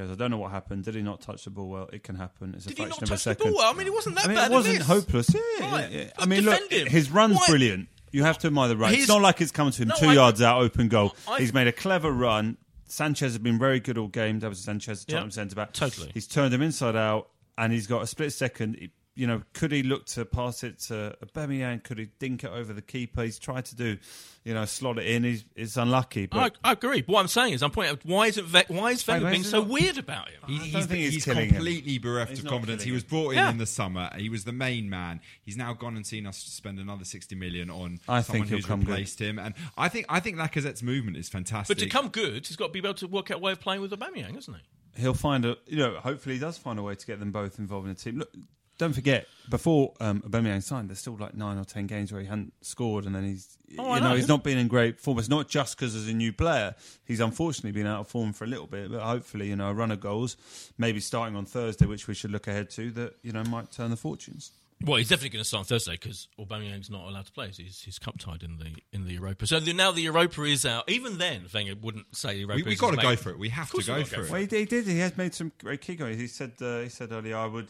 He 0.00 0.06
goes, 0.06 0.12
I 0.12 0.18
don't 0.18 0.30
know 0.30 0.38
what 0.38 0.50
happened. 0.50 0.84
Did 0.84 0.94
he 0.94 1.02
not 1.02 1.20
touch 1.20 1.44
the 1.44 1.50
ball 1.50 1.68
well? 1.68 1.90
It 1.92 2.02
can 2.02 2.16
happen. 2.16 2.54
It's 2.54 2.64
Did 2.64 2.78
a 2.78 2.82
he 2.82 2.88
not 2.88 2.98
fraction 2.98 3.04
of 3.04 3.08
a 3.08 3.12
touch 3.12 3.24
the 3.24 3.30
second. 3.30 3.50
ball 3.52 3.58
well? 3.58 3.74
I 3.74 3.76
mean, 3.76 3.86
it 3.86 3.92
wasn't 3.92 4.16
that 4.16 4.24
I 4.24 4.28
mean, 4.28 4.36
bad. 4.36 4.50
it 4.50 4.54
wasn't 4.54 4.82
hopeless. 4.82 5.34
Yeah, 5.34 5.40
yeah, 5.58 5.70
Right. 5.72 5.90
yeah. 5.92 6.04
But 6.16 6.22
I 6.22 6.26
mean, 6.26 6.44
look, 6.44 6.54
defend 6.68 6.72
him. 6.72 6.86
his 6.92 7.10
run's 7.10 7.36
Why- 7.36 7.46
brilliant. 7.48 7.88
You 8.12 8.24
have 8.24 8.38
to 8.38 8.46
admire 8.48 8.68
the 8.68 8.76
run. 8.76 8.90
His- 8.90 9.00
It's 9.00 9.08
not 9.08 9.20
like 9.22 9.40
it's 9.40 9.52
come 9.52 9.70
to 9.70 9.82
him 9.82 9.88
No, 9.88 9.94
two 9.96 10.06
I- 10.08 10.14
yards 10.14 10.42
out, 10.42 10.60
open 10.62 10.88
goal. 10.88 11.14
I- 11.28 11.38
He's 11.40 11.52
made 11.54 11.66
a 11.68 11.72
clever 11.72 12.10
run. 12.10 12.56
Sanchez 12.88 13.32
has 13.32 13.38
been 13.38 13.58
very 13.58 13.78
good 13.78 13.96
all 13.98 14.08
game. 14.08 14.40
That 14.40 14.48
was 14.48 14.58
Sanchez, 14.58 15.04
Yeah, 15.06 15.14
Tottenham 15.14 15.30
centre 15.30 15.54
back. 15.54 15.72
totally. 15.72 16.10
He's 16.12 16.26
turned 16.26 16.52
him 16.52 16.60
inside 16.62 16.96
out, 16.96 17.28
and 17.56 17.72
he's 17.72 17.86
got 17.86 18.02
a 18.02 18.06
split 18.06 18.32
second. 18.32 18.76
He- 18.80 18.90
You 19.16 19.26
know, 19.26 19.42
could 19.54 19.72
he 19.72 19.82
look 19.82 20.06
to 20.06 20.24
pass 20.24 20.62
it 20.62 20.78
to 20.82 21.14
Aubameyang? 21.22 21.82
Could 21.82 21.98
he 21.98 22.08
dink 22.20 22.44
it 22.44 22.50
over 22.50 22.72
the 22.72 22.80
keeper? 22.80 23.22
He's 23.24 23.40
tried 23.40 23.64
to 23.66 23.76
do, 23.76 23.98
you 24.44 24.54
know, 24.54 24.64
slot 24.64 24.98
it 24.98 25.06
in. 25.06 25.24
He's, 25.24 25.44
it's 25.56 25.76
unlucky. 25.76 26.26
But 26.26 26.56
I, 26.64 26.70
I 26.70 26.72
agree. 26.72 27.02
But 27.02 27.12
what 27.14 27.20
I'm 27.20 27.28
saying 27.28 27.54
is, 27.54 27.62
I'm 27.62 27.72
pointing 27.72 27.92
out 27.96 28.00
why 28.04 28.28
isn't 28.28 28.46
Ve- 28.46 28.62
why 28.68 28.92
is 28.92 29.06
Wenger 29.06 29.28
being 29.30 29.42
so 29.42 29.58
not- 29.58 29.68
weird 29.68 29.98
about 29.98 30.28
him? 30.28 30.40
He, 30.46 30.58
he's 30.58 30.88
he's 30.90 31.12
he's 31.14 31.24
killing 31.24 31.48
him. 31.48 31.54
completely 31.56 31.98
bereft 31.98 32.30
He's 32.30 32.38
of 32.38 32.46
confidence. 32.46 32.82
He 32.84 32.92
was 32.92 33.02
brought 33.02 33.30
in 33.30 33.38
Yeah. 33.38 33.50
in 33.50 33.58
the 33.58 33.66
summer. 33.66 34.10
He 34.16 34.28
was 34.30 34.44
the 34.44 34.52
main 34.52 34.88
man. 34.88 35.20
He's 35.42 35.56
now 35.56 35.74
gone 35.74 35.96
and 35.96 36.06
seen 36.06 36.24
us 36.26 36.38
spend 36.38 36.78
another 36.78 37.04
sixty 37.04 37.34
million 37.34 37.68
on 37.68 37.98
I 38.08 38.22
someone 38.22 38.46
think 38.46 38.46
he'll 38.46 38.58
who's 38.58 38.66
come 38.66 38.80
good. 38.80 38.90
replaced 38.90 39.20
him. 39.20 39.40
And 39.40 39.54
I 39.76 39.88
think 39.88 40.06
I 40.08 40.20
think 40.20 40.36
Lacazette's 40.38 40.84
movement 40.84 41.16
is 41.16 41.28
fantastic. 41.28 41.76
But 41.76 41.82
to 41.82 41.88
come 41.90 42.08
good, 42.08 42.46
he's 42.46 42.56
got 42.56 42.68
to 42.68 42.72
be 42.72 42.78
able 42.78 42.94
to 42.94 43.08
work 43.08 43.32
out 43.32 43.38
a 43.38 43.40
way 43.40 43.52
of 43.52 43.60
playing 43.60 43.82
with 43.82 43.90
Aubameyang, 43.90 44.36
hasn't 44.36 44.56
he? 44.56 44.62
he'll 45.00 45.14
find 45.14 45.44
a 45.44 45.56
you 45.66 45.76
know 45.76 45.94
hopefully 46.00 46.34
he 46.36 46.40
does 46.40 46.58
find 46.58 46.78
a 46.78 46.82
way 46.82 46.94
to 46.94 47.06
get 47.06 47.20
them 47.20 47.32
both 47.32 47.58
involved 47.58 47.86
in 47.88 47.94
the 47.94 48.00
team. 48.00 48.18
Look, 48.18 48.32
don't 48.80 48.94
forget 48.94 49.26
before 49.50 49.92
um, 50.00 50.22
Aubameyang 50.22 50.62
signed, 50.62 50.88
there's 50.88 51.00
still 51.00 51.16
like 51.18 51.34
nine 51.34 51.58
or 51.58 51.64
ten 51.64 51.86
games 51.86 52.12
where 52.12 52.20
he 52.22 52.26
hadn't 52.26 52.54
scored, 52.62 53.04
and 53.04 53.14
then 53.14 53.24
he's 53.24 53.58
Oh, 53.78 53.94
you 53.94 54.00
know, 54.00 54.08
know. 54.08 54.16
he's 54.16 54.26
not 54.26 54.42
been 54.42 54.58
in 54.58 54.66
great 54.66 54.98
form. 54.98 55.18
It's 55.18 55.28
not 55.28 55.48
just 55.48 55.76
because 55.76 55.94
as 55.94 56.08
a 56.08 56.12
new 56.12 56.32
player, 56.32 56.74
he's 57.04 57.20
unfortunately 57.20 57.70
been 57.70 57.86
out 57.86 58.00
of 58.00 58.08
form 58.08 58.32
for 58.32 58.44
a 58.44 58.46
little 58.48 58.66
bit. 58.66 58.90
But 58.90 59.00
hopefully, 59.00 59.48
you 59.48 59.54
know, 59.54 59.68
a 59.68 59.74
run 59.74 59.90
of 59.92 60.00
goals, 60.00 60.36
maybe 60.78 60.98
starting 60.98 61.36
on 61.36 61.44
Thursday, 61.44 61.86
which 61.86 62.08
we 62.08 62.14
should 62.14 62.32
look 62.32 62.48
ahead 62.48 62.70
to, 62.70 62.90
that 62.92 63.16
you 63.22 63.32
know 63.32 63.44
might 63.44 63.70
turn 63.70 63.90
the 63.90 63.96
fortunes. 63.96 64.52
Well, 64.82 64.96
he's 64.96 65.10
definitely 65.10 65.30
going 65.30 65.42
to 65.42 65.48
start 65.48 65.60
on 65.60 65.64
Thursday 65.66 65.92
because 65.92 66.26
Aubameyang's 66.38 66.88
not 66.88 67.06
allowed 67.06 67.26
to 67.26 67.32
play. 67.32 67.50
He's, 67.54 67.82
he's 67.82 67.98
cup 67.98 68.18
tied 68.18 68.42
in 68.42 68.56
the 68.56 68.70
in 68.94 69.04
the 69.04 69.12
Europa. 69.12 69.46
So 69.46 69.60
the, 69.60 69.74
now 69.74 69.90
the 69.92 70.00
Europa 70.00 70.42
is 70.44 70.64
out. 70.64 70.90
Even 70.90 71.18
then, 71.18 71.42
Wenger 71.52 71.74
wouldn't 71.80 72.16
say 72.16 72.38
Europa. 72.38 72.56
we, 72.56 72.62
we 72.62 72.76
got 72.76 72.92
to 72.92 72.96
go 72.96 73.14
for 73.14 73.30
it. 73.30 73.38
We 73.38 73.50
have 73.50 73.66
to 73.66 73.72
course 73.72 73.86
go 73.86 73.96
we've 73.96 74.08
for 74.08 74.16
go 74.16 74.22
it. 74.22 74.30
Well, 74.30 74.40
he, 74.40 74.58
he 74.58 74.64
did. 74.64 74.86
He 74.86 74.98
has 75.00 75.16
made 75.18 75.34
some 75.34 75.52
great 75.58 75.82
key 75.82 75.96
goals. 75.96 76.16
He 76.16 76.26
said 76.28 76.52
uh, 76.62 76.80
he 76.80 76.88
said 76.88 77.12
earlier, 77.12 77.36
I 77.36 77.46
would 77.46 77.68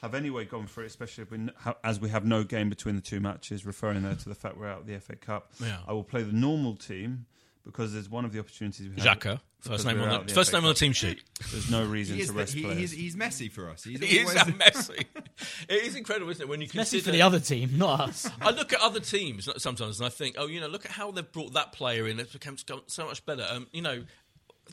have 0.00 0.14
anyway 0.14 0.44
gone 0.44 0.66
for 0.66 0.82
it, 0.82 0.86
especially 0.86 1.22
if 1.22 1.30
we, 1.30 1.48
as 1.84 2.00
we 2.00 2.08
have 2.08 2.24
no 2.24 2.44
game 2.44 2.68
between 2.68 2.94
the 2.96 3.02
two 3.02 3.20
matches, 3.20 3.66
referring 3.66 4.02
there 4.02 4.14
to 4.14 4.28
the 4.28 4.34
fact 4.34 4.56
we're 4.56 4.68
out 4.68 4.80
of 4.80 4.86
the 4.86 4.98
FA 5.00 5.16
Cup. 5.16 5.52
Yeah. 5.60 5.78
I 5.86 5.92
will 5.92 6.04
play 6.04 6.22
the 6.22 6.32
normal 6.32 6.76
team 6.76 7.26
because 7.64 7.92
there's 7.92 8.08
one 8.08 8.24
of 8.24 8.32
the 8.32 8.38
opportunities 8.38 8.88
we 8.88 9.02
have. 9.02 9.18
Xhaka, 9.18 9.40
first 9.60 9.84
name 9.84 10.00
on 10.00 10.08
out 10.08 10.26
the 10.28 10.32
first 10.32 10.50
FA 10.52 10.56
name 10.56 10.64
on 10.64 10.70
the 10.70 10.74
team 10.78 10.92
sheet. 10.92 11.22
There's 11.50 11.70
no 11.70 11.84
reason 11.86 12.16
He 12.16 12.22
is 12.22 12.28
to 12.28 12.32
the- 12.32 12.38
rest 12.38 12.54
he- 12.54 12.62
players. 12.62 12.78
he's, 12.78 12.92
he's 12.92 13.16
messy 13.16 13.48
for 13.48 13.68
us. 13.68 13.84
He's 13.84 13.98
He 14.00 14.18
is 14.20 14.28
always- 14.34 14.48
a 14.54 14.56
messy. 14.56 15.04
it 15.68 15.82
is 15.84 15.94
incredible, 15.96 16.30
isn't 16.30 16.42
it? 16.42 16.48
When 16.48 16.60
you 16.60 16.68
Messy 16.68 16.78
consider 16.98 17.02
for 17.04 17.10
the 17.10 17.22
other 17.22 17.40
team, 17.40 17.72
not 17.76 18.00
us. 18.00 18.30
I 18.40 18.50
look 18.50 18.72
at 18.72 18.80
other 18.80 19.00
teams 19.00 19.48
sometimes 19.58 20.00
and 20.00 20.06
I 20.06 20.10
think, 20.10 20.36
oh, 20.38 20.46
you 20.46 20.60
know, 20.60 20.68
look 20.68 20.84
at 20.86 20.92
how 20.92 21.10
they've 21.10 21.30
brought 21.30 21.52
that 21.54 21.72
player 21.72 22.06
in. 22.08 22.18
It's 22.20 22.32
become 22.32 22.56
so 22.86 23.04
much 23.06 23.26
better. 23.26 23.46
Um, 23.50 23.66
you 23.72 23.82
know, 23.82 24.04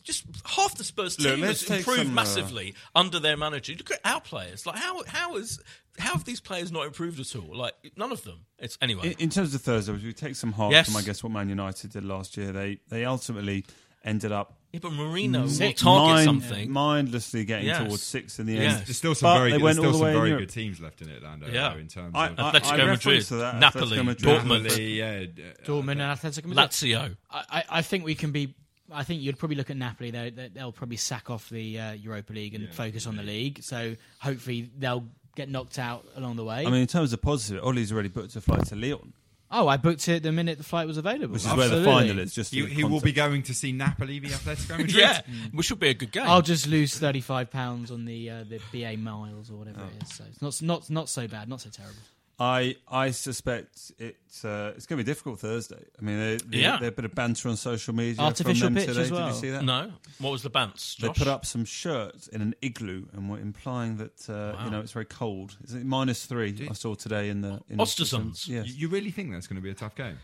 just 0.06 0.24
half 0.46 0.76
the 0.78 0.84
Spurs 0.86 1.18
team 1.18 1.42
let's 1.42 1.68
has 1.68 1.80
improved 1.80 2.00
some, 2.02 2.12
uh, 2.12 2.14
massively 2.14 2.76
under 2.96 3.20
their 3.20 3.36
manager. 3.36 3.74
Look 3.78 3.92
at 3.92 4.00
our 4.06 4.22
players. 4.22 4.66
Like 4.66 4.78
how 4.78 5.04
how 5.08 5.36
is 5.36 5.60
how 5.98 6.14
have 6.14 6.24
these 6.24 6.40
players 6.40 6.72
not 6.72 6.86
improved 6.86 7.20
at 7.20 7.36
all? 7.36 7.56
Like 7.56 7.74
none 7.98 8.12
of 8.12 8.24
them. 8.24 8.46
It's 8.60 8.78
anyway. 8.82 9.08
In, 9.08 9.24
in 9.26 9.30
terms 9.30 9.54
of 9.56 9.62
Thursday, 9.62 9.92
we 9.94 10.14
take 10.14 10.36
some 10.36 10.54
heart 10.54 10.72
Yes. 10.72 10.88
from 10.88 10.96
I 10.98 11.02
guess 11.02 11.24
what 11.24 11.32
Man 11.34 11.50
United 11.50 11.92
did 11.92 12.06
last 12.06 12.38
year. 12.38 12.52
They 12.54 12.80
they 12.88 13.04
ultimately 13.04 13.66
ended 14.04 14.32
up 14.32 14.56
yeah, 14.72 14.80
but 14.84 14.92
Mourinho 14.92 15.44
will 15.44 15.74
target 15.74 15.84
mind- 16.16 16.26
something. 16.26 16.70
mindlessly 16.70 17.46
getting 17.46 17.66
Yes. 17.68 17.82
towards 17.82 18.04
six 18.04 18.40
in 18.40 18.46
the 18.46 18.54
Yes. 18.54 18.76
end. 18.78 18.86
There's 18.88 18.98
still 18.98 19.16
some 19.16 19.28
But 19.34 19.38
very, 19.40 19.52
they 19.54 19.58
there's 19.58 19.78
still 19.78 19.94
some 19.94 20.02
very 20.02 20.30
good 20.32 20.50
teams 20.50 20.80
left 20.82 21.02
in 21.02 21.10
it, 21.10 21.24
Lando. 21.24 21.48
Yeah. 21.48 21.70
though, 21.74 21.80
in 21.80 21.88
terms 21.88 22.12
I- 22.14 22.28
of 22.28 22.40
I- 22.40 22.52
Atletico 22.52 22.72
I 22.82 22.86
Madrid, 22.86 23.26
to 23.26 23.36
that, 23.38 23.56
Napoli, 23.60 23.98
Atletico 23.98 24.06
Madrid. 24.06 24.42
Dortmund, 24.42 24.64
Napoli, 24.64 24.94
yeah, 25.00 25.06
uh, 25.06 25.66
Dortmund 25.66 25.92
and 25.92 26.02
Atletico 26.02 26.46
Madrid. 26.46 26.70
Lazio. 26.70 27.18
I, 27.32 27.44
I 27.50 27.64
I 27.70 27.82
think 27.82 28.04
we 28.06 28.14
can 28.16 28.32
be. 28.32 28.54
I 28.92 29.04
think 29.04 29.22
you'd 29.22 29.38
probably 29.40 29.56
look 29.58 29.70
at 29.70 29.78
Napoli. 29.78 30.12
They, 30.12 30.30
they, 30.30 30.48
they'll 30.50 30.72
probably 30.72 30.98
sack 30.98 31.30
off 31.30 31.50
the 31.50 31.80
uh, 31.80 31.92
Europa 31.94 32.34
League 32.34 32.54
and 32.56 32.72
focus 32.74 33.08
on 33.08 33.16
the 33.16 33.24
league. 33.24 33.64
So 33.64 33.96
hopefully 34.20 34.70
they'll 34.78 35.06
get 35.36 35.50
knocked 35.50 35.80
out 35.80 36.06
along 36.16 36.36
the 36.36 36.44
way. 36.44 36.66
I 36.66 36.70
mean, 36.70 36.82
in 36.82 36.88
terms 36.88 37.12
of 37.12 37.22
positive, 37.22 37.64
Oli's 37.64 37.92
already 37.92 38.10
booked 38.10 38.36
a 38.36 38.42
flight 38.42 38.66
to 38.68 38.76
Lyon, 38.76 39.14
oh, 39.52 39.68
I 39.68 39.78
booked 39.78 40.08
it 40.10 40.24
the 40.24 40.32
minute 40.32 40.58
the 40.58 40.64
flight 40.64 40.86
was 40.88 40.98
available. 40.98 41.34
which 41.34 41.46
is 41.46 41.54
where 41.54 41.70
the 41.70 41.84
final 41.84 42.20
is. 42.20 42.34
Just 42.34 42.54
he, 42.54 42.66
he 42.66 42.84
will 42.84 43.00
be 43.02 43.12
going 43.12 43.44
to 43.44 43.54
see 43.54 43.72
Napoli 43.72 44.20
v 44.20 44.28
Atletico 44.28 44.70
Madrid. 44.78 44.94
Yeah, 44.96 45.22
which 45.52 45.68
should 45.68 45.80
be 45.80 45.90
a 45.90 45.94
good 45.94 46.12
game. 46.12 46.24
I'll 46.28 46.42
just 46.42 46.68
lose 46.68 46.98
thirty 46.98 47.22
five 47.22 47.52
pounds 47.52 47.92
on 47.92 48.06
the 48.06 48.30
uh, 48.30 48.44
the 48.48 48.60
BA 48.72 48.98
miles 48.98 49.50
or 49.50 49.56
whatever 49.56 49.80
Oh. 49.82 49.90
it 49.98 50.04
is. 50.04 50.14
So 50.14 50.24
it's 50.30 50.42
not 50.42 50.62
not 50.62 50.90
not 50.90 51.10
so 51.10 51.28
bad, 51.28 51.48
not 51.50 51.62
so 51.62 51.70
terrible. 51.70 51.96
I 52.38 52.76
I 52.88 53.12
suspect 53.12 53.94
it's 53.98 54.44
uh, 54.44 54.74
it's 54.76 54.86
going 54.86 54.98
to 55.00 55.04
be 55.06 55.10
difficult 55.10 55.40
Thursday. 55.40 55.82
I 55.98 56.02
mean, 56.04 56.18
there, 56.20 56.38
there, 56.38 56.60
Yeah. 56.60 56.78
there 56.80 56.90
a 56.90 56.92
bit 56.92 57.06
of 57.06 57.16
banter 57.16 57.48
on 57.48 57.56
social 57.56 57.96
media. 57.96 58.22
Artificial 58.22 58.68
from 58.68 58.74
them 58.74 58.84
pitch 58.84 58.94
today. 58.94 59.02
as 59.04 59.12
well. 59.12 59.28
Did 59.28 59.36
you 59.36 59.42
see 59.42 59.50
that? 59.52 59.64
no, 59.64 59.92
what 60.20 60.32
was 60.32 60.42
the 60.44 60.50
bants? 60.50 60.98
They 60.98 61.08
put 61.08 61.28
up 61.28 61.46
some 61.46 61.64
shirts 61.64 62.28
in 62.28 62.42
an 62.42 62.54
igloo 62.62 63.06
and 63.14 63.30
were 63.30 63.40
implying 63.40 63.96
that 63.98 64.30
uh, 64.30 64.62
you 64.66 64.70
know 64.72 64.82
it's 64.82 64.92
very 64.92 65.06
cold. 65.06 65.56
Is 65.64 65.76
it 65.76 65.86
minus 65.86 66.26
three? 66.26 66.68
I 66.70 66.74
saw 66.74 66.94
today 66.96 67.30
in 67.30 67.40
the 67.40 67.62
in 67.70 67.78
Östersunds. 67.78 68.48
Yes. 68.50 68.68
You, 68.68 68.74
you 68.76 68.88
really 68.90 69.12
think 69.12 69.32
that's 69.32 69.48
going 69.48 69.56
to 69.58 69.62
be 69.64 69.70
a 69.72 69.74
tough 69.76 69.96
game? 69.96 70.18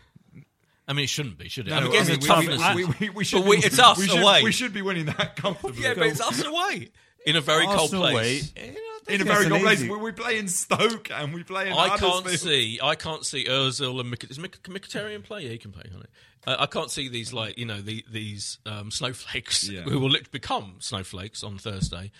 I 0.86 0.92
mean, 0.94 1.04
it 1.04 1.08
shouldn't 1.10 1.38
be, 1.38 1.48
should 1.48 1.68
it? 1.68 1.70
No, 1.70 1.76
I 1.76 1.80
mean, 1.80 1.88
I 1.92 1.94
against 1.94 2.10
mean, 2.10 2.20
the 2.20 2.26
toughness. 2.26 2.74
we- 2.74 2.84
we- 2.84 2.94
we- 3.00 3.10
we 3.10 3.24
should 3.24 3.40
but 3.42 3.48
we, 3.48 3.56
it's 3.58 3.78
us 3.78 3.96
we 3.98 4.08
should, 4.08 4.20
away. 4.20 4.42
We 4.42 4.52
should 4.52 4.74
be 4.74 4.82
winning 4.82 5.06
that 5.06 5.36
comfortably. 5.36 5.82
yeah, 5.82 5.94
but 5.94 6.08
it's 6.08 6.20
us 6.20 6.44
away 6.44 6.88
in 7.24 7.36
a 7.36 7.40
very 7.40 7.64
cold 7.66 7.78
Arsenal 7.94 8.02
place. 8.10 8.50
away, 8.56 8.66
eh, 8.68 8.70
I 8.70 8.74
don't 8.74 8.91
in 9.08 9.20
a 9.20 9.24
very 9.24 9.46
that's 9.46 9.48
cold 9.48 9.52
an 9.60 9.66
place. 9.66 9.82
We, 9.82 9.96
we 9.96 10.12
play 10.12 10.38
in 10.38 10.48
Stoke 10.48 11.10
and 11.10 11.34
we 11.34 11.42
play 11.42 11.68
in 11.68 11.72
I 11.74 11.96
can't 11.96 12.28
see. 12.28 12.78
I 12.82 12.94
can't 12.94 13.24
see 13.24 13.44
Özil 13.44 14.00
and 14.00 14.10
Mik- 14.10 14.30
is 14.30 14.38
Mik- 14.38 14.62
Mkhitaryan 14.62 15.22
play? 15.24 15.42
Yeah, 15.42 15.50
he 15.50 15.58
can 15.58 15.72
play. 15.72 15.82
Can't 15.84 16.06
Uh, 16.46 16.56
I 16.58 16.66
can't 16.66 16.90
see 16.90 17.08
these 17.08 17.32
like 17.32 17.56
you 17.58 17.64
know 17.66 17.80
the, 17.80 18.04
these 18.10 18.58
um, 18.66 18.90
snowflakes 18.90 19.68
Yeah. 19.68 19.82
who 19.88 19.98
will 20.00 20.10
lit- 20.10 20.30
become 20.32 20.76
snowflakes 20.80 21.44
on 21.44 21.58
Thursday. 21.58 22.10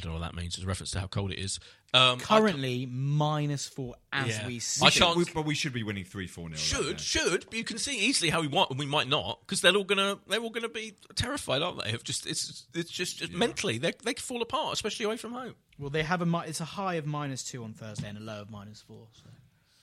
I 0.00 0.04
don't 0.04 0.14
know 0.14 0.20
what 0.20 0.26
that 0.32 0.34
means. 0.34 0.54
It's 0.54 0.64
a 0.64 0.66
reference 0.66 0.90
to 0.92 1.00
how 1.00 1.06
cold 1.06 1.30
it 1.32 1.38
is. 1.38 1.60
Um, 1.92 2.18
Currently 2.20 2.86
minus 2.86 3.66
four 3.66 3.96
as 4.12 4.28
Yeah. 4.28 4.46
we 4.46 4.56
I 4.56 4.58
speak. 4.60 4.92
can't- 4.94 5.16
We- 5.16 5.24
but 5.34 5.44
we 5.44 5.54
should 5.54 5.72
be 5.72 5.82
winning 5.82 6.04
three 6.04 6.26
four 6.26 6.48
nil. 6.48 6.56
should 6.58 7.00
should, 7.00 7.44
but 7.46 7.54
you 7.54 7.64
can 7.64 7.78
see 7.78 7.98
easily 7.98 8.30
how 8.30 8.40
we 8.40 8.46
want, 8.46 8.70
and 8.70 8.78
we 8.78 8.86
might 8.86 9.08
not 9.08 9.40
because 9.40 9.60
they're 9.60 9.74
all 9.76 9.84
gonna 9.84 10.18
they're 10.26 10.40
all 10.40 10.50
gonna 10.50 10.68
be 10.68 10.94
terrified, 11.16 11.62
aren't 11.62 11.82
they? 11.84 11.92
Of 11.92 12.04
just 12.04 12.26
it's 12.26 12.66
it's 12.74 12.90
just 12.90 13.28
mentally 13.32 13.76
they 13.78 13.92
they 14.04 14.14
could 14.14 14.22
fall 14.24 14.40
apart, 14.40 14.72
especially 14.72 15.04
away 15.04 15.16
from 15.16 15.32
home. 15.32 15.54
Well, 15.78 15.90
they 15.90 16.02
have 16.04 16.22
a 16.22 16.26
mi- 16.26 16.46
it's 16.46 16.60
a 16.60 16.64
high 16.64 16.94
of 16.94 17.06
minus 17.06 17.42
two 17.42 17.62
on 17.64 17.74
Thursday 17.74 18.08
and 18.08 18.16
a 18.18 18.20
low 18.20 18.40
of 18.42 18.50
minus 18.50 18.80
four. 18.82 19.08
So 19.12 19.24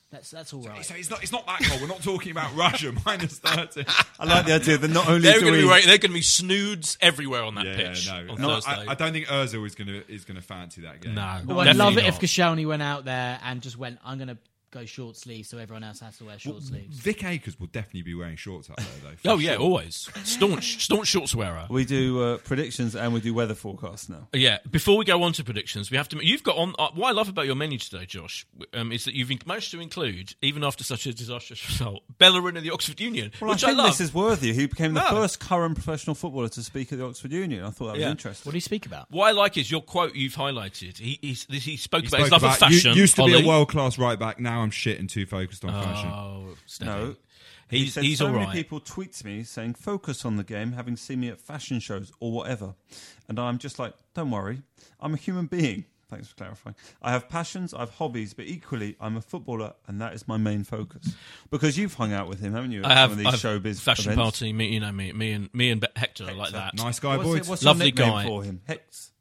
that's 0.09 0.31
that's 0.31 0.53
all 0.53 0.61
right. 0.61 0.85
So 0.85 0.95
it's 0.95 1.09
not. 1.09 1.21
It's 1.21 1.31
not 1.33 1.45
that 1.47 1.59
cold. 1.63 1.81
We're 1.81 1.87
not 1.87 2.01
talking 2.01 2.31
about 2.31 2.55
Russia 2.55 2.93
minus 3.05 3.39
thirty. 3.39 3.85
I 4.19 4.25
like 4.25 4.45
the 4.45 4.53
idea 4.53 4.77
that 4.77 4.87
not 4.89 5.07
only 5.09 5.21
They're 5.21 5.33
do 5.33 5.41
going 5.41 5.53
to 5.53 5.59
we, 5.59 5.65
be 5.65 5.69
right, 5.69 5.83
they're 5.85 5.97
going 5.97 6.11
to 6.11 6.15
be 6.15 6.21
snoods 6.21 6.97
everywhere 7.01 7.43
on 7.43 7.55
that 7.55 7.65
Yeah, 7.65 7.75
pitch 7.75 8.07
no, 8.07 8.33
on 8.33 8.41
no 8.41 8.47
Thursday. 8.55 8.71
I, 8.71 8.91
I 8.91 8.95
don't 8.95 9.11
think 9.11 9.25
Özil 9.27 9.65
is 9.65 9.75
going 9.75 9.87
to 9.87 10.09
is 10.09 10.23
going 10.23 10.37
to 10.37 10.41
fancy 10.41 10.81
that 10.81 11.01
game. 11.01 11.15
no, 11.15 11.41
Well, 11.45 11.57
oh, 11.57 11.61
I'd 11.61 11.75
love 11.75 11.93
it 11.93 12.01
definitely 12.01 12.25
if 12.25 12.31
Koscielny 12.31 12.65
went 12.65 12.81
out 12.83 13.03
there 13.05 13.37
and 13.43 13.61
just 13.61 13.77
went, 13.77 13.99
I'm 14.05 14.17
going 14.17 14.29
to 14.29 14.37
go 14.71 14.85
short 14.85 15.15
sleeves 15.15 15.49
so 15.49 15.57
everyone 15.57 15.83
else 15.83 15.99
has 16.01 16.17
to 16.17 16.25
wear 16.25 16.37
short 16.37 16.57
Well, 16.57 16.61
sleeves. 16.65 16.97
Vic 16.97 17.23
Akers 17.23 17.59
will 17.59 17.67
definitely 17.67 18.01
be 18.01 18.13
wearing 18.13 18.35
shorts 18.35 18.69
out 18.69 18.77
there, 18.77 18.85
though. 19.03 19.15
for 19.15 19.29
Oh 19.31 19.37
yeah, 19.37 19.53
sure. 19.53 19.61
always 19.61 20.09
staunch, 20.23 20.83
staunch 20.83 21.07
shorts 21.07 21.33
wearer. 21.33 21.65
we 21.69 21.85
do 21.85 22.21
uh, 22.21 22.37
predictions 22.39 22.95
and 22.95 23.13
we 23.13 23.21
do 23.21 23.33
weather 23.33 23.55
forecasts 23.55 24.09
now. 24.09 24.27
Yeah. 24.33 24.57
Before 24.69 24.97
we 24.97 25.05
go 25.05 25.23
on 25.23 25.33
to 25.33 25.43
predictions, 25.43 25.89
we 25.91 25.97
have 25.97 26.09
to. 26.09 26.19
You've 26.25 26.43
got 26.43 26.57
on. 26.57 26.75
Uh, 26.77 26.89
what 26.95 27.07
I 27.09 27.11
love 27.11 27.29
about 27.29 27.45
your 27.45 27.55
menu 27.55 27.77
today, 27.77 28.05
Josh, 28.05 28.45
um, 28.73 28.91
is 28.91 29.05
that 29.05 29.13
you've 29.15 29.29
managed 29.47 29.71
to 29.71 29.79
include, 29.79 30.35
even 30.41 30.63
after 30.63 30.83
such 30.83 31.05
a 31.05 31.13
disastrous 31.13 31.65
result, 31.69 32.03
Bellerin 32.17 32.57
of 32.57 32.63
the 32.63 32.71
Oxford 32.71 32.99
Union, 32.99 33.31
Well, 33.39 33.51
which 33.51 33.63
I 33.63 33.67
I, 33.67 33.69
think 33.71 33.77
love. 33.77 33.87
this 33.97 34.01
is 34.01 34.13
worthy. 34.13 34.53
He 34.53 34.65
became 34.67 34.93
the 34.93 35.01
No. 35.03 35.09
first 35.21 35.39
current 35.39 35.75
professional 35.75 36.15
footballer 36.15 36.49
to 36.49 36.63
speak 36.63 36.91
at 36.91 36.99
the 36.99 37.05
Oxford 37.05 37.31
Union. 37.31 37.63
I 37.63 37.69
thought 37.69 37.85
that 37.87 37.91
was 37.93 38.01
Yeah. 38.01 38.11
interesting. 38.11 38.49
What 38.49 38.51
do 38.51 38.57
you 38.57 38.61
speak 38.61 38.85
about? 38.85 39.09
what 39.11 39.27
I 39.27 39.31
like 39.31 39.57
is 39.57 39.69
your 39.71 39.81
quote 39.81 40.15
you've 40.15 40.35
highlighted. 40.35 40.97
He 40.97 41.17
he, 41.21 41.33
he 41.57 41.77
spoke 41.77 42.01
He 42.01 42.07
about 42.07 42.19
his 42.19 42.27
spoke 42.27 42.31
love 42.31 42.43
of 42.43 42.57
about- 42.57 42.69
you- 42.71 42.77
fashion. 42.77 42.97
used 42.97 43.15
to 43.15 43.25
be 43.25 43.41
a 43.43 43.47
world 43.47 43.69
class 43.69 43.97
right 43.97 44.17
back. 44.19 44.39
Now 44.39 44.56
I'm 44.57 44.71
shit 44.71 44.99
and 44.99 45.09
too 45.09 45.25
focused 45.25 45.63
on 45.65 45.71
fashion. 45.71 46.09
Oh, 46.09 46.55
Steffi. 46.67 46.85
No. 46.85 47.15
He 47.69 47.79
he's 47.79 47.93
said 47.95 48.03
he's 48.05 48.19
so 48.19 48.27
all 48.27 48.33
many 48.33 48.49
people 48.53 48.79
tweet 48.79 49.11
to 49.13 49.25
me 49.25 49.43
saying 49.43 49.73
focus 49.73 50.23
on 50.23 50.37
the 50.37 50.43
game, 50.45 50.71
having 50.71 50.95
seen 50.95 51.19
me 51.19 51.27
at 51.27 51.39
fashion 51.41 51.79
shows 51.81 52.13
or 52.21 52.31
whatever, 52.31 52.75
and 53.27 53.37
I'm 53.39 53.57
just 53.57 53.77
like, 53.77 53.93
don't 54.13 54.31
worry, 54.31 54.61
I'm 55.01 55.13
a 55.13 55.17
human 55.17 55.47
being. 55.47 55.83
Thanks 56.09 56.29
for 56.29 56.35
clarifying. 56.35 56.77
I 57.01 57.11
have 57.11 57.27
passions, 57.27 57.73
I 57.73 57.79
have 57.81 57.89
hobbies, 57.89 58.33
but 58.33 58.45
equally, 58.45 58.95
I'm 59.01 59.17
a 59.17 59.21
footballer, 59.21 59.73
and 59.85 59.99
that 59.99 60.13
is 60.13 60.25
my 60.29 60.37
main 60.37 60.63
focus. 60.63 61.13
Because 61.49 61.77
you've 61.77 61.93
hung 61.95 62.13
out 62.13 62.29
with 62.29 62.39
him, 62.39 62.53
haven't 62.53 62.71
you? 62.71 62.83
At 62.83 62.91
I 62.91 62.95
have, 62.95 63.09
some 63.09 63.19
of 63.19 63.25
I 63.25 63.31
these 63.31 63.41
have 63.41 63.61
showbiz 63.61 63.81
fashion 63.81 64.13
events? 64.13 64.39
party. 64.39 64.53
Me, 64.53 64.69
you 64.69 64.79
know 64.79 64.93
me, 64.93 65.11
me 65.11 65.33
and 65.33 65.49
me 65.53 65.69
and 65.69 65.81
Be- 65.81 65.87
Hector 65.97 66.23
are 66.29 66.33
like 66.33 66.53
that. 66.53 66.75
Nice 66.75 67.01
guy, 67.01 67.17
What's, 67.17 67.27
boys. 67.29 67.39
it, 67.41 67.49
what's 67.49 67.63
Lovely 67.65 67.87
your 67.87 67.91
nickname 67.95 68.09
guy. 68.13 68.25
for 68.25 68.43
him? 68.43 68.61
Hex. 68.65 69.11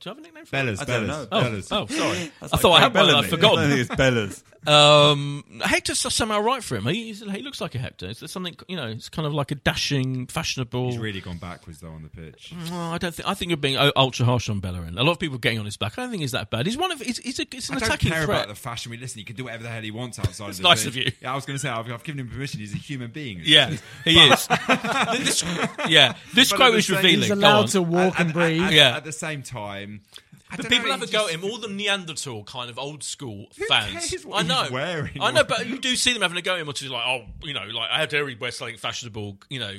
Do 0.00 0.08
you 0.08 0.14
have 0.16 0.18
a 0.18 0.22
nickname 0.22 0.44
for 0.46 0.56
him? 0.56 0.66
Bellas, 0.66 0.80
I 0.80 0.84
don't 0.86 1.04
Bellas, 1.04 1.06
know. 1.08 1.26
Oh, 1.30 1.42
Bellas. 1.42 1.68
oh, 1.70 1.86
sorry. 1.86 2.32
That's 2.40 2.52
I 2.54 2.56
thought 2.56 2.72
I 2.72 2.78
Craig 2.80 2.82
had 2.82 2.94
one. 2.94 3.04
I'd 3.04 3.12
Bellamy. 3.12 3.18
I 3.26 3.30
forgotten. 3.30 3.68
think 3.70 3.80
it's 3.82 3.90
Bellas. 3.90 4.42
Um, 4.66 5.44
Hector's 5.62 5.98
somehow 5.98 6.40
right 6.40 6.62
for 6.62 6.76
him. 6.76 6.84
He, 6.86 7.06
he's, 7.06 7.20
he 7.20 7.42
looks 7.42 7.60
like 7.60 7.74
a 7.74 7.78
Hector. 7.78 8.10
It's 8.10 8.30
something 8.30 8.54
you 8.68 8.76
know. 8.76 8.88
It's 8.88 9.08
kind 9.08 9.26
of 9.26 9.32
like 9.32 9.50
a 9.50 9.54
dashing, 9.54 10.26
fashionable. 10.26 10.90
He's 10.90 10.98
really 10.98 11.20
gone 11.20 11.38
backwards 11.38 11.80
though 11.80 11.90
on 11.90 12.02
the 12.02 12.08
pitch. 12.08 12.52
Oh, 12.70 12.76
I 12.76 12.98
don't 12.98 13.14
think. 13.14 13.26
I 13.28 13.34
think 13.34 13.50
you're 13.50 13.56
being 13.56 13.78
ultra 13.96 14.26
harsh 14.26 14.50
on 14.50 14.60
Bellerin. 14.60 14.98
A 14.98 15.02
lot 15.02 15.12
of 15.12 15.18
people 15.18 15.36
are 15.36 15.40
getting 15.40 15.58
on 15.58 15.64
his 15.64 15.76
back. 15.78 15.98
I 15.98 16.02
don't 16.02 16.10
think 16.10 16.20
he's 16.20 16.32
that 16.32 16.50
bad. 16.50 16.66
He's 16.66 16.76
one 16.76 16.92
of. 16.92 17.00
He's, 17.00 17.18
he's, 17.18 17.40
a, 17.40 17.46
he's 17.50 17.70
an 17.70 17.76
I 17.76 17.78
don't 17.78 17.88
attacking 17.88 18.10
care 18.10 18.24
threat. 18.24 18.36
about 18.44 18.48
the 18.48 18.54
fashion. 18.54 18.90
We 18.90 18.98
listen. 18.98 19.18
He 19.18 19.24
can 19.24 19.36
do 19.36 19.44
whatever 19.44 19.62
the 19.62 19.70
hell 19.70 19.82
he 19.82 19.90
wants 19.90 20.18
outside. 20.18 20.50
It's 20.50 20.58
of 20.58 20.62
the 20.62 20.68
nice 20.68 20.84
pitch. 20.84 20.88
of 20.88 20.96
you. 20.96 21.12
Yeah, 21.22 21.32
I 21.32 21.34
was 21.34 21.46
going 21.46 21.56
to 21.56 21.60
say 21.60 21.68
I've, 21.70 21.90
I've 21.90 22.04
given 22.04 22.20
him 22.20 22.28
permission. 22.28 22.60
He's 22.60 22.74
a 22.74 22.78
human 22.78 23.10
being. 23.10 23.40
yeah, 23.44 23.74
he 24.04 24.18
is. 24.18 24.46
this, 24.46 25.42
yeah, 25.88 26.14
this 26.34 26.50
But 26.50 26.56
quote 26.56 26.68
at 26.68 26.72
the 26.72 26.78
is 26.78 26.90
revealing. 26.90 27.20
He's 27.22 27.30
allowed 27.30 27.68
to 27.68 27.80
walk 27.80 28.20
and, 28.20 28.32
breathe. 28.32 28.62
At, 28.62 28.72
Yeah. 28.72 28.96
At 28.96 29.04
the 29.04 29.12
same 29.12 29.42
time, 29.42 30.02
I 30.29 30.29
But 30.56 30.68
people 30.68 30.86
know, 30.86 30.92
have 30.92 31.02
a 31.02 31.06
he 31.06 31.12
go 31.12 31.26
at 31.26 31.34
him. 31.34 31.44
All 31.44 31.58
the 31.58 31.68
Neanderthal 31.68 32.44
kind 32.44 32.70
of 32.70 32.78
old 32.78 33.02
school 33.02 33.46
Who 33.58 33.66
fans. 33.66 34.14
I 34.32 34.42
know. 34.42 34.68
wearing? 34.70 35.20
I 35.20 35.30
know, 35.30 35.44
but 35.44 35.66
you 35.66 35.78
do 35.78 35.94
see 35.96 36.12
them 36.12 36.22
having 36.22 36.38
a 36.38 36.42
go 36.42 36.54
at 36.54 36.60
him, 36.60 36.66
which 36.66 36.82
is 36.82 36.90
like, 36.90 37.06
oh, 37.06 37.24
you 37.42 37.54
know, 37.54 37.64
like 37.64 37.90
how 37.90 38.06
dare 38.06 38.28
he 38.28 38.34
wear 38.34 38.50
something 38.50 38.76
fashionable? 38.76 39.38
You 39.48 39.60
know, 39.60 39.74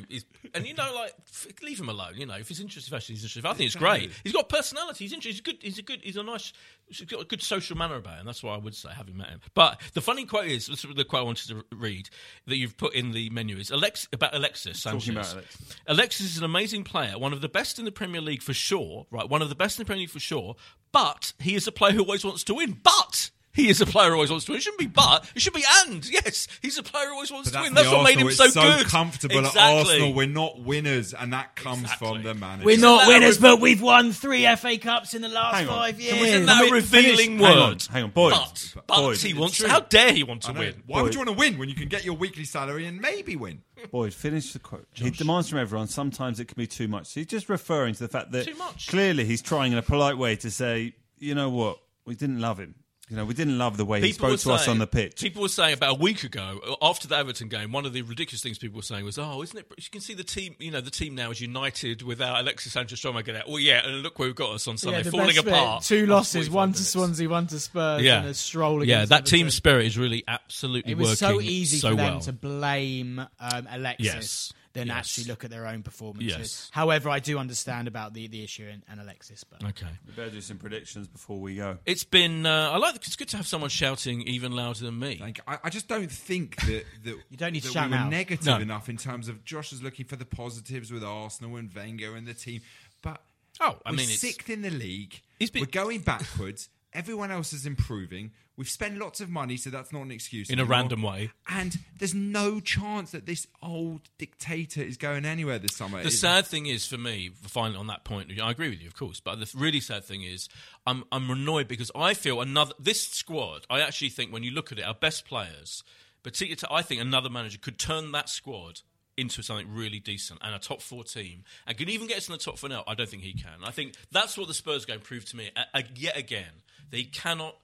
and 0.54 0.66
you 0.66 0.74
know, 0.74 0.92
like 0.94 1.14
f- 1.28 1.48
leave 1.62 1.80
him 1.80 1.90
alone. 1.90 2.14
You 2.16 2.26
know, 2.26 2.36
if 2.36 2.48
he's 2.48 2.60
interested 2.60 2.92
in 2.92 2.98
fashion, 2.98 3.16
he's 3.16 3.24
interested. 3.24 3.46
I 3.46 3.54
think 3.54 3.68
it's 3.68 3.76
great. 3.76 4.12
He's 4.24 4.34
got 4.34 4.50
personality. 4.50 5.06
He's 5.06 5.14
interested. 5.14 5.32
He's 5.34 5.42
good. 5.42 5.58
He's 5.62 5.80
a 5.80 5.82
good. 5.82 6.00
He's 6.04 6.18
a 6.18 6.24
nice. 6.24 6.54
He's 6.92 7.08
got 7.08 7.22
a 7.22 7.26
good 7.26 7.42
social 7.42 7.78
manner 7.78 7.96
about 7.96 8.20
him. 8.20 8.26
That's 8.26 8.44
why 8.44 8.54
I 8.54 8.58
would 8.58 8.76
say, 8.76 8.90
having 8.96 9.18
met 9.18 9.30
him. 9.30 9.40
But 9.54 9.80
the 9.94 10.02
funny 10.02 10.26
quote 10.26 10.48
is 10.48 10.68
this 10.68 10.84
is 10.84 10.96
the 10.96 11.06
quote 11.06 11.22
I 11.22 11.26
wanted 11.26 11.48
to 11.48 11.64
read 11.76 12.10
that 12.48 12.58
you've 12.58 12.78
put 12.78 12.94
in 12.94 13.12
the 13.12 13.30
menu 13.30 13.58
is 13.58 13.72
Alex 13.72 14.08
about 14.12 14.36
Alexis 14.36 14.82
Sanchez. 14.82 15.06
Talking 15.06 15.20
about 15.20 15.34
Alexis. 15.34 15.76
Alexis 15.88 16.26
is 16.32 16.38
an 16.38 16.44
amazing 16.44 16.84
player, 16.84 17.18
one 17.18 17.34
of 17.34 17.42
the 17.42 17.50
best 17.50 17.80
in 17.80 17.86
the 17.86 17.92
Premier 17.92 18.22
League 18.22 18.42
for 18.42 18.54
sure, 18.54 19.08
right? 19.10 19.28
One 19.28 19.42
of 19.42 19.50
the 19.50 19.56
best 19.56 19.80
in 19.80 19.84
the 19.84 19.88
Premier 19.88 20.02
League 20.02 20.10
for 20.10 20.20
sure, 20.20 20.56
but 20.92 21.34
he 21.40 21.56
is 21.56 21.66
a 21.68 21.72
player 21.72 21.94
who 21.94 22.02
always 22.02 22.24
wants 22.26 22.44
to 22.46 22.54
win. 22.54 22.78
But 22.84 23.31
he 23.54 23.70
is 23.70 23.82
a 23.82 23.86
player 23.86 24.10
who 24.10 24.16
always 24.16 24.30
wants 24.32 24.46
to 24.46 24.52
win. 24.52 24.58
It 24.60 24.64
shouldn't 24.64 24.80
be 24.80 24.88
but, 24.88 25.30
it 25.36 25.42
should 25.42 25.54
be 25.54 25.64
and. 25.86 26.08
Yes, 26.10 26.48
he's 26.62 26.78
a 26.78 26.84
player 26.84 27.08
who 27.08 27.14
always 27.14 27.32
wants 27.32 27.52
to 27.52 27.60
win. 27.62 27.74
That's 27.74 27.90
the 27.90 27.96
what 27.96 28.04
made 28.04 28.18
him 28.18 28.28
Arsenal. 28.28 28.50
so 28.52 28.62
It's 28.62 28.84
good. 28.84 28.88
comfortable 28.92 29.40
exactly. 29.40 29.62
at 29.62 29.78
Arsenal. 29.78 30.14
We're 30.14 30.28
not 30.28 30.60
winners, 30.62 31.14
and 31.14 31.34
that 31.34 31.56
comes 31.56 31.84
Exactly. 31.84 32.08
from 32.08 32.24
the 32.24 32.34
manager. 32.34 32.66
We're 32.66 32.72
Isn't 32.72 32.82
not 32.82 33.00
that 33.00 33.08
a 33.08 33.10
winners, 33.14 33.38
but 33.38 33.60
we've 33.62 33.82
won 33.82 34.12
three 34.14 34.46
FA 34.56 34.78
Cups 34.78 35.14
in 35.14 35.22
the 35.22 35.28
last 35.30 35.56
Hang 35.56 35.68
on. 35.70 35.76
five 35.76 35.96
Can 35.98 36.04
years. 36.06 36.22
we- 36.22 36.28
Isn't 36.30 36.46
that 36.46 36.70
a 36.70 36.74
revealing 36.74 37.16
finish- 37.16 37.26
hang 37.48 37.58
on, 37.58 37.70
word? 37.70 37.82
hang 37.92 38.04
on, 38.04 38.10
boys. 38.12 38.34
But, 38.34 38.88
but 38.88 38.96
Boys, 38.98 39.22
he 39.22 39.30
it's 39.32 39.40
wants. 39.40 39.58
true. 39.58 39.68
How 39.70 39.80
dare 39.82 40.14
he 40.14 40.24
want 40.24 40.44
to 40.44 40.50
I 40.50 40.54
know. 40.54 40.60
win? 40.62 40.84
Why 40.86 41.02
would 41.02 41.14
you 41.14 41.20
want 41.20 41.30
to 41.30 41.36
win 41.36 41.58
when 41.58 41.70
you 41.70 41.76
can 41.76 41.88
get 41.88 42.06
your 42.06 42.16
weekly 42.16 42.46
salary 42.46 42.86
and 42.86 43.00
maybe 43.02 43.36
win? 43.36 43.62
Boyd, 43.92 44.14
finish 44.14 44.54
the 44.54 44.60
quote. 44.60 44.88
He 44.94 45.10
demands 45.10 45.50
from 45.50 45.58
everyone. 45.60 45.88
Sometimes 45.88 46.40
it 46.40 46.46
can 46.48 46.56
be 46.56 46.68
too 46.68 46.88
much. 46.88 47.08
So 47.08 47.20
he's 47.20 47.28
just 47.28 47.50
referring 47.50 47.96
to 47.96 48.00
the 48.02 48.08
fact 48.10 48.32
that 48.32 48.46
Too 48.46 48.56
much. 48.56 48.88
clearly 48.88 49.26
he's 49.26 49.42
trying 49.42 49.72
in 49.72 49.78
a 49.78 49.82
polite 49.82 50.18
way 50.18 50.36
to 50.38 50.52
say, 50.52 50.94
you 51.18 51.34
know 51.36 51.50
what, 51.50 51.80
we 52.06 52.14
didn't 52.16 52.40
love 52.40 52.60
him. 52.60 52.76
You 53.12 53.18
know, 53.18 53.26
we 53.26 53.34
didn't 53.34 53.58
love 53.58 53.76
the 53.76 53.84
way 53.84 54.00
he 54.00 54.14
spoke 54.14 54.32
were 54.32 54.38
to 54.38 54.52
us 54.54 54.70
on 54.70 54.78
the 54.78 54.88
pitch. 54.88 55.20
People 55.22 55.42
were 55.42 55.50
saying 55.50 55.74
about 55.74 55.98
a 55.98 56.00
week 56.00 56.24
ago 56.24 56.78
after 56.82 57.10
the 57.10 57.18
Everton 57.18 57.50
game, 57.50 57.74
one 57.74 57.86
of 57.86 57.92
the 57.92 58.04
ridiculous 58.04 58.42
things 58.42 58.58
people 58.58 58.78
were 58.78 58.84
saying 58.84 59.04
was, 59.04 59.18
"Oh, 59.18 59.42
isn't 59.44 59.60
it? 59.60 59.66
You 59.78 59.90
can 59.92 60.00
see 60.00 60.14
the 60.14 60.24
team. 60.24 60.56
You 60.60 60.72
know, 60.72 60.80
the 60.80 60.90
team 60.92 61.14
now 61.14 61.30
is 61.30 61.42
united 61.42 62.04
without 62.04 62.40
Alexis 62.40 62.72
Sanchez 62.72 63.00
Strong 63.00 63.22
get 63.24 63.36
out. 63.36 63.50
Well, 63.50 63.60
yeah, 63.60 63.86
and 63.86 64.02
look 64.02 64.18
where 64.18 64.30
we've 64.30 64.36
got 64.36 64.52
us 64.52 64.66
on 64.66 64.78
Sunday, 64.78 65.04
Yeah, 65.04 65.10
falling 65.12 65.28
best 65.28 65.44
bit, 65.44 65.54
apart. 65.54 65.84
Two 65.84 66.06
losses, 66.06 66.48
45 66.48 66.54
one 66.54 66.72
to. 66.72 66.84
Swansea, 66.84 67.28
one 67.30 67.48
to 67.48 67.60
Spurs, 67.60 68.02
Yeah, 68.02 68.20
and 68.20 68.30
a 68.30 68.34
stroll 68.34 68.78
yeah, 68.86 68.96
against 68.96 69.10
that 69.10 69.26
team 69.26 69.50
spirit 69.50 69.88
is 69.88 69.98
really 69.98 70.24
absolutely 70.26 70.94
It 70.94 70.98
was 70.98 71.22
working 71.22 71.40
so 71.40 71.42
easy 71.42 71.80
so 71.80 71.90
for 71.90 71.96
them 71.98 72.14
well. 72.14 72.20
to 72.22 72.32
blame 72.32 73.20
um, 73.20 73.68
Alexis 73.70 74.06
Yes. 74.06 74.54
Than 74.74 74.88
Yes. 74.88 74.96
actually 74.98 75.26
look 75.26 75.44
at 75.44 75.50
their 75.50 75.68
own 75.68 75.84
performances. 75.84 76.38
Yes. 76.38 76.70
However, 76.72 77.10
I 77.10 77.20
do 77.20 77.38
understand 77.38 77.88
about 77.88 78.14
the, 78.14 78.28
the 78.28 78.44
issue 78.44 78.68
and, 78.72 78.84
and 78.90 79.00
Alexis. 79.02 79.44
But 79.44 79.64
Okay. 79.64 79.88
We 80.08 80.14
better 80.14 80.30
do 80.32 80.42
some 80.42 80.58
predictions 80.58 81.08
before 81.08 81.40
we 81.40 81.56
go. 81.56 81.78
It's 81.86 82.04
been. 82.04 82.46
Uh, 82.46 82.72
I 82.72 82.78
like. 82.78 82.96
It's 82.96 83.16
good 83.16 83.28
to 83.30 83.38
have 83.38 83.48
someone 83.48 83.70
shouting 83.70 84.22
even 84.22 84.54
louder 84.54 84.86
than 84.86 84.98
me. 85.00 85.18
Like, 85.20 85.40
I, 85.48 85.58
I 85.66 85.70
just 85.70 85.88
don't 85.88 86.12
think 86.12 86.56
that, 86.62 86.86
that 87.04 87.18
You 87.30 87.38
don't 87.38 87.54
need 87.54 87.64
to 87.64 87.68
that 87.68 87.74
shout 87.74 87.90
we 87.90 87.98
were 87.98 88.04
now. 88.04 88.10
negative 88.10 88.46
No. 88.46 88.58
enough 88.60 88.88
in 88.90 88.98
terms 88.98 89.28
of 89.28 89.44
Josh 89.44 89.74
is 89.74 89.84
looking 89.84 90.06
for 90.06 90.16
the 90.16 90.26
positives 90.26 90.92
with 90.92 91.04
Arsenal 91.04 91.56
and 91.58 91.74
Wenger 91.74 92.16
and 92.16 92.26
the 92.26 92.34
team. 92.34 92.62
But 93.02 93.22
Oh, 93.60 93.78
I 93.86 93.92
we're 93.92 93.98
mean, 93.98 94.04
it's- 94.06 94.20
sixth 94.20 94.50
in 94.50 94.62
the 94.62 94.70
league. 94.70 95.22
Been- 95.40 95.50
we're 95.62 95.66
going 95.66 96.00
backwards. 96.02 96.70
Everyone 96.94 97.32
else 97.32 97.54
is 97.54 97.66
improving. 97.66 98.32
We've 98.58 98.68
spent 98.70 98.98
lots 98.98 99.22
of 99.22 99.30
money, 99.30 99.56
so 99.58 99.70
that's 99.70 99.94
not 99.94 100.02
an 100.02 100.12
excuse. 100.12 100.50
In 100.50 100.60
a 100.60 100.66
random 100.66 101.02
way. 101.02 101.32
And 101.50 101.80
there's 101.98 102.14
no 102.14 102.60
chance 102.60 103.12
that 103.12 103.26
this 103.26 103.48
old 103.64 104.02
dictator 104.18 104.82
is 104.82 104.98
going 104.98 105.24
anywhere 105.26 105.58
this 105.58 105.76
summer. 105.76 106.02
The 106.02 106.10
It- 106.10 106.12
sad 106.12 106.46
thing 106.48 106.66
is 106.66 106.86
for 106.86 106.98
me, 106.98 107.32
finally 107.44 107.78
on 107.78 107.88
that 107.88 108.04
point, 108.04 108.30
I 108.40 108.52
agree 108.52 108.70
with 108.70 108.82
you, 108.82 108.88
of 108.88 108.96
course. 108.96 109.20
But 109.22 109.36
the 109.40 109.50
really 109.58 109.80
sad 109.80 110.04
thing 110.04 110.24
is, 110.24 110.50
I'm 110.86 111.06
I'm 111.12 111.30
annoyed 111.30 111.68
because 111.70 111.92
I 111.96 112.14
feel 112.14 112.42
another 112.42 112.74
this 112.78 113.08
squad. 113.08 113.66
I 113.70 113.80
actually 113.80 114.10
think 114.10 114.34
when 114.34 114.44
you 114.44 114.52
look 114.52 114.72
at 114.72 114.78
it, 114.78 114.84
our 114.84 114.94
best 114.94 115.26
players, 115.26 115.84
particularly, 116.22 116.76
I 116.78 116.82
think 116.84 117.02
another 117.02 117.30
manager 117.30 117.58
could 117.58 117.80
turn 117.80 118.12
that 118.12 118.28
squad 118.30 118.82
into 119.22 119.42
something 119.42 119.74
really 119.74 120.00
decent 120.00 120.40
and 120.44 120.54
a 120.54 120.60
top 120.60 120.82
four 120.82 121.04
team 121.04 121.44
and 121.66 121.78
can 121.78 121.90
even 121.90 122.08
get 122.08 122.18
us 122.18 122.28
in 122.28 122.34
the 122.34 122.38
top 122.38 122.58
four 122.58 122.70
now. 122.70 122.84
I 122.88 122.96
don't 122.96 123.08
think 123.08 123.24
he 123.24 123.34
can. 123.34 123.64
I 123.64 123.72
think 123.72 123.94
that's 124.12 124.38
what 124.38 124.48
the 124.48 124.54
Spurs 124.54 124.86
game 124.86 125.00
proved 125.00 125.30
to 125.30 125.38
me 125.38 125.52
a, 125.56 125.80
a, 125.80 125.84
yet 125.96 126.18
again. 126.18 126.64
They 126.90 127.04
cannot 127.04 127.56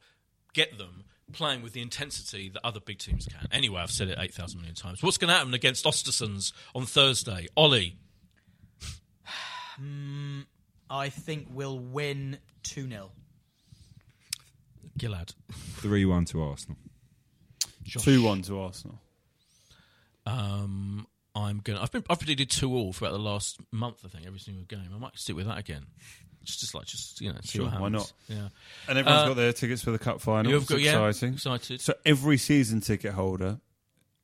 get 0.54 0.78
them 0.78 1.04
playing 1.34 1.62
with 1.62 1.74
the 1.74 1.82
intensity 1.82 2.50
that 2.50 2.66
other 2.66 2.80
big 2.80 3.00
teams 3.00 3.26
can. 3.26 3.48
Anyway, 3.52 3.82
I've 3.82 3.92
said 3.92 4.08
it 4.08 4.18
8,000 4.20 4.60
million 4.60 4.76
times. 4.76 5.04
What's 5.04 5.18
going 5.18 5.30
to 5.30 5.36
happen 5.36 5.54
against 5.54 5.84
Östersunds 5.86 6.54
on 6.74 6.86
Thursday? 6.86 7.48
Oli. 7.58 7.98
I 10.90 11.10
think 11.10 11.48
we'll 11.52 11.80
win 11.80 12.38
2 12.64 12.88
0. 12.88 13.12
Gilad. 14.98 15.34
3 15.52 16.06
1 16.06 16.26
to 16.26 16.42
Arsenal. 16.42 16.78
Two 17.88 18.24
one 18.24 18.42
to 18.44 18.60
Arsenal. 18.60 19.00
Um, 20.26 21.08
I'm 21.38 21.60
gonna. 21.64 21.82
I've 21.82 21.92
been. 21.92 22.04
I've 22.10 22.20
predicted 22.20 22.50
two 22.50 22.74
all 22.74 22.94
throughout 22.94 23.12
the 23.12 23.20
last 23.20 23.60
month. 23.72 24.02
I 24.06 24.10
think 24.10 24.26
every 24.26 24.40
single 24.40 24.64
game. 24.64 24.90
I 24.94 24.98
might 24.98 25.18
stick 25.18 25.36
with 25.36 25.48
that 25.48 25.58
again. 25.58 25.86
Just, 26.44 26.62
just 26.62 26.74
like, 26.74 26.86
just 26.86 27.20
you 27.20 27.34
know, 27.34 27.40
Sure, 27.44 27.68
why 27.68 27.90
not? 27.90 28.12
Yeah. 28.30 28.48
And 28.88 28.98
everyone's 28.98 29.24
Uh, 29.24 29.28
got 29.28 29.34
their 29.36 29.52
tickets 29.54 29.84
for 29.84 29.92
the 29.92 30.00
cup 30.00 30.22
final. 30.22 30.50
You've 30.50 30.66
got- 30.66 30.80
yeah, 30.80 31.06
excited. 31.08 31.82
So 31.82 31.94
every 32.06 32.38
season 32.38 32.80
ticket 32.80 33.14
holder 33.14 33.60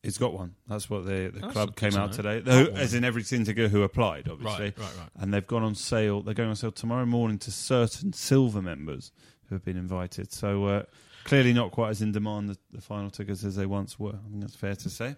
He's 0.03 0.17
got 0.17 0.33
one. 0.33 0.55
That's 0.67 0.89
what 0.89 1.05
the, 1.05 1.31
the 1.33 1.39
That's 1.39 1.53
club 1.53 1.77
came 1.77 1.95
out 1.95 2.11
today. 2.11 2.43
Oh, 2.45 2.65
Who, 2.65 2.71
as 2.71 2.93
in 2.93 3.05
every 3.05 3.23
Tintiger 3.23 3.69
who 3.69 3.83
applied, 3.83 4.27
obviously. 4.27 4.65
Right, 4.65 4.77
right, 4.77 4.97
right. 4.97 5.09
And 5.15 5.33
they've 5.33 5.47
gone 5.47 5.63
on 5.63 5.75
sale. 5.75 6.21
They're 6.21 6.33
going 6.33 6.49
on 6.49 6.57
sale 6.57 6.73
tomorrow 6.73 7.05
morning 7.05 7.39
to 7.39 7.51
certain 7.51 8.11
silver 8.11 8.61
members 8.61 9.13
who 9.47 9.55
have 9.55 9.63
been 9.63 9.77
invited. 9.77 10.33
So 10.33 10.65
uh, 10.65 10.83
clearly 11.23 11.53
not 11.53 11.71
quite 11.71 11.91
as 11.91 12.01
in 12.01 12.11
demand 12.11 12.49
the, 12.49 12.57
the 12.73 12.81
final 12.81 13.09
tickets 13.11 13.45
as 13.45 13.55
they 13.55 13.65
once 13.65 13.97
were. 13.97 14.15
I 14.15 14.29
think 14.29 14.41
that's 14.41 14.55
fair 14.55 14.75
to 14.75 14.89
say. 14.89 15.15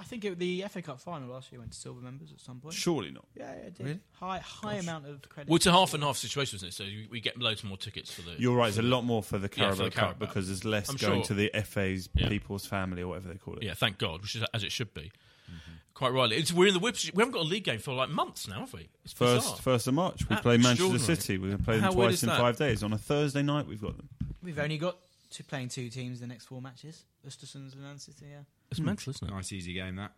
I 0.00 0.04
think 0.04 0.24
it, 0.24 0.38
the 0.38 0.64
FA 0.70 0.80
Cup 0.80 0.98
final 0.98 1.28
last 1.28 1.52
year 1.52 1.60
went 1.60 1.72
to 1.72 1.78
silver 1.78 2.00
members 2.00 2.32
at 2.32 2.40
some 2.40 2.58
point. 2.58 2.74
Surely 2.74 3.10
not. 3.10 3.26
Yeah, 3.36 3.52
it 3.52 3.74
did. 3.76 4.00
High, 4.12 4.38
high 4.38 4.74
amount 4.76 5.06
of 5.06 5.20
credit. 5.28 5.48
Well, 5.50 5.56
it's 5.56 5.66
a 5.66 5.72
half 5.72 5.92
and 5.94 6.02
half 6.02 6.16
situation, 6.16 6.56
isn't 6.56 6.68
it? 6.68 6.74
So 6.74 6.84
you- 6.84 7.06
we 7.10 7.20
get 7.20 7.38
loads 7.38 7.62
more 7.62 7.76
tickets 7.76 8.10
for 8.12 8.22
the. 8.22 8.32
You're 8.38 8.56
right. 8.56 8.72
There's 8.72 8.78
a 8.78 8.82
lot 8.82 9.02
more 9.04 9.22
for 9.22 9.36
the 9.38 9.48
Yeah, 9.52 9.64
Carabao 9.64 9.76
for 9.76 9.84
the 9.84 9.90
Cup 9.90 10.00
Carabao. 10.04 10.26
because 10.26 10.46
there's 10.46 10.64
less 10.64 10.88
I'm 10.88 10.96
going 10.96 11.18
sure. 11.20 11.24
to 11.26 11.34
the 11.34 11.50
FA's 11.54 12.08
Yeah. 12.14 12.28
People's 12.28 12.64
Family 12.66 13.02
or 13.02 13.08
whatever 13.08 13.28
they 13.28 13.36
call 13.38 13.56
it. 13.56 13.62
Yeah, 13.62 13.74
thank 13.74 13.98
God, 13.98 14.22
which 14.22 14.34
is 14.36 14.44
as 14.54 14.64
it 14.64 14.72
should 14.72 14.94
be. 14.94 15.12
Mm-hmm. 15.50 15.72
Quite 15.92 16.12
rightly, 16.14 16.36
it's, 16.36 16.50
we're 16.52 16.68
in 16.68 16.72
the 16.74 16.80
whips. 16.80 17.10
We 17.12 17.20
haven't 17.20 17.32
got 17.34 17.42
a 17.42 17.48
league 17.48 17.64
game 17.64 17.78
for 17.78 17.92
like 17.92 18.08
months 18.08 18.48
now, 18.48 18.60
have 18.60 18.72
we? 18.72 18.88
It's 19.04 19.12
First, 19.12 19.44
bizarre. 19.44 19.58
first 19.58 19.86
of 19.86 19.92
March, 19.94 20.26
we 20.30 20.36
play 20.36 20.56
Manchester 20.56 20.98
City. 20.98 21.36
We're 21.36 21.48
going 21.48 21.58
to 21.58 21.64
play 21.64 21.74
them 21.74 21.84
How 21.84 21.90
twice 21.92 22.22
in 22.22 22.30
that? 22.30 22.38
five 22.38 22.56
days. 22.56 22.82
On 22.82 22.92
a 22.94 22.98
Thursday 22.98 23.42
night, 23.42 23.66
we've 23.66 23.82
got 23.82 23.96
them. 23.98 24.08
We've 24.42 24.58
only 24.58 24.78
got 24.78 24.96
to 25.30 25.44
playing 25.44 25.68
two 25.68 25.88
teams 25.88 26.20
the 26.20 26.26
next 26.26 26.46
four 26.46 26.60
matches. 26.60 27.04
Östersunds 27.26 27.72
and 27.72 27.82
Man 27.82 27.98
City, 27.98 28.26
yeah. 28.30 28.42
It's 28.70 28.80
mental, 28.80 29.10
isn't 29.10 29.28
it? 29.28 29.32
Nice 29.32 29.52
easy 29.52 29.72
game 29.72 29.96
that. 29.96 30.12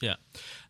Yeah. 0.00 0.14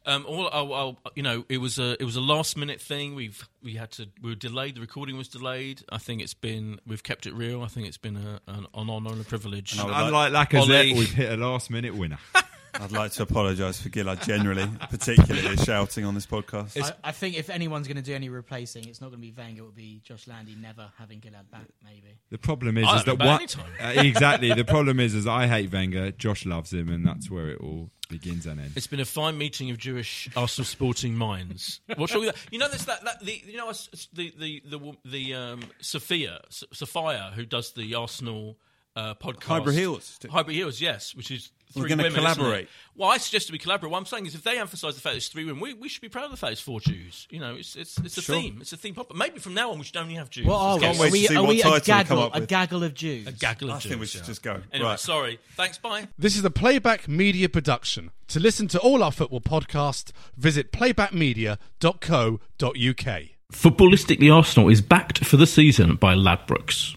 Um, 0.05 0.27
all, 0.27 0.51
I'll, 0.53 0.75
I'll, 0.75 0.99
you 1.15 1.23
know, 1.23 1.45
it 1.49 1.59
was 1.59 1.79
a 1.79 2.01
it 2.01 2.05
was 2.05 2.17
a 2.17 2.21
last 2.21 2.57
minute 2.57 2.81
thing. 2.81 3.15
We've 3.15 3.49
we 3.63 3.75
had 3.75 3.91
to 3.93 4.09
we 4.21 4.31
were 4.31 4.37
delayed. 4.37 4.75
The 4.75 4.83
recording 4.83 5.17
was 5.17 5.29
delayed. 5.29 5.83
I 5.91 5.99
think 5.99 6.21
it's 6.21 6.35
been 6.35 6.81
we've 6.87 7.03
kept 7.03 7.27
it 7.27 7.33
real. 7.33 7.63
I 7.63 7.69
think 7.69 7.87
it's 7.87 7.97
been 7.97 8.17
a, 8.17 8.41
an, 8.47 8.67
an 8.75 8.91
honour 8.91 9.13
and 9.13 9.21
a 9.21 9.25
privilege. 9.25 9.73
And 9.73 9.81
I 9.91 10.03
would 10.03 10.09
Unlike 10.09 10.33
Lacazette, 10.51 10.97
we've 10.99 11.13
hit 11.13 11.33
a 11.33 11.37
last 11.37 11.71
minute 11.71 11.95
winner. 11.95 12.19
I'd 12.75 12.93
like 12.93 13.13
to 13.13 13.23
apologise 13.23 13.81
for 13.81 13.89
Gilad 13.89 14.25
generally, 14.25 14.67
particularly 14.91 15.57
shouting 15.59 16.05
on 16.05 16.15
this 16.15 16.27
podcast. 16.27 16.83
I, 16.83 17.09
I 17.09 17.13
think 17.13 17.39
if 17.39 17.51
anyone's 17.51 17.87
going 17.87 17.97
to 17.97 18.03
do 18.03 18.15
any 18.15 18.29
replacing, 18.29 18.89
it's 18.89 19.01
not 19.01 19.09
going 19.11 19.21
to 19.21 19.27
be 19.27 19.33
Wenger. 19.33 19.63
It 19.63 19.65
will 19.65 19.73
be 19.73 20.01
Josh 20.05 20.27
Landy. 20.27 20.55
Never 20.55 20.91
having 20.99 21.21
Gilad 21.21 21.51
back, 21.51 21.67
maybe. 21.85 22.19
The 22.31 22.39
problem 22.39 22.79
is, 22.79 22.89
is 22.89 23.05
that 23.05 23.19
know 23.19 23.27
one 23.27 23.43
uh, 23.81 24.01
exactly. 24.01 24.53
The 24.55 24.65
problem 24.65 25.01
is, 25.01 25.15
is 25.15 25.27
I 25.27 25.47
hate 25.47 25.73
Wenger. 25.73 26.13
Josh 26.13 26.47
loves 26.47 26.73
him, 26.73 26.89
and 26.89 27.07
that's 27.07 27.31
where 27.31 27.51
it 27.51 27.61
all 27.61 27.91
begins 28.09 28.47
and 28.47 28.61
ends. 28.61 28.77
It's 28.77 28.87
been 28.87 29.01
a 29.01 29.05
fine 29.05 29.39
meeting 29.39 29.71
of 29.71 29.79
Jewish 29.79 30.29
Arsenal 30.37 30.67
sporting 30.67 31.15
minds. 31.15 31.81
What's 31.97 32.15
wrong 32.15 32.25
with 32.25 32.35
that? 32.35 32.53
You 32.53 32.59
know, 32.59 32.69
there's 32.69 32.85
that, 32.85 33.05
that 33.05 33.21
the 33.25 33.43
you 33.47 33.57
know 33.57 33.73
the 34.13 34.33
the 34.39 34.63
the 34.69 34.77
the, 34.79 34.97
the 35.05 35.35
um, 35.35 35.63
Sophia 35.81 36.41
S- 36.49 36.65
Sophia 36.73 37.33
who 37.35 37.45
does 37.45 37.73
the 37.73 37.95
Arsenal 37.95 38.59
uh, 38.97 39.15
podcast. 39.15 39.45
Hybrid 39.45 39.77
Heels. 39.77 40.19
Hybrid 40.31 40.57
Heels, 40.57 40.81
yes, 40.81 41.15
which 41.15 41.31
is. 41.31 41.51
We're 41.75 41.85
Three 41.85 41.89
gonna 41.89 42.03
women, 42.03 42.19
collaborate. 42.19 42.69
Well, 42.97 43.09
I 43.09 43.17
suggested 43.17 43.53
we 43.53 43.59
collaborate. 43.59 43.91
What 43.91 43.97
I'm 43.97 44.05
saying 44.05 44.27
is, 44.27 44.35
if 44.35 44.43
they 44.43 44.59
emphasise 44.61 44.95
the 44.95 45.01
fact 45.01 45.15
that 45.15 45.17
it's 45.17 45.29
three 45.29 45.47
women, 45.47 45.59
we, 45.59 45.73
we 45.73 45.89
should 45.89 46.03
be 46.03 46.11
proud 46.11 46.27
of 46.27 46.31
the 46.33 46.37
fact 46.37 46.53
it's 46.53 46.61
four 46.61 46.83
Jews. 46.83 47.27
You 47.31 47.41
know, 47.41 47.55
it's 47.55 47.77
it's, 47.77 47.97
it's 47.97 48.19
a 48.19 48.21
Sure. 48.21 48.37
theme. 48.37 48.59
It's 48.61 48.75
a 48.75 48.77
theme. 48.77 48.93
But 48.93 49.17
maybe 49.17 49.39
from 49.39 49.55
now 49.55 49.71
on, 49.71 49.79
we 49.79 49.85
should 49.87 49.97
only 49.97 50.17
have 50.17 50.29
Jews. 50.29 50.45
What 50.45 50.59
are 50.59 50.77
we? 50.77 50.83
Let's 50.83 50.99
Can't 50.99 50.99
get 50.99 51.13
wait 51.13 51.31
are 51.31 51.43
we, 51.45 51.47
are 51.47 51.49
we 51.49 51.63
a 51.77 51.81
title 51.81 52.17
we 52.19 52.23
gaggle, 52.29 52.31
a 52.35 52.41
gaggle 52.47 52.85
of 52.85 52.93
Jews? 52.93 53.27
a 53.27 53.33
gaggle 53.33 53.71
of 53.71 53.77
I 53.77 53.79
think 53.79 53.95
we 53.95 54.01
Jews, 54.01 54.11
should 54.11 54.21
yeah. 54.21 54.27
just 54.27 54.43
go. 54.43 54.61
Anyway, 54.71 54.91
Right. 54.91 55.01
sorry. 55.01 55.39
Thanks. 55.57 55.79
Bye. 55.79 56.09
This 56.19 56.37
is 56.37 56.45
a 56.45 56.51
Playback 56.51 57.09
Media 57.09 57.49
production. 57.49 58.11
To 58.29 58.39
listen 58.39 58.69
to 58.69 58.79
all 58.79 59.03
our 59.03 59.11
football 59.11 59.41
podcasts, 59.41 60.13
visit 60.37 60.73
playbackmedia.co.uk. 60.73 63.23
Footballistically 63.51 64.35
Arsenal 64.35 64.69
is 64.69 64.83
backed 64.83 65.25
for 65.25 65.39
the 65.39 65.47
season 65.47 65.97
by 65.97 66.13
Ladbrokes. 66.15 66.97